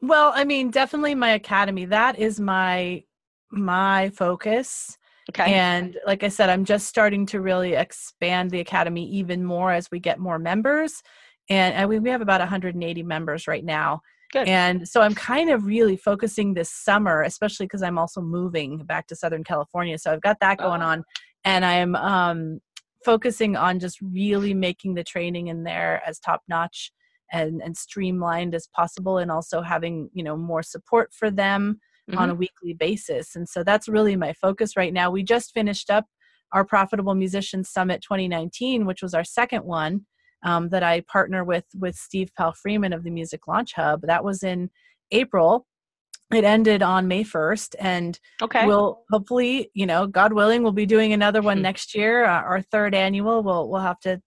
Well 0.00 0.32
i 0.34 0.44
mean 0.44 0.70
definitely 0.70 1.14
my 1.14 1.30
academy 1.32 1.84
that 1.86 2.18
is 2.18 2.40
my 2.40 3.04
my 3.50 4.10
focus 4.10 4.96
Okay. 5.30 5.54
And 5.54 5.96
like 6.06 6.24
I 6.24 6.28
said, 6.28 6.50
I'm 6.50 6.64
just 6.64 6.88
starting 6.88 7.26
to 7.26 7.40
really 7.40 7.74
expand 7.74 8.50
the 8.50 8.60
academy 8.60 9.08
even 9.08 9.44
more 9.44 9.72
as 9.72 9.90
we 9.90 10.00
get 10.00 10.18
more 10.18 10.38
members. 10.38 11.02
And, 11.48 11.74
and 11.74 11.88
we, 11.88 11.98
we 11.98 12.10
have 12.10 12.20
about 12.22 12.40
180 12.40 13.02
members 13.02 13.46
right 13.46 13.64
now. 13.64 14.00
Good. 14.32 14.48
And 14.48 14.88
so 14.88 15.02
I'm 15.02 15.14
kind 15.14 15.50
of 15.50 15.66
really 15.66 15.96
focusing 15.96 16.54
this 16.54 16.72
summer, 16.72 17.22
especially 17.22 17.66
because 17.66 17.82
I'm 17.82 17.98
also 17.98 18.20
moving 18.20 18.78
back 18.78 19.06
to 19.08 19.16
Southern 19.16 19.44
California. 19.44 19.98
So 19.98 20.12
I've 20.12 20.22
got 20.22 20.38
that 20.40 20.58
going 20.58 20.82
Oh. 20.82 20.86
on. 20.86 21.04
And 21.44 21.64
I'm 21.64 21.94
um, 21.96 22.60
focusing 23.04 23.56
on 23.56 23.78
just 23.78 24.00
really 24.00 24.54
making 24.54 24.94
the 24.94 25.04
training 25.04 25.48
in 25.48 25.64
there 25.64 26.02
as 26.06 26.18
top 26.18 26.42
notch 26.48 26.92
and, 27.32 27.60
and 27.62 27.76
streamlined 27.76 28.54
as 28.54 28.68
possible 28.74 29.18
and 29.18 29.30
also 29.30 29.60
having, 29.60 30.08
you 30.14 30.22
know, 30.22 30.36
more 30.36 30.62
support 30.62 31.12
for 31.12 31.30
them 31.30 31.80
on 32.16 32.30
a 32.30 32.34
weekly 32.34 32.74
basis. 32.74 33.36
And 33.36 33.48
so 33.48 33.62
that's 33.64 33.88
really 33.88 34.16
my 34.16 34.32
focus 34.34 34.76
right 34.76 34.92
now. 34.92 35.10
We 35.10 35.22
just 35.22 35.52
finished 35.52 35.90
up 35.90 36.06
our 36.52 36.64
Profitable 36.64 37.14
Musicians 37.14 37.70
Summit 37.70 38.02
2019, 38.02 38.84
which 38.84 39.02
was 39.02 39.14
our 39.14 39.24
second 39.24 39.64
one 39.64 40.02
um, 40.44 40.68
that 40.70 40.82
I 40.82 41.00
partner 41.02 41.44
with 41.44 41.64
with 41.78 41.94
Steve 41.94 42.30
Palfreman 42.38 42.94
of 42.94 43.04
the 43.04 43.10
Music 43.10 43.46
Launch 43.48 43.74
Hub. 43.74 44.02
That 44.02 44.24
was 44.24 44.42
in 44.42 44.70
April. 45.10 45.66
It 46.32 46.44
ended 46.44 46.82
on 46.82 47.08
May 47.08 47.24
1st, 47.24 47.74
and 47.78 48.18
okay. 48.40 48.66
we'll 48.66 49.02
hopefully, 49.10 49.70
you 49.74 49.84
know, 49.84 50.06
God 50.06 50.32
willing, 50.32 50.62
we'll 50.62 50.72
be 50.72 50.86
doing 50.86 51.12
another 51.12 51.42
one 51.42 51.58
Hmm. 51.58 51.62
next 51.64 51.94
year, 51.94 52.24
uh, 52.24 52.40
our 52.42 52.62
third 52.62 52.94
annual. 52.94 53.42
We'll 53.42 53.68
we'll 53.68 53.82
have 53.82 54.00
to 54.00 54.20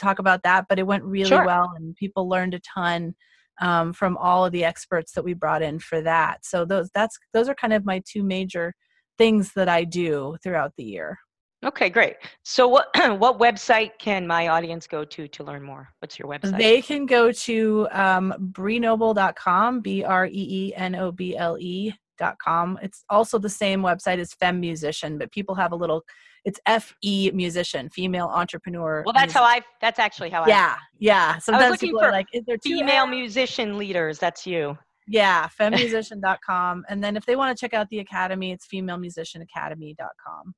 talk 0.00 0.18
about 0.18 0.42
that, 0.42 0.66
but 0.68 0.78
it 0.78 0.86
went 0.86 1.04
really 1.04 1.28
Sure. 1.28 1.44
well, 1.46 1.72
and 1.76 1.94
people 1.96 2.28
learned 2.28 2.54
a 2.54 2.60
ton 2.60 3.14
um, 3.60 3.92
from 3.92 4.16
all 4.16 4.44
of 4.44 4.52
the 4.52 4.64
experts 4.64 5.12
that 5.12 5.24
we 5.24 5.34
brought 5.34 5.62
in 5.62 5.78
for 5.78 6.00
that. 6.02 6.44
So 6.44 6.64
those 6.64 6.90
that's 6.94 7.18
those 7.32 7.48
are 7.48 7.54
kind 7.54 7.72
of 7.72 7.84
my 7.84 8.02
two 8.06 8.22
major 8.22 8.74
things 9.18 9.52
that 9.54 9.68
I 9.68 9.84
do 9.84 10.36
throughout 10.42 10.72
the 10.76 10.84
year. 10.84 11.18
Okay, 11.64 11.88
great. 11.88 12.16
So 12.42 12.68
what 12.68 12.88
what 13.18 13.38
website 13.38 13.92
can 13.98 14.26
my 14.26 14.48
audience 14.48 14.86
go 14.86 15.04
to 15.04 15.28
to 15.28 15.44
learn 15.44 15.62
more? 15.62 15.88
What's 16.00 16.18
your 16.18 16.28
website? 16.28 16.58
They 16.58 16.82
can 16.82 17.06
go 17.06 17.32
to 17.32 17.88
um, 17.90 18.34
breenoble.com, 18.52 19.80
B 19.80 20.04
R 20.04 20.26
E 20.26 20.30
E 20.32 20.74
N 20.76 20.94
O 20.94 21.10
B 21.10 21.36
L 21.36 21.56
E 21.58 21.92
dot 22.18 22.38
com. 22.38 22.78
It's 22.82 23.04
also 23.08 23.38
the 23.38 23.48
same 23.48 23.82
website 23.82 24.18
as 24.18 24.32
Fem 24.34 24.60
Musician, 24.60 25.18
but 25.18 25.30
people 25.32 25.54
have 25.54 25.72
a 25.72 25.76
little. 25.76 26.02
It's 26.44 26.60
F 26.66 26.94
E 27.02 27.30
Musician, 27.32 27.88
female 27.90 28.26
entrepreneur. 28.26 29.02
well, 29.06 29.14
that's 29.14 29.32
how 29.32 29.42
I. 29.42 29.62
That's 29.80 29.98
actually 29.98 30.30
how 30.30 30.42
I. 30.42 30.48
Yeah, 30.48 30.76
yeah. 30.98 31.38
Sometimes 31.38 31.72
looking 31.72 31.88
people 31.88 32.00
for 32.00 32.08
are 32.08 32.12
like, 32.12 32.26
"Is 32.32 32.44
there 32.46 32.56
two 32.56 32.78
Female 32.78 33.04
Fs?" 33.04 33.10
musician 33.10 33.78
leaders. 33.78 34.18
That's 34.18 34.46
you. 34.46 34.76
Yeah, 35.06 35.48
femmusician.com. 35.58 36.84
and 36.88 37.02
then 37.02 37.16
if 37.16 37.26
they 37.26 37.36
want 37.36 37.56
to 37.56 37.60
check 37.60 37.74
out 37.74 37.88
the 37.90 37.98
academy, 37.98 38.52
it's 38.52 38.66
femalemusicianacademy.com. 38.66 40.54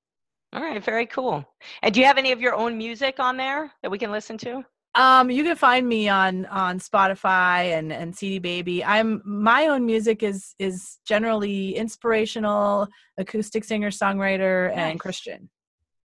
All 0.53 0.63
right, 0.63 0.83
very 0.83 1.07
cool. 1.07 1.45
And 1.83 1.93
do 1.93 2.01
you 2.01 2.07
have 2.07 2.19
any 2.19 2.33
of 2.33 2.41
your 2.41 2.55
own 2.55 2.79
music 2.79 3.17
on 3.19 3.37
there 3.37 3.73
that 3.83 3.91
we 3.91 3.99
can 3.99 4.11
listen 4.11 4.39
to? 4.39 4.65
Um, 4.97 5.31
you 5.31 5.45
can 5.45 5.57
find 5.57 5.87
me 5.87 6.09
on 6.09 6.47
on 6.47 6.81
Spotify 6.81 7.77
and 7.79 7.93
and 7.93 8.17
CD 8.17 8.39
Baby. 8.39 8.83
I'm 8.83 9.21
my 9.25 9.67
own 9.69 9.85
music 9.85 10.23
is 10.23 10.55
is 10.59 10.99
generally 11.07 11.77
inspirational, 11.77 12.89
acoustic 13.19 13.65
singer 13.65 13.91
songwriter, 13.91 14.69
Nice. 14.71 14.79
and 14.79 15.01
Christian. 15.01 15.51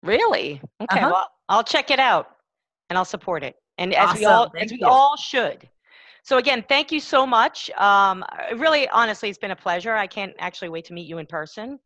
Really? 0.02 0.62
Okay. 0.80 0.98
Uh-huh. 1.00 1.10
Well, 1.12 1.28
I'll 1.50 1.64
check 1.64 1.90
it 1.90 1.98
out 1.98 2.28
and 2.88 2.96
I'll 2.98 3.04
support 3.04 3.42
it. 3.42 3.54
And 3.76 3.94
as 3.94 4.18
we 4.18 4.24
all 4.24 4.48
Thank 4.50 4.64
as 4.66 4.70
we 4.72 4.78
you. 4.80 4.86
all 4.86 5.16
should. 5.16 5.68
So 6.22 6.38
again, 6.38 6.64
thank 6.68 6.90
you 6.92 7.00
so 7.00 7.26
much. 7.26 7.70
Um, 7.78 8.24
really, 8.56 8.88
honestly, 8.88 9.28
it's 9.28 9.38
been 9.38 9.50
a 9.52 9.56
pleasure. 9.56 9.94
I 9.94 10.06
can't 10.06 10.32
actually 10.38 10.68
wait 10.68 10.84
to 10.86 10.92
meet 10.94 11.06
you 11.06 11.18
in 11.18 11.26
person. 11.26 11.78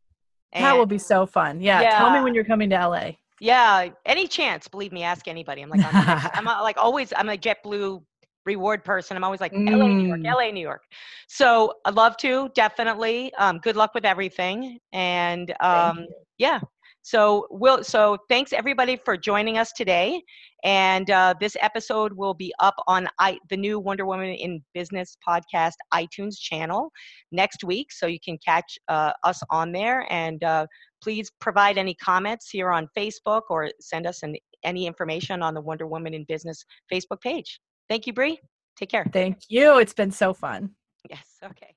that 0.53 0.77
will 0.77 0.85
be 0.85 0.97
so 0.97 1.25
fun. 1.25 1.59
Yeah, 1.61 1.97
tell 1.97 2.11
me 2.11 2.21
when 2.21 2.33
you're 2.33 2.45
coming 2.45 2.69
to 2.69 2.87
LA. 2.87 3.11
Yeah, 3.39 3.89
any 4.05 4.27
chance, 4.27 4.67
believe 4.67 4.91
me, 4.91 5.03
ask 5.03 5.27
anybody. 5.27 5.61
I'm 5.61 5.69
like, 5.69 5.83
I'm, 5.83 6.29
I'm 6.35 6.47
uh, 6.47 6.61
like 6.61 6.77
always, 6.77 7.11
I'm 7.15 7.29
a 7.29 7.37
JetBlue 7.37 8.01
reward 8.45 8.83
person. 8.83 9.17
I'm 9.17 9.23
always 9.23 9.41
like, 9.41 9.53
LA, 9.53 9.87
New 9.93 10.07
York, 10.07 10.19
Mm. 10.23 10.35
LA, 10.35 10.51
New 10.51 10.61
York. 10.61 10.83
So 11.27 11.73
I'd 11.85 11.95
love 11.95 12.15
to, 12.17 12.49
definitely. 12.55 13.33
Um, 13.35 13.59
good 13.59 13.75
luck 13.75 13.93
with 13.93 14.05
everything. 14.05 14.79
And 14.93 15.53
um, 15.59 16.05
yeah, 16.37 16.59
so 17.05 17.45
we'll, 17.51 17.83
so 17.83 18.17
thanks 18.29 18.51
everybody 18.51 18.99
for 19.05 19.15
joining 19.15 19.59
us 19.59 19.71
today. 19.73 20.23
And 20.63 21.07
uh, 21.11 21.35
this 21.39 21.55
episode 21.61 22.13
will 22.13 22.33
be 22.33 22.51
up 22.59 22.73
on 22.87 23.07
I, 23.19 23.37
the 23.51 23.57
new 23.57 23.79
Wonder 23.79 24.07
Woman 24.07 24.29
in 24.29 24.63
Business 24.73 25.15
podcast 25.25 25.73
iTunes 25.93 26.39
channel 26.39 26.89
next 27.31 27.63
week. 27.63 27.91
So 27.91 28.07
you 28.07 28.17
can 28.19 28.39
catch 28.43 28.79
uh, 28.87 29.11
us 29.23 29.39
on 29.51 29.71
there. 29.71 30.11
And 30.11 30.43
uh, 30.43 30.65
please 31.03 31.29
provide 31.39 31.77
any 31.77 31.93
comments 31.93 32.49
here 32.49 32.71
on 32.71 32.89
Facebook 32.97 33.43
or 33.51 33.69
send 33.79 34.07
us 34.07 34.23
an, 34.23 34.35
any 34.63 34.87
information 34.87 35.43
on 35.43 35.53
the 35.53 35.61
Wonder 35.61 35.85
Woman 35.85 36.15
in 36.15 36.23
Business 36.23 36.65
Facebook 36.91 37.21
page. 37.21 37.59
Thank 37.87 38.07
you, 38.07 38.13
Bree. 38.13 38.39
Take 38.77 38.89
care. 38.89 39.05
Thank 39.13 39.41
you. 39.47 39.77
It's 39.77 39.93
been 39.93 40.09
so 40.09 40.33
fun. 40.33 40.71
Yes. 41.07 41.27
Okay. 41.43 41.75